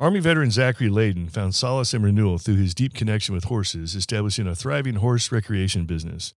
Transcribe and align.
Army 0.00 0.20
veteran 0.20 0.52
Zachary 0.52 0.88
Leyden 0.88 1.28
found 1.28 1.56
solace 1.56 1.92
and 1.92 2.04
renewal 2.04 2.38
through 2.38 2.54
his 2.54 2.72
deep 2.72 2.94
connection 2.94 3.34
with 3.34 3.44
horses, 3.44 3.96
establishing 3.96 4.46
a 4.46 4.54
thriving 4.54 4.94
horse 4.96 5.32
recreation 5.32 5.86
business. 5.86 6.34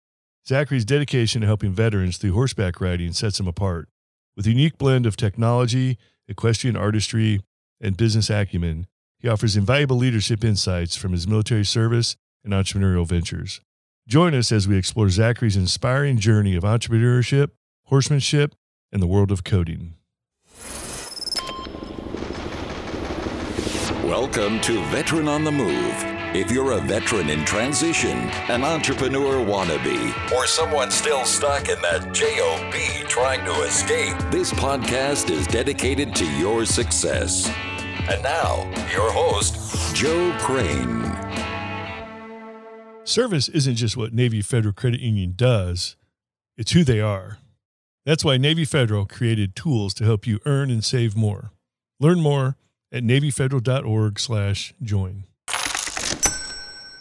Zachary's 0.48 0.84
dedication 0.84 1.42
to 1.42 1.48
helping 1.48 1.72
veterans 1.72 2.18
through 2.18 2.34
horseback 2.34 2.82
riding 2.82 3.14
sets 3.14 3.40
him 3.40 3.48
apart. 3.48 3.88
With 4.36 4.48
a 4.48 4.50
unique 4.50 4.80
blend 4.80 5.06
of 5.06 5.16
technology, 5.16 6.00
equestrian 6.28 6.76
artistry, 6.76 7.42
and 7.80 7.96
business 7.96 8.32
acumen, 8.32 8.88
he 9.20 9.28
offers 9.28 9.56
invaluable 9.56 9.98
leadership 9.98 10.44
insights 10.44 10.96
from 10.96 11.12
his 11.12 11.28
military 11.28 11.66
service 11.66 12.16
and 12.44 12.54
entrepreneurial 12.54 13.06
ventures. 13.06 13.62
Join 14.08 14.34
us 14.34 14.52
as 14.52 14.68
we 14.68 14.76
explore 14.76 15.10
Zachary's 15.10 15.56
inspiring 15.56 16.18
journey 16.18 16.56
of 16.56 16.64
entrepreneurship, 16.64 17.50
horsemanship, 17.84 18.56
and 18.92 19.04
the 19.04 19.08
world 19.08 19.32
of 19.32 19.44
coding. 19.44 19.94
Welcome 24.12 24.60
to 24.64 24.84
Veteran 24.88 25.30
on 25.30 25.46
the 25.46 25.54
Move. 25.54 25.96
If 26.36 26.52
you're 26.52 26.74
a 26.74 26.82
veteran 26.82 27.30
in 27.30 27.46
transition, 27.46 28.18
an 28.50 28.62
entrepreneur 28.62 29.36
wannabe, 29.36 30.32
or 30.34 30.46
someone 30.46 30.92
still 30.92 31.24
stuck 31.24 31.70
in 31.70 31.82
that 31.82 32.12
JOB 32.12 33.08
trying 33.08 33.46
to 33.46 33.62
escape, 33.62 34.18
this 34.30 34.52
podcast 34.52 35.30
is 35.30 35.48
dedicated 35.48 36.14
to 36.16 36.30
your 36.34 36.66
success. 36.66 37.50
And 38.10 38.22
now, 38.22 38.70
your 38.92 39.10
host, 39.14 39.96
Joe 39.96 40.36
Crane. 40.42 41.06
Service 43.06 43.48
isn't 43.48 43.76
just 43.76 43.96
what 43.96 44.12
Navy 44.12 44.42
Federal 44.42 44.74
Credit 44.74 45.00
Union 45.00 45.36
does, 45.38 45.96
it's 46.58 46.74
who 46.74 46.84
they 46.84 47.00
are. 47.00 47.38
That's 48.06 48.26
why 48.26 48.36
Navy 48.36 48.66
Federal 48.66 49.06
created 49.06 49.56
tools 49.56 49.94
to 49.94 50.04
help 50.04 50.28
you 50.28 50.42
earn 50.46 50.70
and 50.70 50.84
save 50.84 51.16
more. 51.16 51.54
Learn 52.02 52.20
more 52.20 52.58
at 52.92 53.04
NavyFederal.org 53.04 54.20
slash 54.20 54.74
join. 54.82 55.26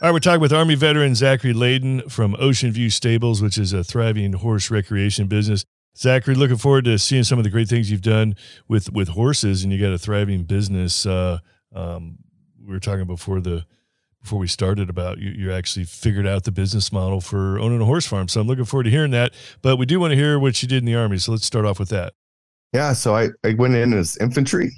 All 0.03 0.09
right, 0.09 0.12
we're 0.12 0.21
talking 0.21 0.41
with 0.41 0.53
Army 0.53 0.77
veteran 0.77 1.14
Zachary 1.14 1.53
Leyden 1.53 2.09
from 2.09 2.34
Ocean 2.39 2.73
View 2.73 2.89
Stables, 2.89 3.42
which 3.42 3.59
is 3.59 3.75
a 3.75 3.84
thriving 3.84 4.33
horse 4.33 4.70
recreation 4.70 5.27
business. 5.27 5.64
Zachary, 5.97 6.34
looking 6.34 6.56
forward 6.56 6.87
to 6.87 6.98
seeing 6.98 7.25
some 7.25 7.39
of 7.39 7.45
the 7.45 7.51
great 7.51 7.69
things 7.69 7.91
you've 7.91 8.01
done 8.01 8.34
with 8.67 8.91
with 8.92 9.09
horses, 9.09 9.62
and 9.62 9.73
you 9.73 9.79
got 9.79 9.92
a 9.92 9.98
thriving 9.98 10.45
business. 10.45 11.05
Uh, 11.05 11.39
um, 11.75 12.17
we 12.64 12.73
were 12.73 12.81
talking 12.81 13.07
before 13.07 13.41
the 13.41 13.67
before 14.23 14.39
we 14.39 14.47
started 14.47 14.89
about 14.89 15.19
you, 15.19 15.31
you 15.31 15.53
actually 15.53 15.84
figured 15.84 16.27
out 16.27 16.45
the 16.45 16.53
business 16.53 16.92
model 16.92 17.20
for 17.20 17.59
owning 17.59 17.81
a 17.81 17.84
horse 17.84 18.07
farm. 18.07 18.29
So 18.29 18.41
I'm 18.41 18.47
looking 18.47 18.64
forward 18.64 18.84
to 18.84 18.91
hearing 18.91 19.11
that. 19.12 19.34
But 19.62 19.77
we 19.77 19.86
do 19.86 19.98
want 19.98 20.12
to 20.12 20.17
hear 20.17 20.39
what 20.39 20.62
you 20.62 20.69
did 20.69 20.79
in 20.79 20.84
the 20.84 20.95
army. 20.95 21.19
So 21.19 21.33
let's 21.33 21.47
start 21.47 21.64
off 21.64 21.79
with 21.79 21.89
that. 21.91 22.12
Yeah, 22.73 22.92
so 22.92 23.17
I, 23.17 23.29
I 23.45 23.55
went 23.55 23.75
in 23.75 23.92
as 23.92 24.17
infantry 24.19 24.70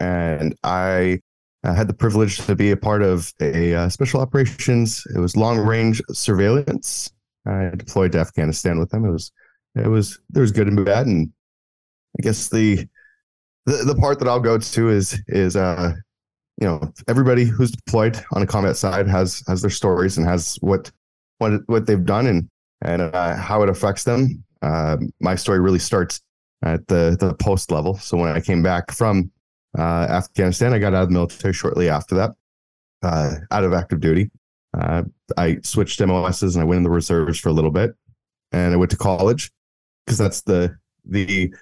and 0.00 0.54
I 0.64 1.20
uh, 1.64 1.74
had 1.74 1.88
the 1.88 1.94
privilege 1.94 2.38
to 2.38 2.54
be 2.54 2.70
a 2.70 2.76
part 2.76 3.02
of 3.02 3.32
a 3.40 3.74
uh, 3.74 3.88
special 3.88 4.20
operations. 4.20 5.04
It 5.14 5.18
was 5.18 5.36
long 5.36 5.58
range 5.58 6.00
surveillance. 6.12 7.10
I 7.46 7.70
deployed 7.76 8.12
to 8.12 8.20
Afghanistan 8.20 8.78
with 8.78 8.90
them. 8.90 9.04
It 9.04 9.10
was 9.10 9.32
it 9.74 9.88
was 9.88 10.18
there 10.30 10.42
was 10.42 10.52
good 10.52 10.68
and 10.68 10.84
bad, 10.84 11.06
and 11.06 11.30
I 12.18 12.22
guess 12.22 12.48
the 12.48 12.86
the, 13.66 13.84
the 13.84 13.94
part 13.94 14.18
that 14.18 14.28
I'll 14.28 14.40
go 14.40 14.58
to 14.58 14.88
is 14.88 15.20
is 15.28 15.56
uh 15.56 15.92
you 16.60 16.66
know 16.66 16.92
everybody 17.08 17.44
who's 17.44 17.70
deployed 17.70 18.20
on 18.32 18.42
a 18.42 18.46
combat 18.46 18.76
side 18.76 19.08
has 19.08 19.42
has 19.46 19.62
their 19.62 19.70
stories 19.70 20.18
and 20.18 20.26
has 20.26 20.56
what 20.60 20.90
what 21.38 21.62
what 21.66 21.86
they've 21.86 22.04
done 22.04 22.26
and 22.26 22.48
and 22.82 23.02
uh, 23.02 23.36
how 23.36 23.62
it 23.62 23.68
affects 23.68 24.04
them. 24.04 24.44
Uh, 24.62 24.96
my 25.20 25.34
story 25.34 25.60
really 25.60 25.78
starts 25.78 26.20
at 26.62 26.86
the 26.88 27.16
the 27.18 27.34
post 27.34 27.70
level. 27.70 27.96
So 27.96 28.16
when 28.16 28.30
I 28.30 28.40
came 28.40 28.62
back 28.62 28.90
from 28.92 29.30
uh, 29.76 30.06
Afghanistan. 30.08 30.72
I 30.72 30.78
got 30.78 30.94
out 30.94 31.02
of 31.02 31.08
the 31.08 31.14
military 31.14 31.52
shortly 31.52 31.88
after 31.88 32.14
that, 32.16 32.30
uh, 33.02 33.34
out 33.50 33.64
of 33.64 33.72
active 33.72 34.00
duty. 34.00 34.30
Uh, 34.76 35.04
I 35.36 35.58
switched 35.62 36.00
MOSs 36.00 36.54
and 36.54 36.62
I 36.62 36.64
went 36.64 36.78
in 36.78 36.82
the 36.84 36.90
reserves 36.90 37.38
for 37.38 37.48
a 37.48 37.52
little 37.52 37.70
bit, 37.70 37.94
and 38.52 38.72
I 38.72 38.76
went 38.76 38.90
to 38.92 38.96
college 38.96 39.50
because 40.06 40.18
that's 40.18 40.42
the 40.42 40.76
the 41.04 41.52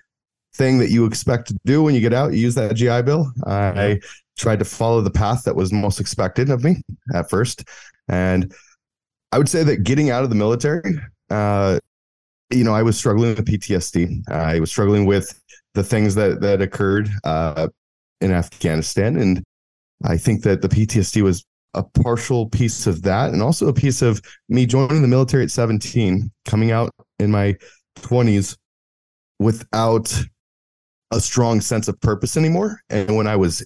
thing 0.55 0.79
that 0.79 0.91
you 0.91 1.05
expect 1.05 1.49
to 1.49 1.57
do 1.65 1.83
when 1.83 1.95
you 1.95 2.01
get 2.01 2.13
out. 2.13 2.33
You 2.33 2.39
use 2.39 2.55
that 2.55 2.75
GI 2.75 3.03
Bill. 3.03 3.31
I 3.47 4.01
tried 4.37 4.59
to 4.59 4.65
follow 4.65 5.01
the 5.01 5.11
path 5.11 5.45
that 5.45 5.57
was 5.57 5.73
most 5.73 6.01
expected 6.01 6.51
of 6.51 6.65
me 6.65 6.83
at 7.15 7.31
first, 7.31 7.65
and 8.09 8.53
I 9.33 9.39
would 9.39 9.49
say 9.49 9.63
that 9.65 9.83
getting 9.83 10.11
out 10.11 10.25
of 10.25 10.31
the 10.31 10.37
military, 10.37 10.99
uh, 11.31 11.79
you 12.51 12.65
know, 12.65 12.75
I 12.75 12.83
was 12.83 12.97
struggling 12.97 13.35
with 13.35 13.45
PTSD. 13.45 14.29
I 14.29 14.61
was 14.61 14.71
struggling 14.71 15.07
with 15.07 15.41
the 15.75 15.85
things 15.85 16.15
that 16.15 16.41
that 16.41 16.63
occurred 16.63 17.09
uh, 17.25 17.69
in 18.21 18.33
Afghanistan. 18.33 19.17
And 19.17 19.43
I 20.05 20.17
think 20.17 20.43
that 20.43 20.63
the 20.63 20.69
PTSD 20.69 21.23
was 21.23 21.45
a 21.75 21.83
partial 21.83 22.49
piece 22.49 22.87
of 22.87 23.03
that 23.03 23.33
and 23.33 23.43
also 23.43 23.69
a 23.69 23.73
piece 23.73 24.03
of 24.03 24.21
me 24.49 24.67
joining 24.67 25.03
the 25.03 25.09
military 25.09 25.45
at 25.45 25.51
17, 25.51 26.31
coming 26.45 26.71
out 26.71 26.91
in 27.19 27.31
my 27.31 27.57
20s 27.99 28.57
without 29.39 30.13
a 31.13 31.21
strong 31.21 31.61
sense 31.61 31.89
of 31.89 32.01
purpose 32.01 32.37
anymore. 32.37 32.81
And 32.91 33.17
when 33.17 33.27
I 33.27 33.37
was 33.37 33.65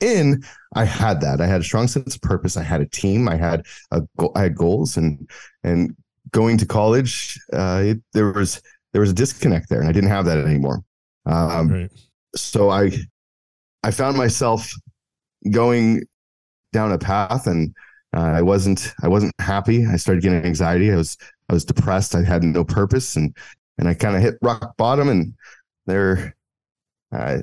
in, 0.00 0.42
I 0.74 0.84
had 0.84 1.20
that. 1.20 1.40
I 1.40 1.46
had 1.46 1.60
a 1.60 1.64
strong 1.64 1.86
sense 1.86 2.14
of 2.14 2.22
purpose. 2.22 2.56
I 2.56 2.62
had 2.62 2.80
a 2.80 2.86
team. 2.86 3.28
I 3.28 3.36
had 3.36 3.66
a 3.90 4.02
I 4.34 4.42
had 4.42 4.56
goals 4.56 4.96
and 4.96 5.28
and 5.62 5.94
going 6.32 6.58
to 6.58 6.66
college, 6.66 7.38
uh, 7.52 7.82
it, 7.84 7.98
there 8.12 8.32
was 8.32 8.60
there 8.92 9.00
was 9.00 9.10
a 9.10 9.14
disconnect 9.14 9.68
there, 9.68 9.80
and 9.80 9.88
I 9.88 9.92
didn't 9.92 10.10
have 10.10 10.24
that 10.26 10.38
anymore. 10.38 10.82
Um, 11.26 11.68
right. 11.68 11.90
So 12.34 12.70
I 12.70 12.92
I 13.82 13.90
found 13.90 14.16
myself 14.16 14.72
going 15.50 16.02
down 16.72 16.92
a 16.92 16.98
path 16.98 17.46
and 17.46 17.74
uh, 18.16 18.20
I 18.20 18.42
wasn't 18.42 18.92
I 19.02 19.08
wasn't 19.08 19.34
happy. 19.40 19.86
I 19.86 19.96
started 19.96 20.22
getting 20.22 20.44
anxiety. 20.44 20.92
I 20.92 20.96
was 20.96 21.16
I 21.48 21.54
was 21.54 21.64
depressed. 21.64 22.14
I 22.14 22.22
had 22.22 22.42
no 22.42 22.64
purpose 22.64 23.16
and 23.16 23.36
and 23.78 23.88
I 23.88 23.94
kind 23.94 24.16
of 24.16 24.22
hit 24.22 24.36
rock 24.42 24.76
bottom 24.76 25.08
and 25.08 25.34
there 25.86 26.36
uh, 27.12 27.38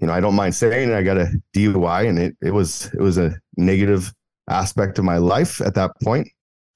you 0.00 0.06
know, 0.06 0.12
I 0.12 0.20
don't 0.20 0.34
mind 0.34 0.54
saying 0.54 0.90
it, 0.90 0.94
I 0.94 1.02
got 1.02 1.18
a 1.18 1.30
DUI 1.52 2.08
and 2.08 2.18
it 2.18 2.36
it 2.40 2.52
was 2.52 2.86
it 2.94 3.00
was 3.00 3.18
a 3.18 3.34
negative 3.56 4.12
aspect 4.48 4.98
of 4.98 5.04
my 5.04 5.18
life 5.18 5.60
at 5.60 5.74
that 5.74 5.92
point. 6.02 6.28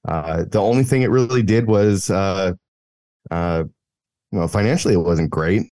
Uh, 0.07 0.43
the 0.49 0.59
only 0.61 0.83
thing 0.83 1.01
it 1.01 1.09
really 1.09 1.41
did 1.41 1.67
was 1.67 2.09
uh, 2.09 2.53
uh, 3.31 3.63
you 4.31 4.39
know, 4.39 4.47
financially 4.47 4.93
it 4.93 4.97
wasn't 4.97 5.29
great. 5.29 5.63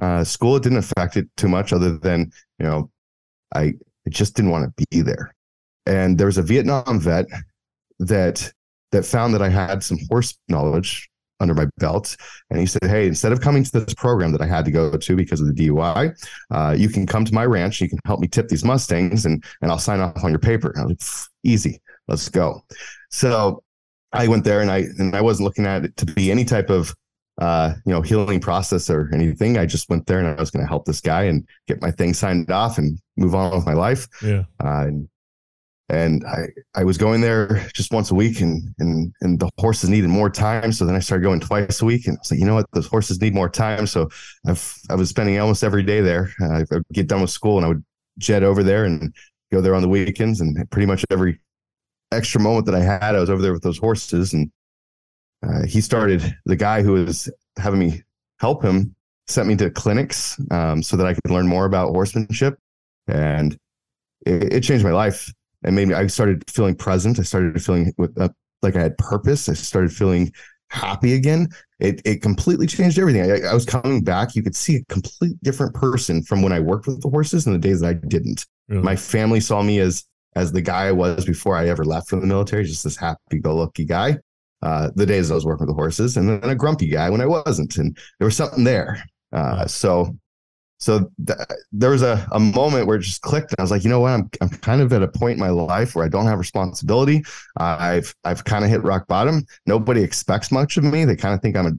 Uh, 0.00 0.24
school 0.24 0.56
it 0.56 0.62
didn't 0.62 0.78
affect 0.78 1.16
it 1.16 1.28
too 1.36 1.48
much, 1.48 1.72
other 1.72 1.98
than 1.98 2.30
you 2.58 2.66
know, 2.66 2.90
I, 3.54 3.74
just 4.10 4.36
didn't 4.36 4.50
want 4.50 4.64
to 4.76 4.86
be 4.90 5.00
there. 5.00 5.34
And 5.86 6.18
there 6.18 6.26
was 6.26 6.36
a 6.36 6.42
Vietnam 6.42 7.00
vet 7.00 7.24
that 8.00 8.52
that 8.92 9.04
found 9.04 9.32
that 9.32 9.40
I 9.40 9.48
had 9.48 9.82
some 9.82 9.98
horse 10.10 10.36
knowledge 10.48 11.08
under 11.40 11.54
my 11.54 11.66
belt, 11.78 12.16
and 12.50 12.60
he 12.60 12.66
said, 12.66 12.84
"Hey, 12.84 13.06
instead 13.06 13.32
of 13.32 13.40
coming 13.40 13.64
to 13.64 13.80
this 13.80 13.94
program 13.94 14.30
that 14.32 14.40
I 14.40 14.46
had 14.46 14.64
to 14.66 14.70
go 14.70 14.96
to 14.96 15.16
because 15.16 15.40
of 15.40 15.46
the 15.46 15.54
DUI, 15.54 16.14
uh, 16.50 16.74
you 16.78 16.88
can 16.88 17.06
come 17.06 17.24
to 17.24 17.34
my 17.34 17.44
ranch. 17.44 17.80
You 17.80 17.88
can 17.88 17.98
help 18.04 18.20
me 18.20 18.28
tip 18.28 18.48
these 18.48 18.64
Mustangs, 18.64 19.26
and 19.26 19.42
and 19.62 19.70
I'll 19.70 19.78
sign 19.78 20.00
off 20.00 20.22
on 20.22 20.30
your 20.30 20.38
paper." 20.38 20.70
And 20.70 20.82
I 20.82 20.84
was 20.84 20.90
like, 20.90 21.28
"Easy, 21.42 21.80
let's 22.08 22.28
go." 22.28 22.62
So 23.10 23.62
I 24.12 24.28
went 24.28 24.44
there, 24.44 24.60
and 24.60 24.70
I 24.70 24.84
and 24.98 25.16
I 25.16 25.22
wasn't 25.22 25.46
looking 25.46 25.66
at 25.66 25.84
it 25.84 25.96
to 25.96 26.06
be 26.06 26.30
any 26.30 26.44
type 26.44 26.70
of 26.70 26.94
uh, 27.38 27.74
you 27.84 27.92
know, 27.92 28.00
healing 28.00 28.40
process 28.40 28.88
or 28.88 29.10
anything. 29.12 29.58
I 29.58 29.66
just 29.66 29.88
went 29.88 30.06
there 30.06 30.18
and 30.18 30.28
I 30.28 30.34
was 30.34 30.50
going 30.50 30.64
to 30.64 30.68
help 30.68 30.84
this 30.84 31.00
guy 31.00 31.24
and 31.24 31.46
get 31.66 31.82
my 31.82 31.90
thing 31.90 32.14
signed 32.14 32.50
off 32.50 32.78
and 32.78 32.98
move 33.16 33.34
on 33.34 33.54
with 33.54 33.66
my 33.66 33.72
life. 33.72 34.06
Yeah. 34.22 34.44
Uh, 34.62 34.86
and, 34.86 35.08
and 35.90 36.24
I, 36.24 36.46
I 36.80 36.84
was 36.84 36.96
going 36.96 37.20
there 37.20 37.68
just 37.74 37.92
once 37.92 38.10
a 38.10 38.14
week 38.14 38.40
and, 38.40 38.74
and, 38.78 39.12
and 39.20 39.38
the 39.38 39.50
horses 39.58 39.90
needed 39.90 40.08
more 40.08 40.30
time. 40.30 40.72
So 40.72 40.86
then 40.86 40.94
I 40.94 41.00
started 41.00 41.24
going 41.24 41.40
twice 41.40 41.82
a 41.82 41.84
week 41.84 42.06
and 42.06 42.16
I 42.16 42.20
was 42.20 42.30
like, 42.30 42.40
you 42.40 42.46
know 42.46 42.54
what, 42.54 42.66
those 42.72 42.86
horses 42.86 43.20
need 43.20 43.34
more 43.34 43.50
time. 43.50 43.86
So 43.86 44.08
I've, 44.46 44.74
I 44.88 44.94
was 44.94 45.10
spending 45.10 45.38
almost 45.38 45.64
every 45.64 45.82
day 45.82 46.00
there. 46.00 46.32
Uh, 46.40 46.52
I 46.52 46.64
would 46.70 46.84
get 46.92 47.08
done 47.08 47.20
with 47.20 47.30
school 47.30 47.58
and 47.58 47.66
I 47.66 47.68
would 47.68 47.84
jet 48.18 48.42
over 48.42 48.62
there 48.62 48.84
and 48.84 49.14
go 49.52 49.60
there 49.60 49.74
on 49.74 49.82
the 49.82 49.88
weekends 49.88 50.40
and 50.40 50.68
pretty 50.70 50.86
much 50.86 51.04
every 51.10 51.40
extra 52.12 52.40
moment 52.40 52.66
that 52.66 52.74
I 52.74 52.80
had, 52.80 53.14
I 53.14 53.20
was 53.20 53.30
over 53.30 53.42
there 53.42 53.52
with 53.52 53.62
those 53.62 53.78
horses 53.78 54.32
and 54.32 54.50
uh, 55.46 55.66
he 55.66 55.80
started 55.80 56.34
the 56.46 56.56
guy 56.56 56.82
who 56.82 56.92
was 56.92 57.30
having 57.58 57.80
me 57.80 58.02
help 58.38 58.62
him 58.62 58.94
sent 59.26 59.48
me 59.48 59.56
to 59.56 59.70
clinics 59.70 60.38
um, 60.50 60.82
so 60.82 60.96
that 60.96 61.06
I 61.06 61.14
could 61.14 61.30
learn 61.30 61.46
more 61.46 61.64
about 61.64 61.90
horsemanship, 61.90 62.58
and 63.08 63.56
it, 64.26 64.54
it, 64.54 64.60
changed 64.60 64.84
my 64.84 64.92
life. 64.92 65.32
It 65.64 65.72
made 65.72 65.88
me. 65.88 65.94
I 65.94 66.06
started 66.08 66.44
feeling 66.50 66.74
present. 66.74 67.18
I 67.18 67.22
started 67.22 67.62
feeling 67.62 67.92
with 67.96 68.18
uh, 68.18 68.28
like 68.62 68.76
I 68.76 68.82
had 68.82 68.98
purpose. 68.98 69.48
I 69.48 69.54
started 69.54 69.92
feeling 69.92 70.32
happy 70.70 71.14
again. 71.14 71.48
It 71.80 72.02
it 72.04 72.22
completely 72.22 72.66
changed 72.66 72.98
everything. 72.98 73.30
I, 73.30 73.48
I 73.48 73.54
was 73.54 73.64
coming 73.64 74.02
back. 74.02 74.34
You 74.34 74.42
could 74.42 74.56
see 74.56 74.76
a 74.76 74.84
complete 74.92 75.36
different 75.42 75.74
person 75.74 76.22
from 76.22 76.42
when 76.42 76.52
I 76.52 76.60
worked 76.60 76.86
with 76.86 77.02
the 77.02 77.08
horses 77.08 77.46
and 77.46 77.54
the 77.54 77.58
days 77.58 77.80
that 77.80 77.88
I 77.88 77.94
didn't. 77.94 78.46
Really? 78.68 78.82
My 78.82 78.96
family 78.96 79.40
saw 79.40 79.62
me 79.62 79.80
as 79.80 80.04
as 80.36 80.52
the 80.52 80.62
guy 80.62 80.86
I 80.86 80.92
was 80.92 81.24
before 81.24 81.56
I 81.56 81.68
ever 81.68 81.84
left 81.84 82.08
from 82.08 82.20
the 82.20 82.26
military, 82.26 82.64
just 82.64 82.84
this 82.84 82.96
happy 82.96 83.38
go 83.40 83.54
lucky 83.54 83.84
guy 83.84 84.18
uh, 84.64 84.90
the 84.96 85.04
days 85.06 85.30
I 85.30 85.34
was 85.34 85.44
working 85.44 85.66
with 85.66 85.76
the 85.76 85.80
horses, 85.80 86.16
and 86.16 86.28
then 86.28 86.50
a 86.50 86.54
grumpy 86.54 86.88
guy 86.88 87.10
when 87.10 87.20
I 87.20 87.26
wasn't, 87.26 87.76
and 87.76 87.96
there 88.18 88.24
was 88.24 88.36
something 88.36 88.64
there. 88.64 89.04
Uh, 89.30 89.66
so, 89.66 90.16
so 90.78 91.10
th- 91.26 91.38
there 91.70 91.90
was 91.90 92.02
a, 92.02 92.26
a 92.32 92.40
moment 92.40 92.86
where 92.86 92.96
it 92.96 93.02
just 93.02 93.20
clicked 93.20 93.50
and 93.50 93.58
i 93.58 93.62
was 93.62 93.70
like 93.70 93.84
you 93.84 93.90
know 93.90 94.00
what? 94.00 94.12
I'm, 94.12 94.30
I'm 94.40 94.48
kind 94.48 94.80
of 94.80 94.92
at 94.92 95.02
a 95.02 95.08
point 95.08 95.34
in 95.34 95.40
my 95.40 95.50
life 95.50 95.94
where 95.94 96.04
i 96.04 96.08
don't 96.08 96.26
have 96.26 96.38
responsibility. 96.38 97.22
Uh, 97.58 97.76
i've 97.78 98.14
i've 98.24 98.44
kind 98.44 98.64
of 98.64 98.70
hit 98.70 98.82
rock 98.84 99.06
bottom. 99.06 99.44
Nobody 99.66 100.02
expects 100.02 100.52
much 100.52 100.76
of 100.76 100.84
me. 100.84 101.04
They 101.04 101.16
kind 101.16 101.34
of 101.34 101.42
think 101.42 101.56
i'm 101.56 101.66
a 101.66 101.72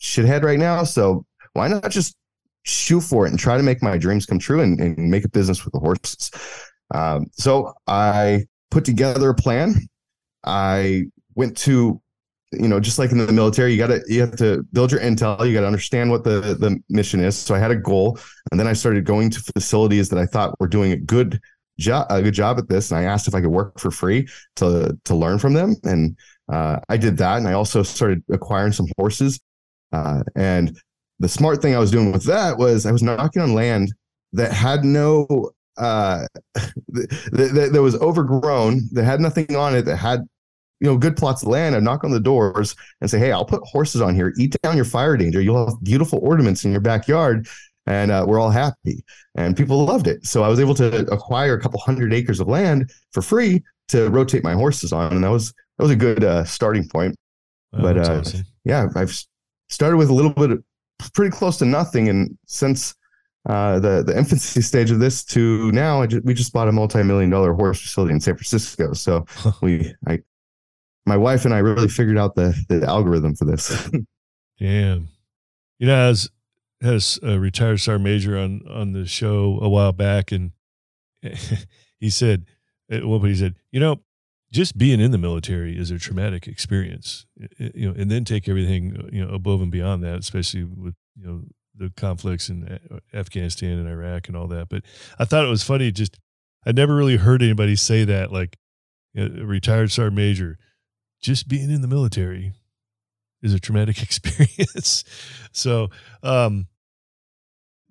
shithead 0.00 0.42
right 0.42 0.58
now. 0.58 0.84
So 0.84 1.26
why 1.52 1.68
not 1.68 1.90
just 1.90 2.16
shoot 2.62 3.00
for 3.00 3.26
it 3.26 3.30
and 3.30 3.38
try 3.38 3.56
to 3.56 3.62
make 3.62 3.82
my 3.82 3.98
dreams 3.98 4.26
come 4.26 4.38
true 4.38 4.60
and, 4.60 4.80
and 4.80 5.10
make 5.10 5.24
a 5.24 5.30
business 5.30 5.64
with 5.64 5.72
the 5.72 5.80
horses. 5.80 6.30
Um, 6.92 7.26
so 7.32 7.72
i 7.86 8.46
put 8.70 8.84
together 8.84 9.30
a 9.30 9.34
plan. 9.34 9.74
I 10.44 11.04
went 11.34 11.56
to 11.58 12.00
you 12.52 12.68
know, 12.68 12.80
just 12.80 12.98
like 12.98 13.12
in 13.12 13.18
the 13.18 13.32
military, 13.32 13.72
you 13.72 13.78
got 13.78 13.88
to 13.88 14.02
you 14.08 14.20
have 14.20 14.36
to 14.36 14.64
build 14.72 14.90
your 14.90 15.00
intel. 15.00 15.46
You 15.46 15.54
got 15.54 15.60
to 15.60 15.66
understand 15.66 16.10
what 16.10 16.24
the 16.24 16.40
the 16.40 16.78
mission 16.88 17.20
is. 17.20 17.36
So 17.36 17.54
I 17.54 17.58
had 17.58 17.70
a 17.70 17.76
goal, 17.76 18.18
and 18.50 18.58
then 18.58 18.66
I 18.66 18.72
started 18.72 19.04
going 19.04 19.30
to 19.30 19.40
facilities 19.40 20.08
that 20.08 20.18
I 20.18 20.26
thought 20.26 20.58
were 20.58 20.68
doing 20.68 20.92
a 20.92 20.96
good 20.96 21.40
job 21.78 22.06
a 22.10 22.22
good 22.22 22.34
job 22.34 22.58
at 22.58 22.68
this, 22.68 22.90
and 22.90 22.98
I 22.98 23.04
asked 23.04 23.28
if 23.28 23.34
I 23.34 23.40
could 23.40 23.50
work 23.50 23.78
for 23.78 23.90
free 23.90 24.28
to 24.56 24.98
to 25.04 25.14
learn 25.14 25.38
from 25.38 25.54
them, 25.54 25.76
and 25.84 26.16
uh, 26.52 26.80
I 26.88 26.96
did 26.96 27.16
that. 27.18 27.38
And 27.38 27.46
I 27.46 27.52
also 27.52 27.82
started 27.82 28.22
acquiring 28.30 28.72
some 28.72 28.86
horses. 28.98 29.40
Uh, 29.92 30.22
and 30.36 30.76
the 31.20 31.28
smart 31.28 31.62
thing 31.62 31.74
I 31.74 31.78
was 31.78 31.90
doing 31.90 32.12
with 32.12 32.24
that 32.24 32.58
was 32.58 32.86
I 32.86 32.92
was 32.92 33.02
knocking 33.02 33.42
on 33.42 33.54
land 33.54 33.92
that 34.32 34.52
had 34.52 34.84
no 34.84 35.50
uh 35.76 36.26
that, 36.88 37.70
that 37.72 37.82
was 37.82 37.94
overgrown 37.96 38.82
that 38.92 39.04
had 39.04 39.20
nothing 39.20 39.54
on 39.54 39.74
it 39.74 39.82
that 39.82 39.96
had 39.96 40.20
you 40.80 40.86
know 40.86 40.96
good 40.96 41.16
plots 41.16 41.42
of 41.42 41.48
land 41.48 41.74
and 41.74 41.84
knock 41.84 42.04
on 42.04 42.10
the 42.10 42.20
doors 42.20 42.74
and 43.00 43.10
say 43.10 43.18
hey 43.18 43.32
i'll 43.32 43.44
put 43.44 43.62
horses 43.62 44.00
on 44.00 44.14
here. 44.14 44.32
Eat 44.38 44.56
down 44.62 44.76
your 44.76 44.84
fire 44.84 45.16
danger. 45.16 45.40
You'll 45.40 45.66
have 45.66 45.82
beautiful 45.82 46.20
ornaments 46.22 46.64
in 46.64 46.72
your 46.72 46.80
backyard. 46.80 47.48
And 47.86 48.10
uh, 48.10 48.24
we're 48.28 48.38
all 48.38 48.50
happy. 48.50 49.04
And 49.36 49.56
people 49.56 49.84
loved 49.84 50.06
it. 50.06 50.24
So 50.26 50.42
i 50.42 50.48
was 50.48 50.60
able 50.60 50.74
to 50.74 51.10
acquire 51.12 51.54
a 51.54 51.60
couple 51.60 51.80
hundred 51.80 52.12
acres 52.12 52.40
of 52.40 52.48
land 52.48 52.90
for 53.12 53.22
free 53.22 53.62
to 53.88 54.08
rotate 54.10 54.44
my 54.44 54.52
horses 54.52 54.92
on. 54.92 55.12
And 55.12 55.24
that 55.24 55.30
was 55.30 55.52
that 55.78 55.84
was 55.84 55.90
a 55.90 55.96
good 55.96 56.24
uh, 56.24 56.44
starting 56.44 56.88
point. 56.88 57.16
Oh, 57.72 57.82
but 57.82 57.98
uh, 57.98 58.18
awesome. 58.18 58.44
yeah 58.64 58.88
i've 58.96 59.16
started 59.68 59.96
with 59.96 60.10
a 60.10 60.12
little 60.12 60.32
bit 60.32 60.50
of 60.50 60.64
pretty 61.14 61.34
close 61.34 61.56
to 61.58 61.64
nothing. 61.64 62.08
And 62.08 62.36
since 62.46 62.94
uh, 63.48 63.78
the 63.80 64.02
the 64.02 64.16
infancy 64.16 64.60
stage 64.62 64.90
of 64.90 65.00
this 65.00 65.24
to 65.26 65.70
now, 65.72 66.04
just, 66.06 66.24
we 66.24 66.34
just 66.34 66.52
bought 66.52 66.68
a 66.68 66.72
multi 66.72 67.02
million 67.02 67.30
dollar 67.30 67.54
horse 67.54 67.80
facility 67.80 68.14
in 68.14 68.20
San 68.20 68.36
Francisco. 68.36 68.92
So 68.92 69.24
we 69.62 69.94
I 70.06 70.20
my 71.10 71.16
wife 71.16 71.44
and 71.44 71.52
I 71.52 71.58
really 71.58 71.88
figured 71.88 72.16
out 72.16 72.36
the, 72.36 72.54
the 72.68 72.86
algorithm 72.86 73.34
for 73.34 73.44
this. 73.44 73.90
Damn. 74.60 75.08
You 75.80 75.88
know, 75.88 75.96
as 75.96 76.30
has 76.82 77.18
a 77.24 77.36
retired 77.40 77.80
sergeant 77.80 78.04
major 78.04 78.38
on 78.38 78.62
on 78.70 78.92
the 78.92 79.06
show 79.06 79.58
a 79.60 79.68
while 79.68 79.92
back, 79.92 80.30
and 80.30 80.52
he 81.98 82.10
said, 82.10 82.46
"Well, 82.88 83.18
but 83.18 83.28
he 83.28 83.34
said, 83.34 83.56
you 83.72 83.80
know, 83.80 84.02
just 84.52 84.78
being 84.78 85.00
in 85.00 85.10
the 85.10 85.18
military 85.18 85.76
is 85.76 85.90
a 85.90 85.98
traumatic 85.98 86.46
experience, 86.46 87.26
you 87.58 87.90
know, 87.90 88.00
and 88.00 88.08
then 88.08 88.24
take 88.24 88.48
everything 88.48 89.08
you 89.12 89.24
know 89.24 89.34
above 89.34 89.60
and 89.62 89.72
beyond 89.72 90.04
that, 90.04 90.20
especially 90.20 90.62
with 90.62 90.94
you 91.16 91.26
know 91.26 91.42
the 91.74 91.90
conflicts 91.96 92.48
in 92.48 92.68
uh, 92.68 92.98
Afghanistan 93.12 93.78
and 93.78 93.88
Iraq 93.88 94.28
and 94.28 94.36
all 94.36 94.46
that." 94.46 94.68
But 94.68 94.84
I 95.18 95.24
thought 95.24 95.44
it 95.44 95.50
was 95.50 95.64
funny. 95.64 95.90
Just 95.90 96.20
I 96.64 96.70
never 96.70 96.94
really 96.94 97.16
heard 97.16 97.42
anybody 97.42 97.74
say 97.74 98.04
that, 98.04 98.30
like 98.30 98.58
a 99.16 99.28
retired 99.28 99.90
sergeant 99.90 100.16
major 100.16 100.56
just 101.20 101.48
being 101.48 101.70
in 101.70 101.82
the 101.82 101.88
military 101.88 102.52
is 103.42 103.54
a 103.54 103.60
traumatic 103.60 104.02
experience. 104.02 105.04
so, 105.52 105.88
um, 106.22 106.66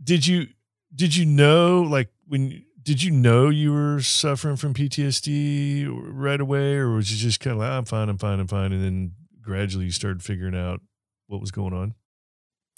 did 0.04 0.26
you 0.26 0.48
did 0.96 1.16
you 1.16 1.26
know 1.26 1.81
like 1.81 2.10
when 2.28 2.64
did 2.81 3.04
you 3.04 3.12
know 3.12 3.50
you 3.50 3.74
were 3.74 4.02
suffering 4.02 4.56
from 4.56 4.74
PTSD 4.74 5.88
right 5.92 6.40
away, 6.40 6.76
or 6.76 6.96
was 6.96 7.12
you 7.12 7.18
just 7.18 7.40
kind 7.40 7.54
of 7.54 7.60
like 7.60 7.70
I'm 7.70 7.86
fine, 7.86 8.10
I'm 8.10 8.18
fine, 8.18 8.40
I'm 8.40 8.48
fine, 8.48 8.72
and 8.72 8.84
then 8.84 9.12
gradually 9.42 9.86
you 9.86 9.92
started 9.92 10.24
figuring 10.24 10.56
out 10.56 10.81
what 11.28 11.42
was 11.42 11.52
going 11.52 11.74
on? 11.74 11.94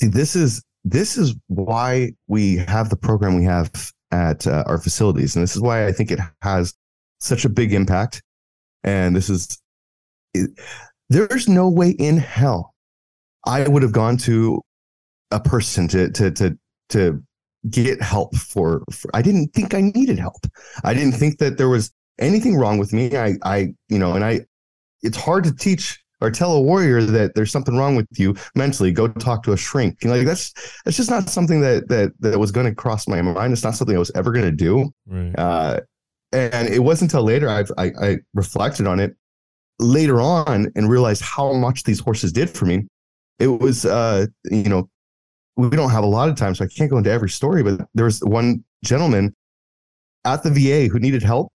See, 0.01 0.07
this 0.07 0.35
is 0.35 0.63
this 0.83 1.17
is 1.17 1.35
why 1.47 2.11
we 2.27 2.57
have 2.57 2.89
the 2.89 2.97
program 2.97 3.37
we 3.37 3.45
have 3.45 3.71
at 4.11 4.47
uh, 4.47 4.63
our 4.65 4.79
facilities, 4.79 5.35
and 5.35 5.43
this 5.43 5.55
is 5.55 5.61
why 5.61 5.87
I 5.87 5.91
think 5.91 6.11
it 6.11 6.19
has 6.41 6.73
such 7.19 7.45
a 7.45 7.49
big 7.49 7.73
impact. 7.73 8.21
And 8.83 9.15
this 9.15 9.29
is 9.29 9.61
there's 11.09 11.47
no 11.47 11.69
way 11.69 11.91
in 11.91 12.17
hell 12.17 12.73
I 13.45 13.67
would 13.67 13.83
have 13.83 13.91
gone 13.91 14.17
to 14.17 14.61
a 15.31 15.39
person 15.39 15.87
to 15.89 16.09
to 16.11 16.31
to 16.31 16.57
to 16.89 17.23
get 17.69 18.01
help 18.01 18.35
for, 18.35 18.83
for, 18.91 19.09
I 19.13 19.21
didn't 19.21 19.53
think 19.53 19.73
I 19.73 19.81
needed 19.81 20.17
help. 20.19 20.47
I 20.83 20.93
didn't 20.93 21.13
think 21.13 21.37
that 21.39 21.57
there 21.57 21.69
was 21.69 21.91
anything 22.19 22.57
wrong 22.57 22.77
with 22.77 22.93
me. 22.93 23.15
I 23.17 23.35
I 23.43 23.73
you 23.89 23.99
know, 23.99 24.13
and 24.13 24.23
I 24.23 24.41
it's 25.01 25.17
hard 25.17 25.43
to 25.45 25.55
teach 25.55 25.99
or 26.21 26.29
tell 26.29 26.53
a 26.53 26.61
warrior 26.61 27.01
that 27.01 27.33
there's 27.33 27.51
something 27.51 27.75
wrong 27.75 27.95
with 27.95 28.07
you 28.17 28.35
mentally. 28.55 28.91
Go 28.91 29.07
talk 29.07 29.41
to 29.43 29.53
a 29.53 29.57
shrink. 29.57 30.03
You 30.03 30.09
know, 30.09 30.17
like 30.17 30.25
that's 30.25 30.53
that's 30.85 30.97
just 30.97 31.09
not 31.09 31.29
something 31.29 31.61
that 31.61 31.87
that 31.89 32.13
that 32.19 32.39
was 32.39 32.51
going 32.51 32.67
to 32.67 32.75
cross 32.75 33.07
my 33.07 33.21
mind. 33.21 33.53
It's 33.53 33.63
not 33.63 33.75
something 33.75 33.95
I 33.95 33.99
was 33.99 34.11
ever 34.15 34.31
going 34.31 34.45
to 34.45 34.51
do. 34.51 34.91
Right. 35.07 35.33
Uh, 35.37 35.79
and 36.33 36.69
it 36.69 36.79
wasn't 36.79 37.11
until 37.11 37.25
later 37.25 37.49
I've, 37.49 37.71
I, 37.77 37.91
I 38.01 38.17
reflected 38.33 38.87
on 38.87 39.01
it 39.01 39.15
later 39.81 40.21
on 40.21 40.71
and 40.75 40.89
realized 40.89 41.21
how 41.21 41.53
much 41.53 41.83
these 41.83 41.99
horses 41.99 42.31
did 42.31 42.49
for 42.49 42.65
me. 42.65 42.87
It 43.39 43.47
was, 43.47 43.85
uh, 43.85 44.27
you 44.49 44.69
know, 44.69 44.89
we 45.57 45.69
don't 45.69 45.89
have 45.89 46.03
a 46.03 46.07
lot 46.07 46.29
of 46.29 46.35
time, 46.35 46.55
so 46.55 46.63
I 46.63 46.67
can't 46.67 46.89
go 46.89 46.97
into 46.97 47.11
every 47.11 47.29
story, 47.29 47.63
but 47.63 47.85
there 47.93 48.05
was 48.05 48.19
one 48.21 48.63
gentleman 48.83 49.35
at 50.23 50.43
the 50.43 50.51
VA 50.51 50.87
who 50.91 50.99
needed 50.99 51.23
help 51.23 51.51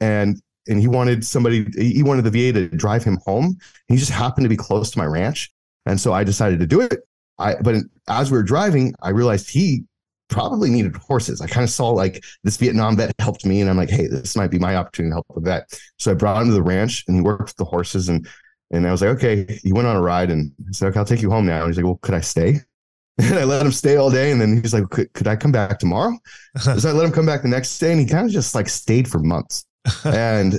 and 0.00 0.40
and 0.68 0.78
he 0.78 0.86
wanted 0.86 1.24
somebody 1.24 1.66
he 1.76 2.02
wanted 2.02 2.22
the 2.22 2.30
VA 2.30 2.52
to 2.52 2.68
drive 2.68 3.02
him 3.02 3.18
home. 3.24 3.56
He 3.88 3.96
just 3.96 4.10
happened 4.10 4.44
to 4.44 4.48
be 4.48 4.56
close 4.56 4.90
to 4.90 4.98
my 4.98 5.06
ranch. 5.06 5.50
And 5.86 5.98
so 5.98 6.12
I 6.12 6.22
decided 6.22 6.60
to 6.60 6.66
do 6.66 6.80
it. 6.80 7.00
I 7.38 7.56
but 7.56 7.76
as 8.08 8.30
we 8.30 8.36
were 8.36 8.42
driving, 8.42 8.94
I 9.02 9.10
realized 9.10 9.50
he 9.50 9.84
probably 10.30 10.70
needed 10.70 10.96
horses. 10.96 11.40
I 11.40 11.46
kind 11.46 11.64
of 11.64 11.70
saw 11.70 11.90
like 11.90 12.24
this 12.44 12.56
Vietnam 12.56 12.96
vet 12.96 13.14
helped 13.18 13.44
me, 13.44 13.60
and 13.60 13.68
I'm 13.68 13.76
like, 13.76 13.90
hey, 13.90 14.06
this 14.06 14.36
might 14.36 14.50
be 14.50 14.58
my 14.58 14.76
opportunity 14.76 15.10
to 15.10 15.14
help 15.16 15.26
with 15.34 15.44
that. 15.44 15.78
So 15.98 16.12
I 16.12 16.14
brought 16.14 16.40
him 16.40 16.48
to 16.48 16.54
the 16.54 16.62
ranch, 16.62 17.04
and 17.06 17.16
he 17.16 17.22
worked 17.22 17.42
with 17.42 17.56
the 17.56 17.64
horses, 17.64 18.08
and 18.08 18.26
and 18.72 18.86
I 18.86 18.92
was 18.92 19.02
like, 19.02 19.10
okay. 19.10 19.58
He 19.62 19.72
went 19.72 19.88
on 19.88 19.96
a 19.96 20.00
ride, 20.00 20.30
and 20.30 20.52
I 20.68 20.72
said, 20.72 20.88
okay, 20.88 20.98
I'll 20.98 21.04
take 21.04 21.22
you 21.22 21.30
home 21.30 21.46
now. 21.46 21.60
And 21.60 21.66
he's 21.66 21.76
like, 21.76 21.84
well, 21.84 21.98
could 22.02 22.14
I 22.14 22.20
stay? 22.20 22.60
And 23.18 23.38
I 23.38 23.44
let 23.44 23.66
him 23.66 23.72
stay 23.72 23.96
all 23.96 24.10
day, 24.10 24.30
and 24.30 24.40
then 24.40 24.62
he's 24.62 24.72
like, 24.72 24.88
could, 24.88 25.12
could 25.12 25.26
I 25.26 25.36
come 25.36 25.52
back 25.52 25.78
tomorrow? 25.78 26.16
so 26.58 26.88
I 26.88 26.92
let 26.92 27.04
him 27.04 27.12
come 27.12 27.26
back 27.26 27.42
the 27.42 27.48
next 27.48 27.78
day, 27.78 27.90
and 27.90 28.00
he 28.00 28.06
kind 28.06 28.24
of 28.24 28.32
just 28.32 28.54
like 28.54 28.66
stayed 28.66 29.06
for 29.06 29.18
months. 29.18 29.66
and 30.04 30.58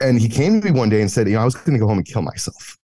and 0.00 0.18
he 0.18 0.28
came 0.28 0.60
to 0.60 0.72
me 0.72 0.78
one 0.78 0.88
day 0.88 1.02
and 1.02 1.10
said, 1.10 1.28
you 1.28 1.34
know, 1.34 1.42
I 1.42 1.44
was 1.44 1.54
going 1.54 1.74
to 1.74 1.78
go 1.78 1.86
home 1.86 1.98
and 1.98 2.06
kill 2.06 2.22
myself. 2.22 2.78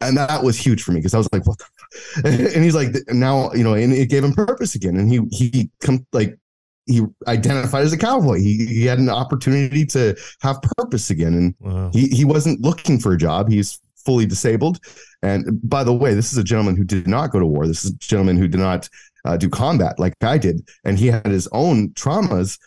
And 0.00 0.16
that 0.16 0.44
was 0.44 0.56
huge 0.56 0.82
for 0.82 0.92
me 0.92 0.98
because 0.98 1.14
I 1.14 1.18
was 1.18 1.28
like, 1.32 1.46
what 1.46 1.58
the 1.58 1.64
and 2.24 2.64
he's 2.64 2.74
like 2.74 2.94
now 3.08 3.52
you 3.52 3.64
know 3.64 3.74
and 3.74 3.92
it 3.92 4.08
gave 4.08 4.24
him 4.24 4.32
purpose 4.32 4.74
again. 4.74 4.96
And 4.96 5.10
he 5.10 5.20
he 5.30 5.70
come 5.80 6.06
like 6.12 6.38
he 6.86 7.02
identified 7.26 7.84
as 7.84 7.92
a 7.92 7.98
cowboy. 7.98 8.38
He, 8.38 8.64
he 8.64 8.86
had 8.86 8.98
an 8.98 9.10
opportunity 9.10 9.84
to 9.86 10.16
have 10.40 10.62
purpose 10.78 11.10
again. 11.10 11.34
And 11.34 11.54
wow. 11.60 11.90
he, 11.92 12.08
he 12.08 12.24
wasn't 12.24 12.62
looking 12.62 12.98
for 12.98 13.12
a 13.12 13.18
job. 13.18 13.50
He's 13.50 13.78
fully 13.96 14.24
disabled. 14.24 14.78
And 15.22 15.60
by 15.68 15.84
the 15.84 15.92
way 15.92 16.14
this 16.14 16.32
is 16.32 16.38
a 16.38 16.44
gentleman 16.44 16.76
who 16.76 16.84
did 16.84 17.06
not 17.06 17.30
go 17.30 17.40
to 17.40 17.46
war. 17.46 17.66
This 17.66 17.84
is 17.84 17.90
a 17.90 17.96
gentleman 17.98 18.38
who 18.38 18.48
did 18.48 18.60
not 18.60 18.88
uh, 19.26 19.36
do 19.36 19.50
combat 19.50 19.98
like 19.98 20.14
i 20.22 20.38
did. 20.38 20.66
And 20.84 20.98
he 20.98 21.08
had 21.08 21.26
his 21.26 21.46
own 21.52 21.90
traumas 21.90 22.58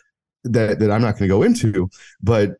that, 0.44 0.78
that 0.78 0.90
i'm 0.90 1.02
not 1.02 1.18
going 1.18 1.28
to 1.28 1.34
go 1.34 1.42
into. 1.42 1.90
But 2.22 2.52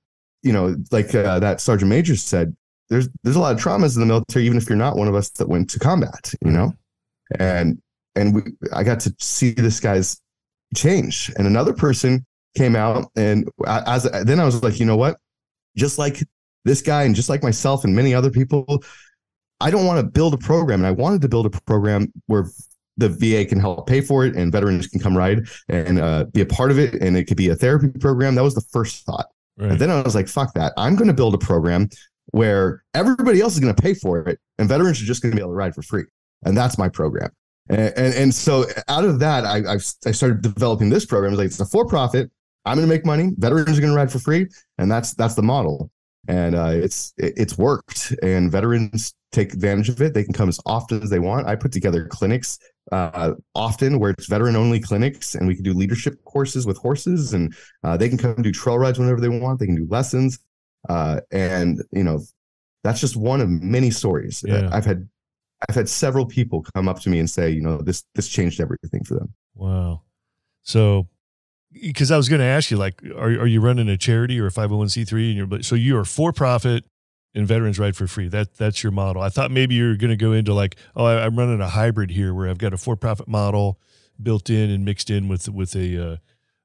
you 0.43 0.53
know 0.53 0.77
like 0.91 1.15
uh, 1.15 1.39
that 1.39 1.61
sergeant 1.61 1.89
major 1.89 2.17
said 2.17 2.57
there's 2.89 3.09
there's 3.23 3.37
a 3.37 3.41
lot 3.41 3.55
of 3.55 3.61
traumas 3.61 3.95
in 3.95 4.01
the 4.01 4.07
military, 4.07 4.45
even 4.47 4.59
if 4.59 4.69
you're 4.69 4.77
not 4.77 4.97
one 4.97 5.09
of 5.09 5.15
us 5.15 5.31
that 5.31 5.49
went 5.49 5.71
to 5.71 5.79
combat, 5.79 6.33
you 6.45 6.51
know, 6.51 6.73
and 7.39 7.81
and 8.15 8.35
we, 8.35 8.43
I 8.73 8.85
got 8.85 9.01
to 9.01 9.15
see 9.19 9.53
this 9.53 9.81
guy's 9.81 10.21
change. 10.77 11.31
And 11.37 11.47
another 11.47 11.73
person 11.73 12.27
came 12.57 12.77
out, 12.77 13.11
and 13.17 13.49
as 13.67 14.05
then 14.25 14.41
I 14.41 14.45
was 14.45 14.63
like, 14.63 14.79
you 14.79 14.87
know 14.87 14.97
what, 14.97 15.19
just 15.77 15.99
like 15.99 16.23
this 16.65 16.83
guy, 16.83 17.05
and 17.05 17.15
just 17.15 17.29
like 17.29 17.43
myself 17.43 17.85
and 17.85 17.95
many 17.95 18.15
other 18.15 18.31
people, 18.31 18.83
I 19.61 19.71
don't 19.71 19.87
want 19.87 20.05
to 20.05 20.11
build 20.11 20.35
a 20.35 20.39
program, 20.39 20.81
and 20.81 20.87
I 20.87 20.93
wanted 20.93 21.23
to 21.23 21.29
build 21.29 21.47
a 21.47 21.51
program 21.51 22.13
where 22.27 22.47
the 22.99 23.09
VA 23.09 23.47
can 23.47 23.59
help 23.59 23.87
pay 23.87 24.01
for 24.01 24.27
it, 24.27 24.37
and 24.37 24.53
veterans 24.53 24.87
can 24.87 25.01
come 25.01 25.17
ride 25.17 25.47
and 25.69 25.99
uh, 25.99 26.25
be 26.33 26.43
a 26.43 26.47
part 26.47 26.71
of 26.71 26.79
it, 26.79 26.95
and 26.95 27.17
it 27.17 27.25
could 27.25 27.37
be 27.37 27.49
a 27.49 27.57
therapy 27.57 27.89
program. 27.89 28.35
That 28.35 28.43
was 28.43 28.55
the 28.55 28.67
first 28.73 29.05
thought. 29.05 29.27
Right. 29.57 29.73
And 29.73 29.79
then 29.79 29.91
I 29.91 30.01
was 30.03 30.15
like, 30.15 30.29
fuck 30.29 30.55
that. 30.55 30.73
I'm 30.77 30.97
going 30.97 31.09
to 31.09 31.15
build 31.15 31.35
a 31.35 31.39
program 31.39 31.89
where 32.33 32.83
everybody 32.95 33.41
else 33.41 33.55
is 33.55 33.61
going 33.61 33.75
to 33.75 33.83
pay 33.83 33.95
for 33.95 34.21
it 34.29 34.39
and 34.59 34.69
veterans 34.69 35.01
are 35.01 35.05
just 35.05 35.23
going 35.23 35.31
to 35.31 35.37
be 35.37 35.41
able 35.41 35.53
to 35.53 35.57
ride 35.57 35.75
for 35.75 35.83
free. 35.83 36.05
And 36.45 36.57
that's 36.57 36.77
my 36.77 36.89
program. 36.89 37.31
And, 37.69 37.93
and, 37.97 38.15
and 38.15 38.35
so 38.35 38.67
out 38.89 39.05
of 39.05 39.21
that, 39.21 39.45
I, 39.45 39.59
I've, 39.59 39.87
I 40.05 40.11
started 40.11 40.43
developing 40.43 40.91
this 40.91 41.07
program. 41.07 41.33
It's 41.33 41.39
like, 41.39 41.47
it's 41.47 41.61
a 41.61 41.67
for 41.67 41.87
profit. 41.87 42.31
I'm 42.65 42.77
going 42.77 42.89
to 42.89 42.93
make 42.93 43.07
money. 43.07 43.31
Veterans 43.37 43.79
are 43.79 43.81
going 43.81 43.93
to 43.93 43.97
ride 43.97 44.11
for 44.11 44.19
free. 44.19 44.49
And 44.79 44.91
that's, 44.91 45.15
that's 45.15 45.35
the 45.35 45.43
model. 45.43 45.91
And 46.29 46.55
uh, 46.55 46.73
it's, 46.73 47.13
it, 47.19 47.35
it's 47.37 47.59
worked 47.59 48.15
and 48.23 48.51
veterans 48.51 49.15
take 49.33 49.53
advantage 49.53 49.89
of 49.89 50.01
it. 50.01 50.15
They 50.15 50.25
can 50.25 50.33
come 50.33 50.49
as 50.49 50.61
often 50.67 51.03
as 51.03 51.11
they 51.11 51.19
want. 51.19 51.47
I 51.47 51.57
put 51.57 51.73
together 51.73 52.07
clinics 52.07 52.59
uh, 52.91 53.33
often 53.55 53.99
where 53.99 54.11
it's 54.11 54.27
veteran 54.27 54.57
only 54.57 54.81
clinics 54.81 55.35
and 55.35 55.47
we 55.47 55.55
can 55.55 55.65
do 55.65 55.73
leadership 55.73 56.23
courses 56.25 56.67
with 56.67 56.79
horses 56.79 57.33
and 57.33 57.55
uh, 57.85 57.97
they 57.97 58.09
can 58.09 58.19
come 58.19 58.35
do 58.43 58.53
trail 58.53 58.79
rides 58.79 58.99
whenever 58.99 59.21
they 59.21 59.29
want 59.29 59.61
they 59.61 59.67
can 59.67 59.77
do 59.77 59.87
lessons 59.89 60.41
uh, 60.89 61.21
and 61.31 61.83
you 61.93 62.03
know 62.05 62.21
that's 62.85 63.01
just 63.01 63.17
one 63.17 63.41
of 63.41 63.49
many 63.49 63.91
stories 63.91 64.45
Yeah. 64.47 64.69
i've 64.73 64.85
had 64.85 65.09
i've 65.69 65.75
had 65.75 65.89
several 65.89 66.27
people 66.27 66.65
come 66.75 66.89
up 66.89 67.01
to 67.01 67.11
me 67.11 67.19
and 67.21 67.31
say 67.31 67.51
you 67.51 67.61
know 67.61 67.79
this 67.79 68.05
this 68.15 68.29
changed 68.29 68.61
everything 68.61 69.05
for 69.05 69.15
them 69.15 69.33
Wow. 69.55 70.01
So, 70.63 71.09
because 71.73 72.11
I 72.11 72.17
was 72.17 72.29
going 72.29 72.39
to 72.41 72.47
ask 72.47 72.71
you, 72.71 72.77
like, 72.79 73.03
are 73.05 73.31
are 73.41 73.47
you 73.47 73.61
running 73.61 73.89
a 73.89 73.97
charity 73.99 74.41
or 74.41 74.47
a 74.47 74.51
five 74.51 74.71
hundred 74.71 74.79
one 74.79 74.89
c 74.89 75.05
three? 75.05 75.29
And 75.29 75.37
you're 75.37 75.63
so 75.63 75.75
you 75.75 75.97
are 75.99 76.05
for 76.07 76.33
profit 76.33 76.85
and 77.35 77.47
veterans 77.47 77.79
ride 77.79 77.97
for 77.97 78.07
free. 78.07 78.29
That 78.29 78.55
that's 78.55 78.83
your 78.83 78.93
model. 78.93 79.21
I 79.21 79.29
thought 79.29 79.51
maybe 79.51 79.75
you're 79.75 79.97
going 79.97 80.11
to 80.11 80.17
go 80.17 80.33
into 80.33 80.55
like, 80.55 80.77
oh, 80.97 81.05
I, 81.05 81.25
I'm 81.27 81.37
running 81.39 81.61
a 81.61 81.69
hybrid 81.69 82.11
here 82.11 82.33
where 82.33 82.49
I've 82.49 82.59
got 82.59 82.73
a 82.73 82.77
for 82.79 82.97
profit 82.97 83.29
model 83.29 83.79
built 84.23 84.49
in 84.49 84.71
and 84.71 84.85
mixed 84.85 85.11
in 85.11 85.29
with 85.29 85.49
with 85.51 85.75
a 85.77 86.13
uh, 86.13 86.17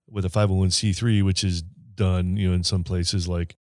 with 0.10 0.24
a 0.24 0.30
five 0.30 0.48
hundred 0.50 0.60
one 0.60 0.72
c 0.72 0.94
three, 0.94 1.22
which 1.22 1.44
is 1.44 1.62
done, 1.62 2.38
you 2.38 2.48
know, 2.50 2.56
in 2.56 2.64
some 2.64 2.84
places 2.86 3.28
like 3.28 3.56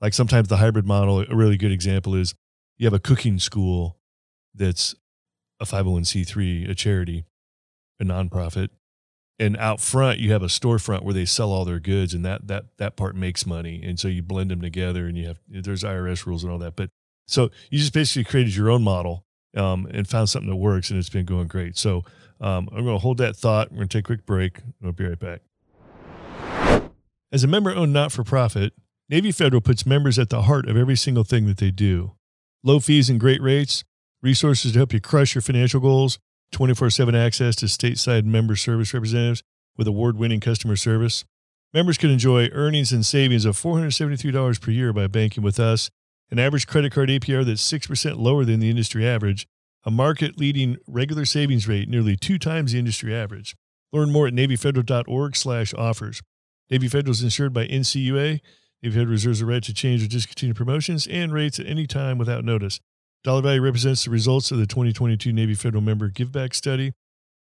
like 0.00 0.14
sometimes 0.14 0.48
the 0.48 0.58
hybrid 0.58 0.86
model. 0.86 1.20
A 1.20 1.34
really 1.34 1.56
good 1.56 1.72
example 1.72 2.14
is 2.14 2.34
you 2.78 2.86
have 2.86 2.94
a 2.94 2.98
cooking 3.00 3.38
school 3.38 3.98
that's 4.54 4.94
a 5.60 5.66
five 5.66 5.84
hundred 5.84 5.92
one 5.92 6.04
c 6.04 6.24
three, 6.24 6.64
a 6.64 6.74
charity 6.74 7.24
a 8.00 8.04
nonprofit 8.04 8.70
and 9.38 9.56
out 9.58 9.80
front 9.80 10.18
you 10.18 10.32
have 10.32 10.42
a 10.42 10.46
storefront 10.46 11.02
where 11.02 11.14
they 11.14 11.24
sell 11.24 11.52
all 11.52 11.64
their 11.64 11.78
goods 11.78 12.14
and 12.14 12.24
that 12.24 12.46
that 12.46 12.64
that 12.78 12.96
part 12.96 13.14
makes 13.14 13.46
money 13.46 13.80
and 13.84 14.00
so 14.00 14.08
you 14.08 14.22
blend 14.22 14.50
them 14.50 14.60
together 14.60 15.06
and 15.06 15.16
you 15.16 15.26
have 15.26 15.38
there's 15.48 15.82
irs 15.82 16.26
rules 16.26 16.42
and 16.42 16.52
all 16.52 16.58
that 16.58 16.76
but 16.76 16.90
so 17.28 17.50
you 17.70 17.78
just 17.78 17.92
basically 17.92 18.24
created 18.24 18.54
your 18.54 18.70
own 18.70 18.82
model 18.82 19.24
um, 19.56 19.86
and 19.92 20.08
found 20.08 20.28
something 20.28 20.48
that 20.48 20.56
works 20.56 20.90
and 20.90 20.98
it's 20.98 21.10
been 21.10 21.26
going 21.26 21.46
great 21.46 21.76
so 21.76 22.02
um, 22.40 22.68
i'm 22.72 22.84
going 22.84 22.96
to 22.96 22.98
hold 22.98 23.18
that 23.18 23.36
thought 23.36 23.70
we're 23.70 23.78
going 23.78 23.88
to 23.88 23.98
take 23.98 24.04
a 24.04 24.06
quick 24.06 24.26
break 24.26 24.58
and 24.58 24.74
i'll 24.84 24.92
be 24.92 25.06
right 25.06 25.18
back 25.18 25.40
as 27.32 27.44
a 27.44 27.46
member-owned 27.46 27.92
not-for-profit 27.92 28.72
navy 29.10 29.32
federal 29.32 29.60
puts 29.60 29.84
members 29.84 30.18
at 30.18 30.30
the 30.30 30.42
heart 30.42 30.68
of 30.68 30.76
every 30.76 30.96
single 30.96 31.24
thing 31.24 31.46
that 31.46 31.58
they 31.58 31.70
do 31.70 32.12
low 32.62 32.80
fees 32.80 33.10
and 33.10 33.20
great 33.20 33.42
rates 33.42 33.84
resources 34.22 34.72
to 34.72 34.78
help 34.78 34.92
you 34.92 35.00
crush 35.00 35.34
your 35.34 35.42
financial 35.42 35.80
goals 35.80 36.18
24 36.52 36.90
7 36.90 37.14
access 37.14 37.56
to 37.56 37.66
stateside 37.66 38.24
member 38.24 38.56
service 38.56 38.92
representatives 38.92 39.42
with 39.76 39.86
award 39.86 40.16
winning 40.16 40.40
customer 40.40 40.76
service. 40.76 41.24
Members 41.72 41.96
can 41.96 42.10
enjoy 42.10 42.48
earnings 42.52 42.92
and 42.92 43.06
savings 43.06 43.44
of 43.44 43.56
$473 43.56 44.60
per 44.60 44.70
year 44.70 44.92
by 44.92 45.06
banking 45.06 45.42
with 45.42 45.60
us, 45.60 45.88
an 46.30 46.38
average 46.38 46.66
credit 46.66 46.92
card 46.92 47.08
APR 47.08 47.44
that's 47.46 47.72
6% 47.72 48.18
lower 48.18 48.44
than 48.44 48.60
the 48.60 48.70
industry 48.70 49.06
average, 49.06 49.46
a 49.84 49.90
market 49.90 50.36
leading 50.36 50.76
regular 50.86 51.24
savings 51.24 51.68
rate 51.68 51.88
nearly 51.88 52.16
two 52.16 52.38
times 52.38 52.72
the 52.72 52.78
industry 52.78 53.14
average. 53.14 53.54
Learn 53.92 54.10
more 54.10 54.26
at 54.26 54.34
NavyFederal.org 54.34 55.36
slash 55.36 55.72
offers. 55.74 56.20
Navy 56.70 56.88
Federal 56.88 57.12
is 57.12 57.22
insured 57.22 57.52
by 57.52 57.66
NCUA. 57.66 58.40
Navy 58.82 58.94
Federal 58.94 59.12
reserves 59.12 59.40
the 59.40 59.46
right 59.46 59.62
to 59.62 59.74
change 59.74 60.02
or 60.02 60.08
discontinue 60.08 60.54
promotions 60.54 61.06
and 61.06 61.32
rates 61.32 61.58
at 61.58 61.66
any 61.66 61.86
time 61.86 62.18
without 62.18 62.44
notice. 62.44 62.80
Dollar 63.22 63.42
value 63.42 63.60
represents 63.60 64.04
the 64.04 64.10
results 64.10 64.50
of 64.50 64.58
the 64.58 64.66
2022 64.66 65.32
Navy 65.32 65.54
Federal 65.54 65.82
Member 65.82 66.08
Giveback 66.08 66.54
Study. 66.54 66.92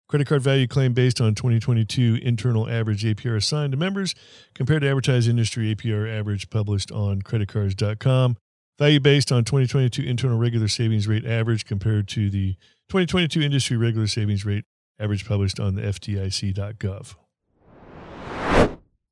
Credit 0.09 0.26
card 0.26 0.43
value 0.43 0.66
claim 0.69 0.95
based 0.95 1.21
on 1.21 1.35
2022 1.35 2.21
internal 2.23 2.71
average 2.71 3.05
APR 3.05 3.37
assigned 3.37 3.73
to 3.73 3.76
members 3.76 4.14
compared 4.55 4.83
to 4.83 4.88
advertised 4.88 5.28
industry 5.28 5.75
APR 5.75 6.09
average 6.09 6.49
published 6.49 6.93
on 6.93 7.21
creditcards.com. 7.21 8.37
Value 8.78 9.00
based 9.00 9.33
on 9.33 9.45
2022 9.45 10.02
internal 10.02 10.38
regular 10.38 10.69
savings 10.69 11.09
rate 11.09 11.26
average 11.26 11.66
compared 11.66 12.07
to 12.09 12.31
the 12.31 12.55
2022 12.88 13.43
industry 13.43 13.76
regular 13.76 14.07
savings 14.07 14.47
rate 14.47 14.64
average 14.99 15.26
published 15.26 15.59
on 15.59 15.75
the 15.75 15.83
FDIC.gov. 15.83 17.16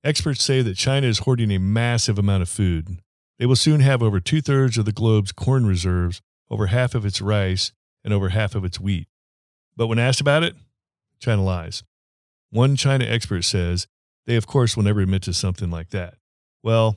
Experts 0.05 0.43
say 0.43 0.61
that 0.61 0.77
China 0.77 1.07
is 1.07 1.21
hoarding 1.21 1.51
a 1.51 1.59
massive 1.59 2.19
amount 2.19 2.43
of 2.43 2.49
food. 2.49 3.01
They 3.39 3.47
will 3.47 3.57
soon 3.57 3.81
have 3.81 4.03
over 4.03 4.21
two 4.21 4.43
thirds 4.43 4.77
of 4.77 4.85
the 4.85 4.93
globe's 4.93 5.33
corn 5.33 5.67
reserves 5.67 6.21
over 6.51 6.67
half 6.67 6.95
of 6.95 7.05
its 7.05 7.21
rice, 7.21 7.73
and 8.05 8.13
over 8.13 8.29
half 8.29 8.55
of 8.55 8.65
its 8.65 8.79
wheat. 8.79 9.09
But 9.77 9.87
when 9.87 9.99
asked 9.99 10.21
about 10.21 10.43
it, 10.43 10.55
China 11.19 11.43
lies. 11.43 11.83
One 12.51 12.77
China 12.77 13.05
expert 13.05 13.43
says 13.43 13.87
they, 14.27 14.37
of 14.37 14.47
course, 14.47 14.77
will 14.77 14.85
never 14.85 15.01
admit 15.01 15.23
to 15.23 15.33
something 15.33 15.71
like 15.71 15.91
that. 15.91 16.15
Well, 16.63 16.97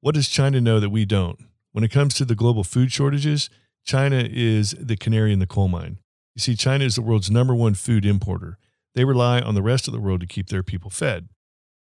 what 0.00 0.14
does 0.14 0.28
China 0.28 0.60
know 0.60 0.80
that 0.80 0.90
we 0.90 1.04
don't? 1.04 1.38
When 1.72 1.84
it 1.84 1.90
comes 1.90 2.14
to 2.14 2.24
the 2.24 2.34
global 2.34 2.64
food 2.64 2.92
shortages, 2.92 3.48
China 3.84 4.26
is 4.28 4.74
the 4.78 4.96
canary 4.96 5.32
in 5.32 5.38
the 5.38 5.46
coal 5.46 5.68
mine. 5.68 5.98
You 6.34 6.40
see, 6.40 6.56
China 6.56 6.84
is 6.84 6.96
the 6.96 7.02
world's 7.02 7.30
number 7.30 7.54
one 7.54 7.74
food 7.74 8.04
importer. 8.04 8.58
They 8.94 9.04
rely 9.04 9.40
on 9.40 9.54
the 9.54 9.62
rest 9.62 9.86
of 9.86 9.94
the 9.94 10.00
world 10.00 10.20
to 10.20 10.26
keep 10.26 10.48
their 10.48 10.62
people 10.62 10.90
fed. 10.90 11.28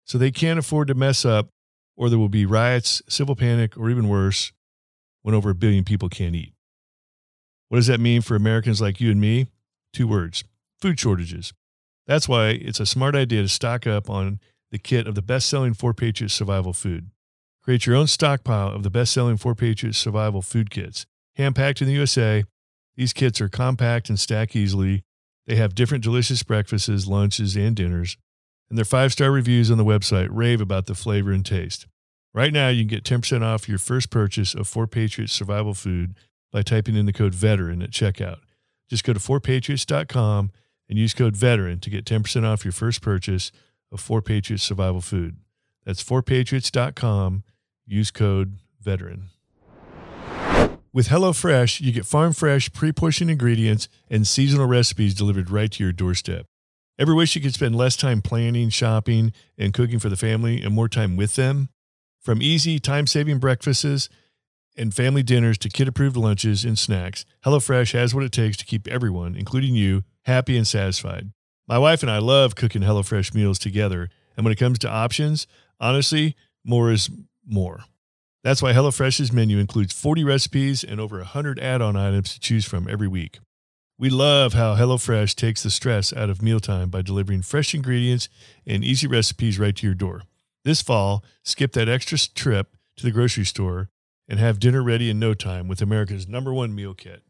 So 0.08 0.18
they 0.18 0.32
can't 0.32 0.58
afford 0.58 0.88
to 0.88 0.96
mess 0.96 1.26
up, 1.26 1.50
or 1.96 2.10
there 2.10 2.18
will 2.18 2.30
be 2.30 2.46
riots, 2.46 3.02
civil 3.10 3.36
panic, 3.36 3.78
or 3.78 3.90
even 3.90 4.08
worse, 4.08 4.54
when 5.22 5.36
over 5.36 5.50
a 5.50 5.56
billion 5.56 5.84
people 5.84 6.10
can't 6.10 6.36
eat. 6.36 6.54
What 7.68 7.78
does 7.78 7.88
that 7.88 8.00
mean 8.00 8.22
for 8.22 8.36
Americans 8.36 8.82
like 8.82 9.02
you 9.02 9.12
and 9.12 9.20
me? 9.20 9.48
Two 9.94 10.08
words 10.08 10.44
food 10.80 11.00
shortages. 11.00 11.54
That's 12.06 12.30
why 12.30 12.50
it's 12.50 12.80
a 12.80 12.86
smart 12.86 13.16
idea 13.16 13.42
to 13.42 13.50
stock 13.50 13.86
up 13.86 14.10
on 14.10 14.40
the 14.72 14.80
kit 14.80 15.08
of 15.08 15.16
the 15.16 15.22
best 15.22 15.50
selling 15.50 15.74
Four 15.74 15.94
Patriots 15.94 16.34
survival 16.34 16.72
food. 16.72 17.10
Create 17.64 17.86
your 17.86 17.96
own 17.96 18.08
stockpile 18.08 18.70
of 18.70 18.84
the 18.84 18.90
best 18.90 19.12
selling 19.12 19.36
Four 19.36 19.56
Patriots 19.56 19.98
survival 19.98 20.42
food 20.42 20.70
kits. 20.70 21.06
Hand 21.36 21.56
packed 21.56 21.82
in 21.82 21.88
the 21.88 21.94
USA, 21.94 22.46
these 22.96 23.12
kits 23.12 23.42
are 23.42 23.50
compact 23.50 24.10
and 24.10 24.20
stack 24.20 24.56
easily. 24.56 25.04
They 25.46 25.56
have 25.56 25.76
different 25.76 26.04
delicious 26.04 26.44
breakfasts, 26.44 27.08
lunches, 27.08 27.56
and 27.56 27.76
dinners. 27.76 28.18
And 28.70 28.78
their 28.78 28.86
five 28.86 29.12
star 29.12 29.32
reviews 29.32 29.72
on 29.72 29.78
the 29.78 29.86
website 29.86 30.30
rave 30.32 30.62
about 30.62 30.86
the 30.88 30.96
flavor 30.96 31.32
and 31.32 31.46
taste. 31.46 31.88
Right 32.34 32.54
now, 32.54 32.70
you 32.70 32.82
can 32.82 32.90
get 32.90 33.04
10% 33.04 33.42
off 33.42 33.68
your 33.68 33.80
first 33.80 34.10
purchase 34.10 34.54
of 34.54 34.68
Four 34.68 34.88
Patriots 34.88 35.34
survival 35.34 35.74
food 35.74 36.16
by 36.52 36.62
typing 36.62 36.96
in 36.96 37.06
the 37.06 37.14
code 37.14 37.34
VETERAN 37.34 37.82
at 37.82 37.92
checkout. 37.92 38.40
Just 38.90 39.04
go 39.04 39.14
to 39.14 39.20
4patriots.com 39.20 40.52
and 40.90 41.00
use 41.00 41.14
code 41.14 41.36
VETERAN 41.36 41.80
to 41.82 41.90
get 41.90 42.06
10% 42.06 42.44
off 42.44 42.64
your 42.64 42.72
first 42.72 43.02
purchase 43.02 43.52
of 43.92 44.00
4 44.00 44.22
Patriots 44.22 44.64
survival 44.64 45.02
food. 45.02 45.38
That's 45.86 46.04
4patriots.com. 46.04 47.44
Use 47.86 48.12
code 48.12 48.58
VETERAN. 48.84 49.30
With 50.94 51.10
HelloFresh, 51.10 51.82
you 51.82 51.92
get 51.92 52.06
farm 52.06 52.34
fresh, 52.34 52.72
pre 52.72 52.92
portioned 52.92 53.30
ingredients 53.30 53.88
and 54.10 54.28
seasonal 54.28 54.66
recipes 54.68 55.14
delivered 55.14 55.50
right 55.50 55.72
to 55.72 55.84
your 55.84 55.94
doorstep. 55.94 56.46
Ever 57.00 57.13
wish 57.13 57.36
you 57.36 57.42
could 57.42 57.54
spend 57.54 57.75
less 57.75 57.96
time 57.96 58.24
planning, 58.24 58.70
shopping, 58.70 59.32
and 59.56 59.72
cooking 59.72 60.00
for 60.00 60.10
the 60.10 60.16
family 60.16 60.63
and 60.63 60.74
more 60.74 60.89
time 60.89 61.16
with 61.16 61.36
them? 61.36 61.70
From 62.20 62.42
easy, 62.42 62.80
time 62.80 63.06
saving 63.06 63.38
breakfasts 63.38 64.10
and 64.75 64.94
family 64.94 65.22
dinners 65.22 65.60
to 65.60 65.70
kid 65.70 65.88
approved 65.88 66.18
lunches 66.18 66.66
and 66.66 66.77
snacks, 66.77 67.24
HelloFresh 67.46 67.94
has 67.94 68.16
what 68.16 68.24
it 68.24 68.32
takes 68.32 68.58
to 68.58 68.66
keep 68.66 68.88
everyone, 68.88 69.36
including 69.36 69.75
you, 69.75 70.04
happy 70.25 70.58
and 70.58 70.66
satisfied. 70.66 71.30
My 71.68 71.77
wife 71.77 72.01
and 72.01 72.12
I 72.12 72.18
love 72.18 72.56
cooking 72.56 72.82
HelloFresh 72.82 73.36
meals 73.36 73.60
together, 73.60 74.10
and 74.36 74.44
when 74.44 74.51
it 74.51 74.60
comes 74.60 74.80
to 74.80 74.89
options, 74.89 75.46
honestly, 75.80 76.36
more 76.66 76.92
is 76.92 77.12
more. 77.46 77.82
That's 78.44 78.62
why 78.63 78.74
HelloFresh's 78.74 79.32
menu 79.32 79.60
includes 79.60 79.94
40 79.94 80.24
recipes 80.24 80.84
and 80.84 81.00
over 81.00 81.18
100 81.18 81.60
add 81.60 81.82
on 81.84 81.96
items 81.96 82.34
to 82.34 82.39
choose 82.39 82.66
from 82.66 82.88
every 82.89 83.08
week. 83.08 83.38
We 84.00 84.12
love 84.12 84.54
how 84.54 84.75
HelloFresh 84.75 85.34
takes 85.34 85.63
the 85.63 85.72
stress 85.72 86.13
out 86.13 86.30
of 86.30 86.44
mealtime 86.44 86.89
by 86.89 87.01
delivering 87.01 87.42
fresh 87.42 87.74
ingredients 87.74 88.30
and 88.63 88.84
easy 88.84 89.08
recipes 89.08 89.58
right 89.58 89.75
to 89.75 89.88
your 89.88 89.96
door. 89.96 90.22
This 90.63 90.84
fall, 90.84 91.24
skip 91.42 91.74
that 91.74 91.89
extra 91.89 92.20
trip 92.36 92.75
to 92.98 93.04
the 93.04 93.12
grocery 93.12 93.46
store 93.46 93.89
and 94.30 94.39
have 94.39 94.60
dinner 94.60 94.84
ready 94.84 95.10
in 95.10 95.18
no 95.18 95.34
time 95.34 95.68
with 95.68 95.82
America's 95.82 96.27
number 96.27 96.54
one 96.54 96.75
meal 96.75 96.94
kit. 96.94 97.24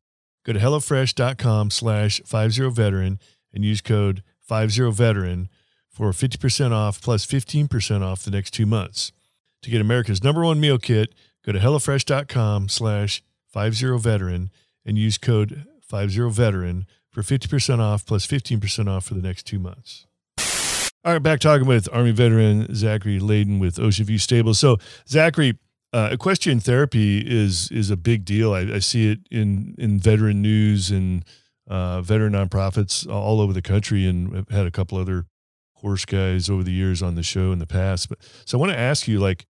Go 0.45 0.51
to 0.51 0.59
HelloFresh.com 0.59 1.71
slash 1.71 2.19
50veteran 2.25 3.19
and 3.53 3.63
use 3.63 3.79
code 3.79 4.21
50veteran 4.49 5.47
for 5.89 6.11
50% 6.11 6.71
off 6.73 7.01
plus 7.01 7.25
15% 7.25 8.01
off 8.01 8.25
the 8.25 8.31
next 8.31 8.51
two 8.51 8.65
months. 8.65 9.13
To 9.61 9.69
get 9.69 9.79
America's 9.79 10.21
number 10.21 10.43
one 10.43 10.59
meal 10.59 10.79
kit, 10.79 11.15
go 11.45 11.53
to 11.53 11.59
HelloFresh.com 11.59 12.67
slash 12.67 13.23
50veteran 13.55 14.49
and 14.85 14.97
use 14.97 15.17
code 15.17 15.65
50veteran 15.89 16.85
for 17.11 17.21
50% 17.21 17.79
off 17.79 18.05
plus 18.05 18.27
15% 18.27 18.87
off 18.87 19.05
for 19.05 19.13
the 19.13 19.21
next 19.21 19.43
two 19.43 19.59
months. 19.59 20.05
All 21.03 21.13
right, 21.13 21.23
back 21.23 21.39
talking 21.39 21.67
with 21.67 21.87
Army 21.93 22.11
veteran 22.11 22.75
Zachary 22.75 23.19
Leyden 23.19 23.59
with 23.59 23.79
Ocean 23.79 24.05
View 24.05 24.17
Stables. 24.17 24.59
So, 24.59 24.77
Zachary, 25.07 25.57
uh, 25.93 26.09
equestrian 26.11 26.59
therapy 26.59 27.19
is 27.19 27.71
is 27.71 27.89
a 27.89 27.95
big 27.95 28.25
deal. 28.25 28.53
I, 28.53 28.61
I 28.73 28.79
see 28.79 29.11
it 29.11 29.19
in 29.31 29.73
in 29.77 29.99
veteran 29.99 30.41
news 30.41 30.91
and 30.91 31.23
uh, 31.67 32.01
veteran 32.01 32.33
nonprofits 32.33 33.09
all 33.09 33.39
over 33.39 33.53
the 33.53 33.61
country, 33.61 34.05
and 34.05 34.35
I've 34.35 34.49
had 34.49 34.67
a 34.67 34.71
couple 34.71 34.97
other 34.97 35.27
horse 35.75 36.05
guys 36.05 36.49
over 36.49 36.63
the 36.63 36.71
years 36.71 37.01
on 37.01 37.15
the 37.15 37.23
show 37.23 37.51
in 37.51 37.59
the 37.59 37.67
past. 37.67 38.09
But 38.09 38.19
so 38.45 38.57
I 38.57 38.59
want 38.59 38.73
to 38.73 38.77
ask 38.77 39.07
you, 39.07 39.19
like, 39.19 39.45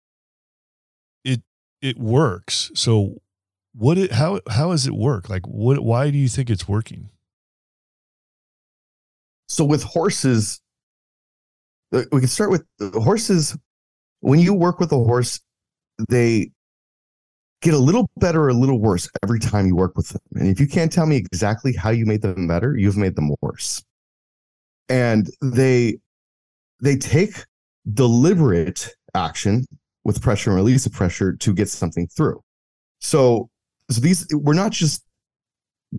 it 1.24 1.42
it 1.80 1.98
works. 1.98 2.70
So, 2.74 3.22
what 3.76 3.98
it 3.98 4.12
how 4.12 4.40
how 4.48 4.70
does 4.70 4.86
it 4.86 4.94
work? 4.94 5.28
Like, 5.28 5.46
what 5.46 5.80
why 5.80 6.10
do 6.10 6.18
you 6.18 6.28
think 6.28 6.50
it's 6.50 6.68
working? 6.68 7.10
so 9.48 9.64
with 9.64 9.82
horses, 9.82 10.60
uh, 11.92 12.02
we 12.12 12.20
can 12.20 12.28
start 12.28 12.50
with 12.50 12.64
horses. 12.94 13.56
When 14.20 14.38
you 14.38 14.52
work 14.54 14.80
with 14.80 14.92
a 14.92 14.96
horse, 14.96 15.40
they 16.08 16.50
get 17.62 17.74
a 17.74 17.78
little 17.78 18.10
better 18.16 18.42
or 18.42 18.48
a 18.48 18.54
little 18.54 18.80
worse 18.80 19.08
every 19.22 19.38
time 19.38 19.66
you 19.66 19.76
work 19.76 19.96
with 19.96 20.08
them. 20.08 20.20
And 20.34 20.48
if 20.48 20.60
you 20.60 20.66
can't 20.66 20.92
tell 20.92 21.06
me 21.06 21.16
exactly 21.16 21.72
how 21.72 21.90
you 21.90 22.04
made 22.06 22.22
them 22.22 22.46
better, 22.46 22.76
you've 22.76 22.96
made 22.96 23.16
them 23.16 23.30
worse. 23.40 23.82
And 24.88 25.30
they 25.40 25.98
they 26.82 26.96
take 26.96 27.44
deliberate 27.94 28.90
action 29.14 29.64
with 30.04 30.20
pressure 30.20 30.50
and 30.50 30.56
release 30.56 30.86
of 30.86 30.92
pressure 30.92 31.34
to 31.34 31.54
get 31.54 31.68
something 31.68 32.06
through. 32.08 32.40
So 33.00 33.48
so 33.90 34.00
these 34.00 34.26
we're 34.32 34.54
not 34.54 34.72
just 34.72 35.06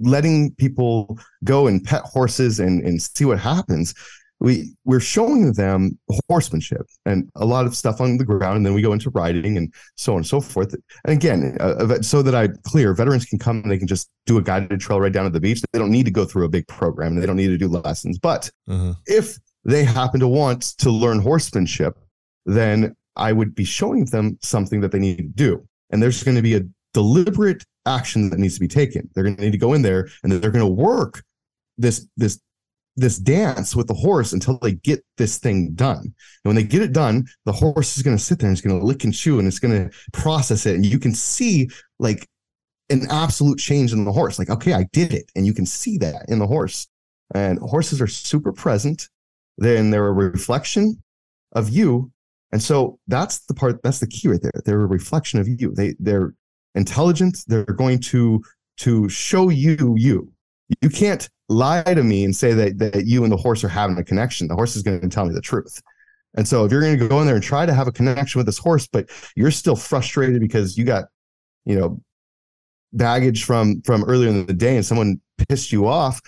letting 0.02 0.54
people 0.56 1.18
go 1.44 1.68
and 1.68 1.84
pet 1.84 2.02
horses 2.04 2.60
and, 2.60 2.84
and 2.84 3.02
see 3.02 3.26
what 3.26 3.40
happens. 3.40 3.94
We 4.40 4.76
we're 4.86 5.00
showing 5.00 5.54
them 5.54 5.98
horsemanship 6.30 6.86
and 7.08 7.28
a 7.36 7.46
lot 7.46 7.66
of 7.66 7.76
stuff 7.76 8.00
on 8.00 8.18
the 8.18 8.26
ground 8.26 8.58
and 8.58 8.66
then 8.66 8.76
we 8.76 8.84
go 8.84 8.94
into 8.94 9.10
riding 9.10 9.58
and 9.58 9.74
so 9.96 10.14
on 10.14 10.18
and 10.18 10.28
so 10.28 10.42
forth. 10.42 10.76
And 11.06 11.18
again 11.18 11.58
uh, 11.60 12.02
so 12.04 12.22
that 12.22 12.36
i 12.36 12.48
clear 12.64 12.94
veterans 12.94 13.26
can 13.26 13.40
come 13.40 13.64
and 13.64 13.72
they 13.72 13.80
can 13.80 13.88
just 13.88 14.12
do 14.28 14.38
a 14.38 14.42
guided 14.44 14.80
trail 14.80 15.02
right 15.02 15.12
down 15.12 15.24
to 15.24 15.32
the 15.32 15.40
beach. 15.40 15.64
They 15.74 15.80
don't 15.80 15.90
need 15.90 16.06
to 16.06 16.12
go 16.12 16.24
through 16.24 16.46
a 16.46 16.50
big 16.50 16.68
program. 16.68 17.14
And 17.14 17.22
they 17.22 17.26
don't 17.26 17.36
need 17.36 17.48
to 17.48 17.58
do 17.58 17.68
lessons. 17.68 18.20
But 18.20 18.52
uh-huh. 18.68 18.94
if 19.08 19.40
they 19.66 19.84
happen 19.84 20.20
to 20.20 20.28
want 20.28 20.62
to 20.78 20.92
learn 20.92 21.20
horsemanship 21.20 21.98
then 22.46 22.96
i 23.16 23.34
would 23.34 23.56
be 23.56 23.66
showing 23.66 24.06
them 24.06 24.38
something 24.44 24.82
that 24.82 24.92
they 24.92 25.00
need 25.00 25.18
to 25.18 25.24
do. 25.24 25.68
And 25.90 26.04
there's 26.04 26.24
going 26.24 26.36
to 26.36 26.44
be 26.44 26.56
a 26.56 26.62
deliberate 26.94 27.64
action 27.88 28.30
that 28.30 28.40
needs 28.40 28.54
to 28.54 28.60
be 28.60 28.68
taken 28.68 29.10
they're 29.14 29.24
going 29.24 29.36
to 29.36 29.42
need 29.42 29.52
to 29.52 29.58
go 29.58 29.74
in 29.74 29.82
there 29.82 30.08
and 30.24 30.32
they're 30.32 30.52
going 30.52 30.66
to 30.66 30.68
work 30.68 31.24
this 31.78 32.08
this 32.18 32.40
this 32.98 33.20
dance 33.20 33.76
with 33.76 33.88
the 33.88 33.94
horse 33.94 34.34
until 34.34 34.58
they 34.58 34.74
get 34.74 35.06
this 35.18 35.38
thing 35.38 35.74
done. 35.76 36.00
And 36.00 36.14
when 36.44 36.56
they 36.56 36.64
get 36.64 36.82
it 36.82 36.94
done, 36.94 37.28
the 37.46 37.52
horse 37.52 37.96
is 37.96 38.02
going 38.02 38.18
to 38.18 38.24
sit 38.24 38.40
there 38.40 38.50
and 38.50 38.58
it's 38.58 38.66
going 38.66 38.78
to 38.78 38.86
lick 38.86 39.04
and 39.04 39.14
chew 39.14 39.38
and 39.38 39.48
it's 39.48 39.60
going 39.60 39.90
to 39.90 39.96
process 40.12 40.66
it. 40.66 40.76
And 40.76 40.86
you 40.86 40.98
can 40.98 41.14
see 41.14 41.70
like 42.00 42.28
an 42.90 43.06
absolute 43.12 43.60
change 43.60 43.94
in 43.94 44.04
the 44.04 44.12
horse. 44.12 44.40
Like, 44.40 44.50
okay, 44.50 44.74
I 44.74 44.88
did 44.92 45.14
it. 45.14 45.32
And 45.36 45.46
you 45.46 45.54
can 45.54 45.66
see 45.66 46.00
that 46.00 46.26
in 46.28 46.40
the 46.40 46.48
horse. 46.48 46.88
And 47.36 47.60
horses 47.60 48.02
are 48.02 48.08
super 48.08 48.52
present. 48.52 49.10
Then 49.60 49.92
they're 49.92 50.08
a 50.08 50.12
reflection 50.12 51.02
of 51.52 51.70
you. 51.70 52.12
And 52.52 52.64
so 52.64 52.98
that's 53.08 53.46
the 53.46 53.54
part, 53.54 53.84
that's 53.84 54.00
the 54.00 54.08
key 54.08 54.28
right 54.30 54.42
there. 54.42 54.52
They're 54.66 54.82
a 54.82 54.88
reflection 54.88 55.40
of 55.40 55.48
you. 55.48 55.74
They 55.76 55.96
they're 56.00 56.34
intelligent. 56.78 57.40
They're 57.48 57.66
going 57.66 58.00
to 58.00 58.42
to 58.78 59.10
show 59.10 59.50
you 59.50 59.96
you. 59.98 60.32
You 60.82 60.90
can't 60.90 61.28
lie 61.50 61.82
to 61.84 62.04
me 62.04 62.24
and 62.24 62.36
say 62.36 62.54
that, 62.54 62.78
that 62.78 63.06
you 63.06 63.24
and 63.24 63.32
the 63.32 63.38
horse 63.38 63.64
are 63.64 63.70
having 63.70 63.98
a 63.98 64.04
connection. 64.04 64.48
The 64.48 64.56
horse 64.56 64.76
is 64.76 64.84
going 64.84 65.02
to 65.02 65.10
tell 65.10 65.26
me 65.26 65.34
the 65.34 65.42
truth. 65.42 65.82
And 66.36 66.48
so 66.48 66.66
if 66.66 66.72
you're 66.72 66.82
going 66.82 67.00
to 67.00 67.08
go 67.08 67.20
in 67.22 67.26
there 67.26 67.36
and 67.36 67.44
try 67.44 67.66
to 67.66 67.74
have 67.74 67.88
a 67.88 67.92
connection 67.92 68.38
with 68.38 68.46
this 68.46 68.58
horse, 68.58 68.88
but 68.88 69.10
you're 69.36 69.52
still 69.52 69.76
frustrated 69.76 70.42
because 70.42 70.78
you 70.78 70.84
got, 70.84 71.06
you 71.66 71.80
know, 71.80 72.02
baggage 72.94 73.44
from 73.44 73.82
from 73.82 74.04
earlier 74.04 74.30
in 74.30 74.46
the 74.46 74.54
day 74.54 74.76
and 74.76 74.86
someone 74.86 75.20
pissed 75.50 75.72
you 75.72 75.88
off, 75.88 76.22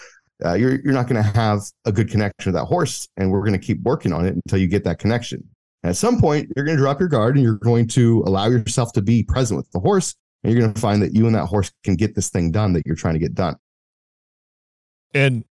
uh, 0.44 0.54
you're 0.54 0.80
you're 0.84 0.94
not 0.94 1.08
going 1.08 1.22
to 1.22 1.30
have 1.30 1.62
a 1.86 1.92
good 1.92 2.10
connection 2.10 2.52
with 2.52 2.60
that 2.60 2.66
horse. 2.66 3.08
And 3.18 3.30
we're 3.30 3.42
going 3.42 3.60
to 3.60 3.60
keep 3.60 3.82
working 3.84 4.14
on 4.14 4.26
it 4.26 4.36
until 4.36 4.58
you 4.58 4.68
get 4.68 4.84
that 4.86 5.00
connection. 5.00 5.44
at 5.84 5.96
some 5.96 6.20
point, 6.20 6.50
you're 6.56 6.66
going 6.66 6.78
to 6.78 6.82
drop 6.82 7.00
your 7.00 7.10
guard 7.10 7.36
and 7.36 7.44
you're 7.44 7.58
going 7.58 7.88
to 7.90 8.24
allow 8.26 8.48
yourself 8.48 8.94
to 8.94 9.02
be 9.02 9.24
present 9.24 9.58
with 9.58 9.70
the 9.72 9.80
horse. 9.80 10.16
And 10.44 10.54
you're 10.54 10.62
going 10.62 10.74
to 10.74 10.80
find 10.80 11.02
that 11.02 11.14
you 11.14 11.26
and 11.26 11.36
that 11.36 11.48
horse 11.48 11.72
can 11.84 11.96
get 11.96 12.16
this 12.16 12.30
thing 12.30 12.52
done 12.52 12.74
that 12.74 12.86
you're 12.86 12.96
trying 12.96 13.16
to 13.16 13.20
get 13.20 13.36
done. 13.36 13.58
And 15.14 15.44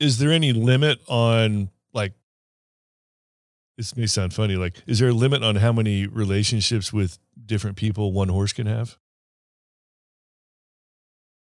is 0.00 0.18
there 0.18 0.30
any 0.30 0.52
limit 0.52 1.00
on 1.08 1.70
like 1.92 2.14
this 3.76 3.96
may 3.96 4.06
sound 4.06 4.34
funny 4.34 4.56
like 4.56 4.76
is 4.86 4.98
there 4.98 5.08
a 5.08 5.12
limit 5.12 5.42
on 5.42 5.56
how 5.56 5.72
many 5.72 6.06
relationships 6.06 6.92
with 6.92 7.18
different 7.44 7.76
people 7.76 8.12
one 8.12 8.28
horse 8.28 8.52
can 8.52 8.66
have 8.66 8.96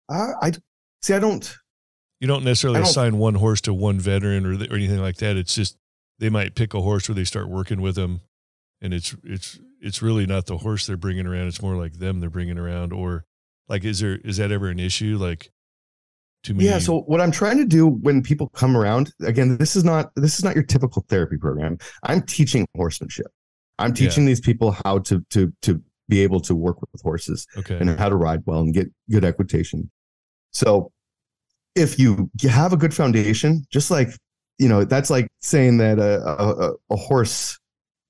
uh, 0.10 0.34
i 0.42 0.52
see 1.02 1.14
i 1.14 1.20
don't 1.20 1.58
you 2.20 2.28
don't 2.28 2.44
necessarily 2.44 2.80
don't, 2.80 2.90
assign 2.90 3.18
one 3.18 3.36
horse 3.36 3.62
to 3.62 3.74
one 3.74 4.00
veteran 4.00 4.46
or, 4.46 4.54
or 4.54 4.76
anything 4.76 5.00
like 5.00 5.18
that 5.18 5.38
it's 5.38 5.56
just 5.56 5.78
they 6.20 6.30
might 6.30 6.56
pick 6.56 6.74
a 6.74 6.82
horse 6.82 7.08
where 7.08 7.16
they 7.16 7.24
start 7.24 7.50
working 7.50 7.82
with 7.82 7.96
them 7.96 8.22
and 8.84 8.94
it's 8.94 9.16
it's 9.24 9.60
it's 9.82 10.04
really 10.04 10.28
not 10.28 10.46
the 10.46 10.58
horse 10.58 10.86
they're 10.86 10.98
bringing 10.98 11.26
around 11.26 11.48
it's 11.48 11.62
more 11.62 11.76
like 11.76 11.94
them 11.94 12.20
they're 12.20 12.30
bringing 12.30 12.60
around 12.60 12.94
or 12.94 13.26
like 13.68 13.84
is 13.84 14.00
there 14.00 14.18
is 14.18 14.38
that 14.38 14.52
ever 14.52 14.68
an 14.68 14.80
issue 14.80 15.18
like 15.20 15.52
too 16.44 16.54
many. 16.54 16.70
Yeah. 16.70 16.80
So 16.80 17.02
what 17.02 17.22
I'm 17.22 17.32
trying 17.32 17.58
to 17.58 17.66
do 17.66 17.88
when 17.88 18.22
people 18.22 18.50
come 18.50 18.78
around, 18.78 19.14
again, 19.22 19.58
this 19.58 19.76
is 19.76 19.84
not 19.84 20.12
this 20.16 20.38
is 20.38 20.44
not 20.44 20.56
your 20.56 20.64
typical 20.64 21.06
therapy 21.10 21.38
program. 21.38 21.78
I'm 22.04 22.22
teaching 22.22 22.68
horsemanship. 22.76 23.28
I'm 23.80 23.94
teaching 23.94 24.24
yeah. 24.24 24.30
these 24.30 24.42
people 24.42 24.76
how 24.84 25.00
to 25.00 25.24
to 25.32 25.52
to 25.64 25.82
be 26.10 26.22
able 26.22 26.42
to 26.42 26.54
work 26.54 26.80
with 26.82 27.02
horses 27.02 27.48
okay. 27.58 27.78
and 27.78 27.98
how 27.98 28.10
to 28.10 28.16
ride 28.16 28.42
well 28.46 28.60
and 28.60 28.74
get 28.74 28.88
good 29.10 29.24
equitation. 29.24 29.90
So 30.52 30.92
if 31.76 31.98
you 31.98 32.30
have 32.44 32.74
a 32.74 32.78
good 32.78 32.94
foundation, 32.94 33.66
just 33.72 33.90
like 33.90 34.10
you 34.60 34.70
know, 34.70 34.84
that's 34.84 35.10
like 35.10 35.28
saying 35.42 35.78
that 35.78 35.98
a, 35.98 36.22
a, 36.24 36.74
a 36.92 36.96
horse 36.96 37.58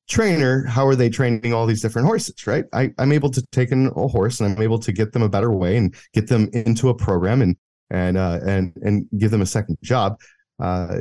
trainer, 0.07 0.65
how 0.65 0.85
are 0.85 0.95
they 0.95 1.09
training 1.09 1.53
all 1.53 1.65
these 1.65 1.81
different 1.81 2.07
horses, 2.07 2.45
right? 2.45 2.65
I, 2.73 2.91
I'm 2.97 3.11
able 3.11 3.29
to 3.31 3.45
take 3.51 3.71
in 3.71 3.87
a 3.95 4.07
horse 4.07 4.39
and 4.39 4.53
I'm 4.53 4.61
able 4.61 4.79
to 4.79 4.91
get 4.91 5.13
them 5.13 5.23
a 5.23 5.29
better 5.29 5.51
way 5.51 5.77
and 5.77 5.95
get 6.13 6.27
them 6.27 6.49
into 6.53 6.89
a 6.89 6.95
program 6.95 7.41
and 7.41 7.55
and 7.89 8.17
uh, 8.17 8.39
and 8.45 8.73
and 8.81 9.07
give 9.17 9.31
them 9.31 9.41
a 9.41 9.45
second 9.45 9.77
job. 9.83 10.19
Uh, 10.59 10.99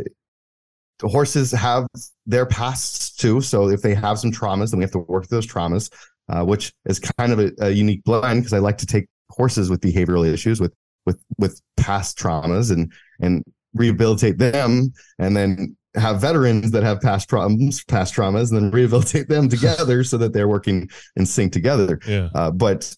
the 0.99 1.09
horses 1.09 1.51
have 1.51 1.87
their 2.27 2.47
pasts 2.47 3.15
too, 3.17 3.41
so 3.41 3.69
if 3.69 3.83
they 3.83 3.95
have 3.95 4.19
some 4.19 4.31
traumas, 4.31 4.71
then 4.71 4.79
we 4.79 4.85
have 4.85 4.93
to 4.93 4.99
work 5.01 5.27
those 5.29 5.47
traumas, 5.47 5.93
uh, 6.29 6.45
which 6.45 6.73
is 6.85 7.01
kind 7.01 7.33
of 7.33 7.41
a, 7.41 7.53
a 7.61 7.71
unique 7.71 8.05
blend 8.05 8.41
because 8.41 8.53
I 8.53 8.59
like 8.59 8.79
to 8.79 8.87
take 8.87 9.07
horses 9.31 9.69
with 9.69 9.81
behavioral 9.81 10.27
issues 10.27 10.61
with 10.61 10.73
with 11.07 11.21
with 11.39 11.61
past 11.77 12.19
traumas 12.19 12.71
and 12.71 12.93
and 13.21 13.43
rehabilitate 13.75 14.39
them, 14.39 14.93
and 15.19 15.37
then 15.37 15.77
have 15.95 16.21
veterans 16.21 16.71
that 16.71 16.83
have 16.83 17.01
past 17.01 17.29
problems, 17.29 17.85
past 17.85 18.15
traumas, 18.15 18.51
and 18.51 18.63
then 18.63 18.71
rehabilitate 18.71 19.29
them 19.29 19.49
together 19.51 20.05
so 20.05 20.17
that 20.19 20.33
they're 20.33 20.49
working 20.49 20.89
in 21.17 21.27
sync 21.27 21.53
together. 21.53 21.99
Yeah. 22.07 22.29
Uh, 22.35 22.51
but 22.51 22.95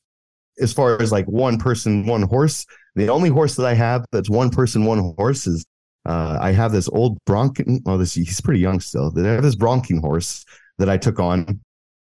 as 0.60 0.72
far 0.72 1.00
as 1.02 1.10
like 1.10 1.26
one 1.26 1.58
person, 1.58 2.06
one 2.06 2.22
horse, 2.22 2.64
the 2.94 3.08
only 3.08 3.28
horse 3.28 3.56
that 3.56 3.66
I 3.66 3.74
have 3.74 4.04
that's 4.12 4.30
one 4.30 4.50
person, 4.50 4.84
one 4.84 5.14
horse 5.16 5.46
is 5.46 5.64
uh, 6.06 6.38
I 6.40 6.52
have 6.52 6.72
this 6.72 6.88
old 6.88 7.18
Bronking. 7.24 7.80
Well, 7.84 7.98
this 7.98 8.14
he's 8.14 8.40
pretty 8.40 8.60
young 8.60 8.80
still. 8.80 9.12
I 9.16 9.28
have 9.28 9.42
this 9.42 9.56
Bronking 9.56 10.00
horse 10.00 10.44
that 10.78 10.88
I 10.88 10.96
took 10.98 11.18
on, 11.18 11.60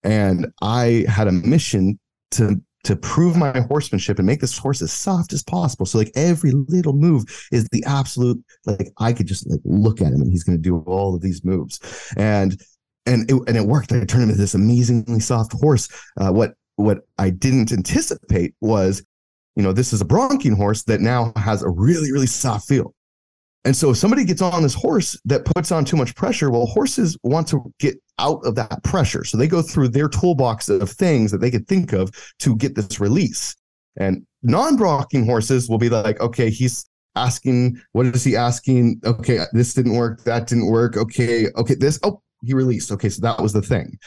and 0.03 0.47
I 0.61 1.05
had 1.07 1.27
a 1.27 1.31
mission 1.31 1.99
to 2.31 2.61
to 2.83 2.95
prove 2.95 3.35
my 3.35 3.59
horsemanship 3.61 4.17
and 4.17 4.25
make 4.25 4.41
this 4.41 4.57
horse 4.57 4.81
as 4.81 4.91
soft 4.91 5.33
as 5.33 5.43
possible. 5.43 5.85
So 5.85 5.97
like 5.97 6.11
every 6.15 6.51
little 6.51 6.93
move 6.93 7.25
is 7.51 7.67
the 7.71 7.83
absolute 7.85 8.43
like 8.65 8.91
I 8.99 9.13
could 9.13 9.27
just 9.27 9.49
like 9.49 9.61
look 9.63 10.01
at 10.01 10.13
him 10.13 10.21
and 10.21 10.31
he's 10.31 10.43
going 10.43 10.57
to 10.57 10.61
do 10.61 10.79
all 10.79 11.15
of 11.15 11.21
these 11.21 11.43
moves, 11.43 11.79
and 12.17 12.59
and 13.05 13.29
it, 13.29 13.35
and 13.47 13.57
it 13.57 13.65
worked. 13.65 13.91
I 13.91 14.03
turned 14.05 14.23
him 14.23 14.29
into 14.29 14.41
this 14.41 14.55
amazingly 14.55 15.19
soft 15.19 15.53
horse. 15.53 15.89
Uh, 16.19 16.31
what 16.31 16.53
what 16.75 16.99
I 17.17 17.29
didn't 17.29 17.71
anticipate 17.71 18.55
was 18.61 19.03
you 19.55 19.63
know, 19.63 19.73
this 19.73 19.93
is 19.93 20.01
a 20.01 20.05
bronking 20.05 20.55
horse 20.55 20.83
that 20.83 21.01
now 21.01 21.33
has 21.35 21.61
a 21.61 21.69
really, 21.69 22.11
really 22.11 22.27
soft 22.27 22.67
feel. 22.67 22.93
And 23.63 23.75
so 23.75 23.91
if 23.91 23.97
somebody 23.97 24.23
gets 24.23 24.41
on 24.41 24.63
this 24.63 24.73
horse 24.73 25.19
that 25.25 25.45
puts 25.45 25.71
on 25.71 25.85
too 25.85 25.97
much 25.97 26.15
pressure, 26.15 26.49
well, 26.49 26.65
horses 26.65 27.17
want 27.23 27.47
to 27.49 27.71
get 27.79 27.95
out 28.21 28.39
of 28.45 28.55
that 28.55 28.83
pressure. 28.83 29.23
So 29.23 29.37
they 29.37 29.47
go 29.47 29.61
through 29.61 29.89
their 29.89 30.07
toolbox 30.07 30.69
of 30.69 30.89
things 30.89 31.31
that 31.31 31.39
they 31.39 31.51
could 31.51 31.67
think 31.67 31.91
of 31.91 32.11
to 32.39 32.55
get 32.55 32.75
this 32.75 32.99
release. 32.99 33.55
And 33.97 34.25
non-bronking 34.43 35.25
horses 35.25 35.67
will 35.67 35.77
be 35.77 35.89
like, 35.89 36.21
okay, 36.21 36.49
he's 36.49 36.85
asking, 37.15 37.81
what 37.91 38.05
is 38.05 38.23
he 38.23 38.37
asking? 38.37 39.01
Okay, 39.05 39.39
this 39.51 39.73
didn't 39.73 39.95
work, 39.95 40.23
that 40.23 40.47
didn't 40.47 40.67
work. 40.67 40.95
Okay, 40.95 41.47
okay, 41.57 41.75
this, 41.75 41.99
oh, 42.03 42.21
he 42.43 42.53
released. 42.53 42.91
Okay, 42.91 43.09
so 43.09 43.21
that 43.21 43.41
was 43.41 43.53
the 43.53 43.61
thing 43.61 43.97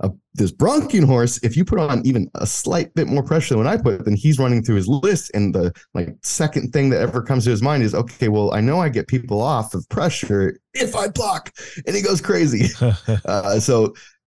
uh, 0.00 0.10
this 0.34 0.52
bronking 0.52 1.04
horse, 1.04 1.38
if 1.42 1.56
you 1.56 1.64
put 1.64 1.80
on 1.80 2.06
even 2.06 2.30
a 2.36 2.46
slight 2.46 2.94
bit 2.94 3.08
more 3.08 3.22
pressure 3.22 3.54
than 3.54 3.64
when 3.64 3.72
I 3.72 3.76
put, 3.76 4.04
then 4.04 4.14
he's 4.14 4.38
running 4.38 4.62
through 4.62 4.76
his 4.76 4.86
list. 4.86 5.30
And 5.34 5.54
the 5.54 5.72
like 5.94 6.14
second 6.22 6.72
thing 6.72 6.90
that 6.90 7.00
ever 7.00 7.22
comes 7.22 7.44
to 7.44 7.50
his 7.50 7.62
mind 7.62 7.82
is, 7.82 7.94
okay, 7.94 8.28
well, 8.28 8.54
I 8.54 8.60
know 8.60 8.78
I 8.78 8.90
get 8.90 9.08
people 9.08 9.42
off 9.42 9.74
of 9.74 9.88
pressure 9.88 10.58
if 10.74 10.94
I 10.94 11.08
block, 11.08 11.52
and 11.86 11.96
he 11.96 12.02
goes 12.02 12.20
crazy. 12.20 12.68
uh, 13.24 13.58
so, 13.58 13.94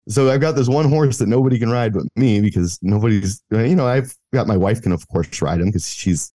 so 0.09 0.31
I've 0.31 0.40
got 0.40 0.53
this 0.53 0.68
one 0.68 0.88
horse 0.88 1.18
that 1.18 1.29
nobody 1.29 1.59
can 1.59 1.71
ride 1.71 1.92
but 1.92 2.05
me 2.14 2.40
because 2.40 2.79
nobody's, 2.81 3.42
you 3.51 3.75
know, 3.75 3.87
I've 3.87 4.14
got 4.33 4.47
my 4.47 4.57
wife 4.57 4.81
can 4.81 4.92
of 4.92 5.07
course 5.09 5.42
ride 5.42 5.61
him 5.61 5.66
because 5.66 5.88
she's 5.88 6.33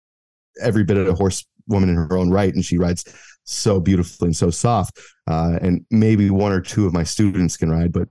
every 0.61 0.83
bit 0.83 0.97
of 0.97 1.07
a 1.07 1.13
horse 1.13 1.45
woman 1.67 1.89
in 1.89 1.95
her 1.95 2.17
own 2.17 2.31
right, 2.31 2.53
and 2.53 2.65
she 2.65 2.79
rides 2.79 3.05
so 3.43 3.79
beautifully 3.79 4.27
and 4.27 4.35
so 4.35 4.49
soft. 4.49 4.99
Uh, 5.27 5.59
and 5.61 5.85
maybe 5.91 6.31
one 6.31 6.51
or 6.51 6.59
two 6.59 6.87
of 6.87 6.93
my 6.93 7.03
students 7.03 7.55
can 7.55 7.69
ride, 7.69 7.91
but 7.91 8.09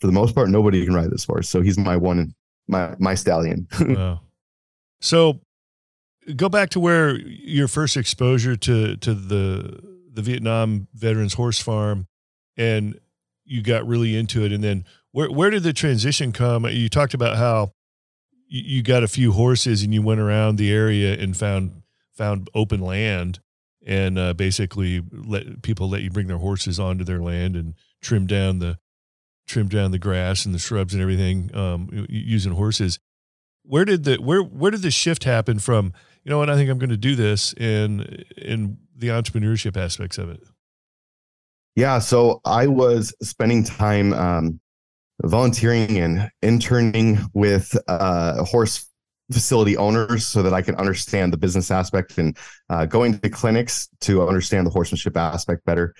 for 0.00 0.06
the 0.06 0.12
most 0.12 0.34
part, 0.34 0.48
nobody 0.48 0.84
can 0.84 0.94
ride 0.94 1.10
this 1.10 1.24
horse. 1.24 1.48
So 1.48 1.60
he's 1.60 1.78
my 1.78 1.96
one, 1.96 2.34
my 2.66 2.94
my 2.98 3.14
stallion. 3.14 3.66
wow. 3.80 4.20
So 5.00 5.40
go 6.36 6.48
back 6.48 6.70
to 6.70 6.80
where 6.80 7.16
your 7.18 7.68
first 7.68 7.96
exposure 7.96 8.56
to 8.56 8.96
to 8.96 9.14
the 9.14 9.80
the 10.12 10.22
Vietnam 10.22 10.88
Veterans 10.94 11.34
Horse 11.34 11.60
Farm, 11.60 12.06
and 12.56 12.98
you 13.44 13.62
got 13.62 13.86
really 13.86 14.16
into 14.16 14.44
it. 14.44 14.52
And 14.52 14.62
then 14.62 14.84
where 15.12 15.30
where 15.30 15.50
did 15.50 15.62
the 15.62 15.72
transition 15.72 16.32
come? 16.32 16.64
You 16.66 16.88
talked 16.88 17.14
about 17.14 17.36
how 17.36 17.72
you, 18.48 18.82
got 18.82 19.02
a 19.02 19.08
few 19.08 19.32
horses 19.32 19.82
and 19.82 19.92
you 19.92 20.02
went 20.02 20.20
around 20.20 20.56
the 20.56 20.72
area 20.72 21.14
and 21.14 21.36
found 21.36 21.82
found 22.14 22.48
open 22.54 22.80
land 22.80 23.40
and 23.86 24.18
uh, 24.18 24.34
basically 24.34 25.02
let 25.12 25.62
people 25.62 25.88
let 25.88 26.02
you 26.02 26.10
bring 26.10 26.26
their 26.26 26.38
horses 26.38 26.80
onto 26.80 27.04
their 27.04 27.20
land 27.20 27.54
and 27.56 27.74
trim 28.02 28.26
down 28.26 28.58
the 28.58 28.78
trim 29.48 29.68
down 29.68 29.90
the 29.90 29.98
grass 29.98 30.44
and 30.44 30.54
the 30.54 30.58
shrubs 30.58 30.94
and 30.94 31.02
everything 31.02 31.50
um, 31.54 32.06
using 32.08 32.52
horses. 32.52 32.98
Where 33.64 33.84
did 33.84 34.04
the 34.04 34.16
where 34.16 34.42
where 34.42 34.70
did 34.70 34.82
the 34.82 34.90
shift 34.90 35.24
happen 35.24 35.58
from? 35.58 35.92
You 36.24 36.30
know 36.30 36.38
what? 36.38 36.50
I 36.50 36.56
think 36.56 36.70
I'm 36.70 36.78
going 36.78 36.90
to 36.90 36.96
do 36.96 37.16
this 37.16 37.52
in 37.54 38.24
in 38.36 38.78
the 38.96 39.08
entrepreneurship 39.08 39.76
aspects 39.76 40.18
of 40.18 40.30
it. 40.30 40.40
Yeah, 41.76 41.98
so 42.00 42.40
I 42.44 42.66
was 42.66 43.14
spending 43.22 43.62
time 43.62 44.12
um, 44.12 44.60
volunteering 45.22 45.98
and 45.98 46.30
interning 46.42 47.18
with 47.34 47.76
uh, 47.88 48.44
horse 48.44 48.88
facility 49.30 49.76
owners 49.76 50.26
so 50.26 50.42
that 50.42 50.54
I 50.54 50.62
can 50.62 50.74
understand 50.76 51.32
the 51.32 51.36
business 51.36 51.70
aspect 51.70 52.18
and 52.18 52.36
uh, 52.70 52.86
going 52.86 53.18
to 53.18 53.28
clinics 53.28 53.88
to 54.00 54.26
understand 54.26 54.66
the 54.66 54.70
horsemanship 54.70 55.16
aspect 55.16 55.64
better. 55.66 55.94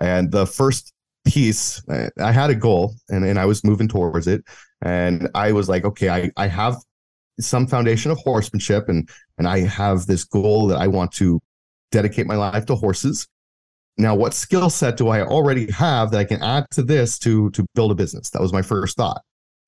And 0.00 0.30
the 0.30 0.46
first 0.46 0.92
piece, 1.24 1.82
I 1.88 2.32
had 2.32 2.50
a 2.50 2.54
goal 2.54 2.94
and, 3.08 3.24
and 3.24 3.38
I 3.38 3.46
was 3.46 3.64
moving 3.64 3.88
towards 3.88 4.26
it. 4.26 4.44
And 4.82 5.28
I 5.34 5.52
was 5.52 5.68
like, 5.68 5.84
okay, 5.84 6.10
I, 6.10 6.30
I 6.36 6.46
have 6.46 6.76
some 7.40 7.66
foundation 7.66 8.10
of 8.10 8.18
horsemanship 8.18 8.88
and, 8.88 9.08
and 9.38 9.48
I 9.48 9.60
have 9.60 10.06
this 10.06 10.24
goal 10.24 10.68
that 10.68 10.78
I 10.78 10.86
want 10.86 11.12
to 11.12 11.40
dedicate 11.90 12.26
my 12.26 12.36
life 12.36 12.66
to 12.66 12.74
horses. 12.74 13.26
Now, 13.96 14.14
what 14.14 14.34
skill 14.34 14.70
set 14.70 14.96
do 14.96 15.08
I 15.08 15.22
already 15.22 15.70
have 15.70 16.10
that 16.10 16.18
I 16.18 16.24
can 16.24 16.42
add 16.42 16.66
to 16.72 16.82
this 16.82 17.18
to 17.20 17.50
to 17.50 17.64
build 17.74 17.92
a 17.92 17.94
business? 17.94 18.30
That 18.30 18.42
was 18.42 18.52
my 18.52 18.62
first 18.62 18.96
thought. 18.96 19.22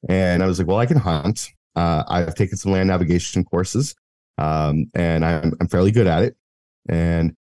And 0.08 0.42
I 0.42 0.46
was 0.46 0.58
like, 0.58 0.66
well, 0.66 0.78
I 0.78 0.86
can 0.86 0.96
hunt. 0.96 1.48
Uh, 1.76 2.02
I've 2.08 2.34
taken 2.34 2.56
some 2.56 2.72
land 2.72 2.88
navigation 2.88 3.44
courses, 3.44 3.94
um, 4.38 4.86
and 4.94 5.24
I'm, 5.24 5.52
I'm 5.60 5.68
fairly 5.68 5.92
good 5.92 6.06
at 6.06 6.24
it. 6.24 6.36
And 6.88 7.36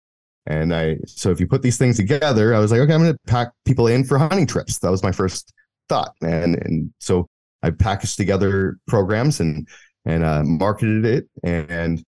and 0.48 0.76
I 0.76 0.98
so 1.08 1.32
if 1.32 1.40
you 1.40 1.48
put 1.48 1.62
these 1.62 1.78
things 1.78 1.98
together, 1.98 2.54
I 2.54 2.60
was 2.60 2.72
like, 2.72 2.82
okay, 2.82 2.94
I'm 2.94 3.02
going 3.02 3.14
to 3.14 3.20
pack 3.28 3.52
people 3.66 3.88
in 3.88 4.04
for 4.04 4.18
hunting 4.18 4.46
trips. 4.46 4.80
That 4.80 4.92
was 4.92 5.04
my 5.04 5.12
first 5.12 5.54
thought, 5.90 6.14
and 6.22 6.56
and 6.66 6.94
so 7.00 7.28
I 7.64 7.72
packaged 7.72 8.18
together 8.18 8.78
programs 8.88 9.40
and 9.40 9.68
and 10.06 10.24
uh, 10.24 10.44
marketed 10.44 11.06
it. 11.06 11.30
And 11.44 12.04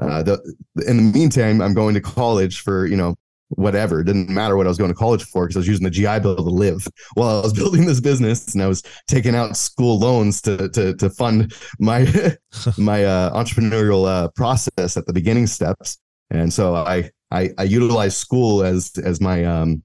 uh, 0.00 0.22
the 0.22 0.54
in 0.86 0.96
the 0.96 1.18
meantime, 1.18 1.60
I'm 1.60 1.74
going 1.74 1.94
to 1.94 2.00
college 2.00 2.62
for 2.62 2.86
you 2.86 2.96
know 2.96 3.14
whatever. 3.48 4.00
It 4.00 4.04
didn't 4.04 4.30
matter 4.30 4.56
what 4.56 4.66
I 4.66 4.70
was 4.70 4.78
going 4.78 4.90
to 4.90 4.96
college 4.96 5.24
for 5.24 5.44
because 5.44 5.56
I 5.56 5.60
was 5.60 5.68
using 5.68 5.84
the 5.84 5.90
GI 5.90 6.20
Bill 6.20 6.36
to 6.36 6.42
live 6.42 6.86
while 7.14 7.40
I 7.40 7.42
was 7.42 7.52
building 7.52 7.84
this 7.84 8.00
business, 8.00 8.54
and 8.54 8.62
I 8.62 8.66
was 8.66 8.82
taking 9.08 9.34
out 9.34 9.56
school 9.56 9.98
loans 9.98 10.40
to 10.42 10.68
to 10.70 10.94
to 10.96 11.10
fund 11.10 11.54
my 11.78 12.00
my 12.78 13.04
uh, 13.04 13.30
entrepreneurial 13.32 14.06
uh, 14.08 14.28
process 14.34 14.96
at 14.96 15.06
the 15.06 15.12
beginning 15.12 15.46
steps. 15.46 15.98
And 16.30 16.52
so 16.52 16.74
I 16.74 17.10
I, 17.34 17.50
I 17.58 17.64
utilized 17.64 18.16
school 18.16 18.62
as 18.62 18.92
as 18.98 19.20
my 19.20 19.44
um 19.44 19.82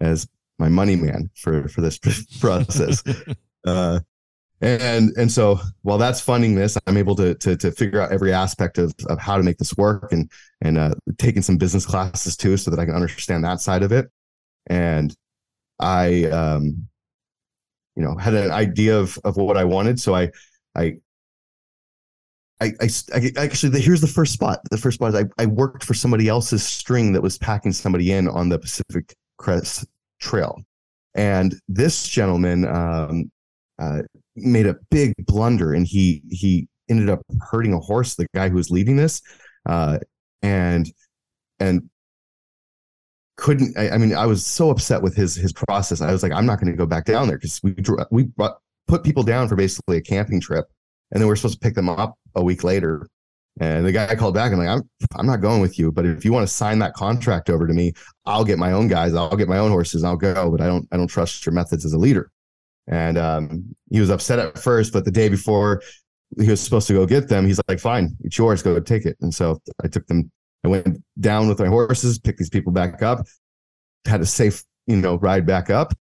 as 0.00 0.26
my 0.58 0.68
money 0.68 0.96
man 0.96 1.30
for 1.34 1.68
for 1.68 1.80
this 1.80 1.98
process. 2.40 3.02
uh, 3.66 4.00
and 4.60 5.12
and 5.16 5.30
so 5.30 5.60
while 5.82 5.98
that's 5.98 6.20
funding 6.20 6.54
this 6.56 6.76
i'm 6.86 6.96
able 6.96 7.14
to 7.14 7.34
to, 7.36 7.56
to 7.56 7.70
figure 7.70 8.00
out 8.00 8.10
every 8.10 8.32
aspect 8.32 8.76
of, 8.76 8.92
of 9.08 9.18
how 9.18 9.36
to 9.36 9.42
make 9.44 9.56
this 9.58 9.76
work 9.76 10.12
and 10.12 10.28
and 10.62 10.76
uh, 10.76 10.92
taking 11.18 11.42
some 11.42 11.56
business 11.56 11.86
classes 11.86 12.36
too 12.36 12.56
so 12.56 12.70
that 12.70 12.80
i 12.80 12.84
can 12.84 12.94
understand 12.94 13.44
that 13.44 13.60
side 13.60 13.84
of 13.84 13.92
it 13.92 14.10
and 14.66 15.14
i 15.78 16.24
um 16.24 16.88
you 17.94 18.02
know 18.02 18.16
had 18.16 18.34
an 18.34 18.50
idea 18.50 18.98
of 18.98 19.16
of 19.24 19.36
what 19.36 19.56
i 19.56 19.64
wanted 19.64 20.00
so 20.00 20.12
i 20.14 20.28
i 20.74 20.96
I, 22.60 22.72
I, 22.80 22.88
I 23.14 23.30
actually 23.44 23.80
here's 23.80 24.00
the 24.00 24.06
first 24.06 24.32
spot. 24.32 24.60
The 24.70 24.78
first 24.78 24.96
spot 24.96 25.14
is 25.14 25.24
I, 25.38 25.42
I 25.42 25.46
worked 25.46 25.84
for 25.84 25.94
somebody 25.94 26.28
else's 26.28 26.66
string 26.66 27.12
that 27.12 27.22
was 27.22 27.38
packing 27.38 27.72
somebody 27.72 28.12
in 28.12 28.28
on 28.28 28.48
the 28.48 28.58
Pacific 28.58 29.14
Crest 29.36 29.86
Trail, 30.20 30.60
and 31.14 31.54
this 31.68 32.08
gentleman 32.08 32.66
um, 32.66 33.30
uh, 33.78 34.02
made 34.36 34.66
a 34.66 34.76
big 34.90 35.14
blunder 35.26 35.74
and 35.74 35.86
he 35.86 36.22
he 36.30 36.68
ended 36.88 37.10
up 37.10 37.20
hurting 37.40 37.72
a 37.72 37.78
horse 37.78 38.14
the 38.14 38.26
guy 38.34 38.48
who 38.48 38.56
was 38.56 38.70
leading 38.70 38.96
this 38.96 39.22
uh, 39.66 39.98
and 40.42 40.92
and 41.60 41.88
couldn't 43.36 43.76
I, 43.78 43.90
I, 43.90 43.98
mean 43.98 44.14
i 44.14 44.26
was 44.26 44.44
so 44.44 44.70
upset 44.70 45.00
with 45.00 45.14
his 45.14 45.34
his 45.34 45.52
process 45.52 46.00
i 46.00 46.10
was 46.10 46.22
like 46.22 46.32
i'm 46.32 46.46
not 46.46 46.60
going 46.60 46.72
to 46.72 46.76
go 46.76 46.86
back 46.86 47.04
down 47.04 47.28
there 47.28 47.36
because 47.36 47.60
we 47.62 47.74
we 48.10 48.24
brought, 48.24 48.58
put 48.88 49.04
people 49.04 49.22
down 49.22 49.48
for 49.48 49.54
basically 49.54 49.96
a 49.96 50.00
camping 50.00 50.40
trip 50.40 50.68
and 51.10 51.20
then 51.20 51.26
we 51.26 51.32
are 51.32 51.36
supposed 51.36 51.60
to 51.60 51.66
pick 51.66 51.74
them 51.74 51.88
up 51.88 52.14
a 52.34 52.42
week 52.42 52.64
later. 52.64 53.08
And 53.60 53.84
the 53.84 53.90
guy 53.90 54.14
called 54.14 54.34
back. 54.34 54.52
And 54.52 54.60
like 54.60 54.68
i'm 54.68 54.88
i'm 55.16 55.26
not 55.26 55.40
going 55.40 55.60
with 55.60 55.78
you 55.78 55.90
but 55.90 56.06
if 56.06 56.24
you 56.24 56.32
want 56.32 56.46
to 56.46 56.52
sign 56.52 56.78
that 56.78 56.94
contract 56.94 57.50
over 57.50 57.66
to 57.66 57.74
me 57.74 57.92
i'll 58.24 58.44
get 58.44 58.58
my 58.58 58.72
own 58.72 58.86
guys. 58.88 59.14
I'll 59.14 59.36
get 59.36 59.48
my 59.48 59.58
own 59.58 59.70
horses. 59.70 60.04
I'll 60.04 60.16
go 60.16 60.50
but 60.50 60.60
i 60.60 60.66
don't 60.66 60.86
i 60.92 60.96
don't 60.96 61.08
trust 61.08 61.44
your 61.44 61.54
methods 61.54 61.84
as 61.84 61.92
a 61.92 61.98
leader. 61.98 62.30
And 62.88 63.18
um, 63.18 63.76
he 63.90 64.00
was 64.00 64.10
upset 64.10 64.38
at 64.38 64.58
first, 64.58 64.92
but 64.92 65.04
the 65.04 65.10
day 65.10 65.28
before 65.28 65.82
he 66.40 66.48
was 66.50 66.60
supposed 66.60 66.86
to 66.88 66.94
go 66.94 67.06
get 67.06 67.28
them, 67.28 67.46
he's 67.46 67.60
like, 67.68 67.78
fine, 67.78 68.16
it's 68.24 68.36
yours, 68.36 68.62
go 68.62 68.78
take 68.80 69.04
it. 69.04 69.16
And 69.20 69.32
so 69.32 69.60
I 69.84 69.88
took 69.88 70.06
them, 70.06 70.30
I 70.64 70.68
went 70.68 71.02
down 71.20 71.48
with 71.48 71.60
my 71.60 71.66
horses, 71.66 72.18
picked 72.18 72.38
these 72.38 72.48
people 72.48 72.72
back 72.72 73.02
up, 73.02 73.26
had 74.06 74.22
a 74.22 74.26
safe, 74.26 74.64
you 74.86 74.96
know, 74.96 75.16
ride 75.16 75.46
back 75.46 75.68
up 75.68 75.92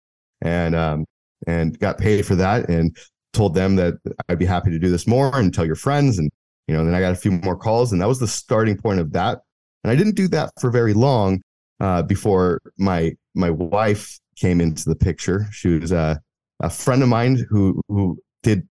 and, 0.41 0.76
um, 0.76 1.06
and 1.46 1.78
got 1.80 1.98
paid 1.98 2.26
for 2.26 2.36
that. 2.36 2.70
And 2.70 2.96
told 3.38 3.54
them 3.54 3.76
that 3.78 3.95
I'd 4.28 4.39
be 4.39 4.45
happy 4.45 4.71
to 4.71 4.80
do 4.80 4.89
this 4.89 5.08
more 5.08 5.38
and 5.38 5.54
tell 5.54 5.65
your 5.65 5.76
friends. 5.76 6.19
And, 6.19 6.30
you 6.67 6.76
know, 6.76 6.84
then 6.84 6.93
I 6.93 7.00
got 7.00 7.13
a 7.13 7.15
few 7.15 7.32
more 7.32 7.56
calls 7.56 7.91
and 7.91 8.02
that 8.02 8.08
was 8.08 8.19
the 8.19 8.28
starting 8.28 8.78
point 8.78 9.00
of 9.00 9.13
that. 9.13 9.39
And 9.84 9.91
I 9.91 9.95
didn't 9.95 10.15
do 10.15 10.28
that 10.30 10.52
for 10.60 10.69
very 10.69 10.93
long 10.93 11.41
uh, 11.80 12.02
before 12.04 12.60
my, 12.78 13.13
my 13.36 13.50
wife 13.50 14.19
came 14.36 14.60
into 14.60 14.89
the 14.89 14.95
picture. 14.95 15.47
She 15.52 15.80
was, 15.80 15.93
uh, 15.93 16.15
a 16.60 16.69
friend 16.69 17.04
of 17.04 17.10
mine 17.10 17.45
who 17.50 17.82
who 17.88 18.19
did 18.43 18.67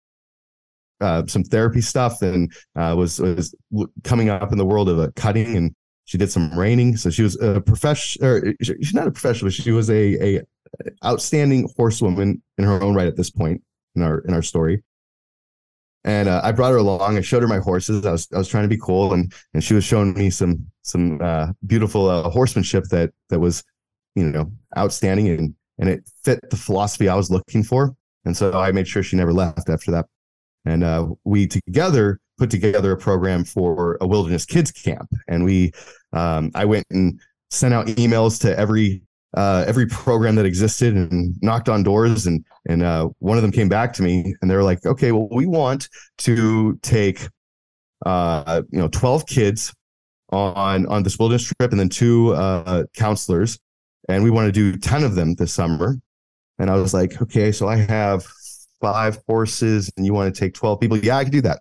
uh, 1.01 1.27
some 1.27 1.45
therapy 1.45 1.81
stuff 1.81 2.23
and 2.23 2.53
uh, 2.77 2.95
was 2.97 3.21
was 3.21 3.55
coming 4.05 4.29
up 4.29 4.53
in 4.53 4.59
the 4.59 4.65
world 4.65 4.89
of 4.89 4.99
uh, 4.99 5.09
cutting 5.17 5.57
and 5.57 5.75
she 6.07 6.19
did 6.19 6.31
some 6.31 6.57
reining 6.59 6.97
so 6.97 7.11
she 7.11 7.23
was 7.23 7.41
a 7.41 7.61
professional 7.61 8.53
she's 8.63 8.95
not 8.95 9.09
a 9.09 9.11
professional 9.11 9.47
but 9.47 9.55
she 9.55 9.71
was 9.71 9.91
a, 9.91 10.37
a 10.37 10.43
outstanding 11.05 11.69
horsewoman 11.77 12.43
in 12.59 12.65
her 12.65 12.83
own 12.83 12.95
right 12.95 13.07
at 13.07 13.17
this 13.17 13.31
point 13.31 13.63
in 13.97 14.03
our 14.03 14.19
in 14.21 14.35
our 14.35 14.43
story 14.43 14.83
and 16.05 16.29
uh, 16.29 16.41
I 16.45 16.53
brought 16.53 16.73
her 16.73 16.77
along. 16.77 17.17
I 17.17 17.23
showed 17.23 17.43
her 17.43 17.49
my 17.49 17.59
horses. 17.59 18.05
I 18.05 18.13
was 18.13 18.29
I 18.33 18.39
was 18.39 18.49
trying 18.49 18.65
to 18.65 18.69
be 18.69 18.77
cool, 18.77 19.15
and 19.15 19.33
and 19.55 19.65
she 19.65 19.75
was 19.75 19.85
showing 19.85 20.13
me 20.13 20.31
some 20.31 20.67
some 20.83 21.21
uh, 21.23 21.49
beautiful 21.67 22.09
uh, 22.09 22.29
horsemanship 22.29 22.85
that 22.91 23.11
that 23.31 23.41
was, 23.41 23.65
you 24.15 24.25
know, 24.25 24.53
outstanding. 24.77 25.29
And 25.29 25.55
and 25.79 25.89
it 25.89 26.09
fit 26.23 26.41
the 26.51 26.57
philosophy 26.57 27.09
I 27.09 27.15
was 27.15 27.31
looking 27.31 27.63
for. 27.63 27.95
And 28.25 28.37
so 28.37 28.53
I 28.53 28.73
made 28.73 28.87
sure 28.87 29.03
she 29.03 29.17
never 29.17 29.33
left 29.33 29.69
after 29.69 29.91
that. 29.93 30.07
And 30.65 30.85
uh, 30.85 31.09
we 31.25 31.47
together 31.47 32.21
put 32.39 32.51
together 32.51 32.93
a 32.93 32.97
program 32.97 33.45
for 33.45 33.99
a 34.01 34.07
wilderness 34.07 34.45
kids 34.45 34.71
camp. 34.71 35.09
And 35.29 35.45
we, 35.45 35.73
um, 36.13 36.51
I 36.55 36.65
went 36.65 36.87
and 36.91 37.21
sent 37.51 37.75
out 37.75 37.87
emails 37.87 38.41
to 38.41 38.59
every 38.59 39.03
uh, 39.37 39.65
every 39.67 39.87
program 39.87 40.35
that 40.37 40.47
existed 40.47 40.95
and 40.95 41.35
knocked 41.43 41.69
on 41.69 41.83
doors. 41.83 42.27
And 42.27 42.45
and 42.67 42.83
uh, 42.83 43.09
one 43.19 43.37
of 43.37 43.43
them 43.43 43.53
came 43.53 43.69
back 43.69 43.93
to 43.95 44.03
me 44.03 44.35
and 44.41 44.51
they 44.51 44.57
were 44.57 44.63
like, 44.63 44.85
okay, 44.87 45.13
well, 45.13 45.29
we 45.31 45.47
want 45.47 45.89
to 46.19 46.79
take 46.83 47.27
uh, 48.07 48.63
you 48.71 48.79
know 48.79 48.89
12 48.89 49.27
kids 49.27 49.75
on 50.31 50.87
on 50.87 51.03
this 51.03 51.19
wilderness 51.19 51.53
trip 51.59 51.71
and 51.71 51.81
then 51.81 51.89
two 51.89 52.35
uh, 52.35 52.85
counselors 52.95 53.59
and 54.09 54.23
we 54.23 54.31
want 54.31 54.47
to 54.47 54.53
do 54.53 54.77
10 54.77 55.05
of 55.05 55.15
them 55.15 55.35
this 55.35 55.53
summer. 55.53 55.97
And 56.59 56.71
I 56.71 56.77
was 56.77 56.95
like, 56.95 57.21
okay, 57.21 57.51
so 57.53 57.69
I 57.69 57.77
have 57.77 58.25
five 58.81 59.19
horses 59.27 59.91
and 59.97 60.07
you 60.07 60.13
want 60.13 60.35
to 60.35 60.39
take 60.39 60.55
12 60.55 60.81
people. 60.81 60.99
Yeah, 60.99 61.17
I 61.17 61.25
can 61.25 61.33
do 61.33 61.41
that. 61.43 61.61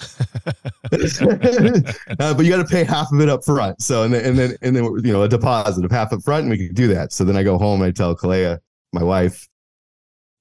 uh, 0.00 2.34
but 2.34 2.44
you 2.44 2.50
got 2.50 2.58
to 2.58 2.68
pay 2.68 2.84
half 2.84 3.12
of 3.12 3.20
it 3.20 3.28
up 3.28 3.44
front. 3.44 3.80
So, 3.80 4.02
and 4.02 4.12
then, 4.12 4.24
and 4.24 4.38
then, 4.38 4.56
and 4.62 4.76
then, 4.76 4.84
you 5.04 5.12
know, 5.12 5.22
a 5.22 5.28
deposit 5.28 5.84
of 5.84 5.90
half 5.90 6.12
up 6.12 6.22
front 6.22 6.42
and 6.42 6.50
we 6.50 6.66
could 6.66 6.76
do 6.76 6.88
that. 6.88 7.12
So 7.12 7.24
then 7.24 7.36
I 7.36 7.42
go 7.42 7.58
home 7.58 7.82
and 7.82 7.88
I 7.88 7.92
tell 7.92 8.16
Kalea, 8.16 8.58
my 8.92 9.02
wife, 9.02 9.48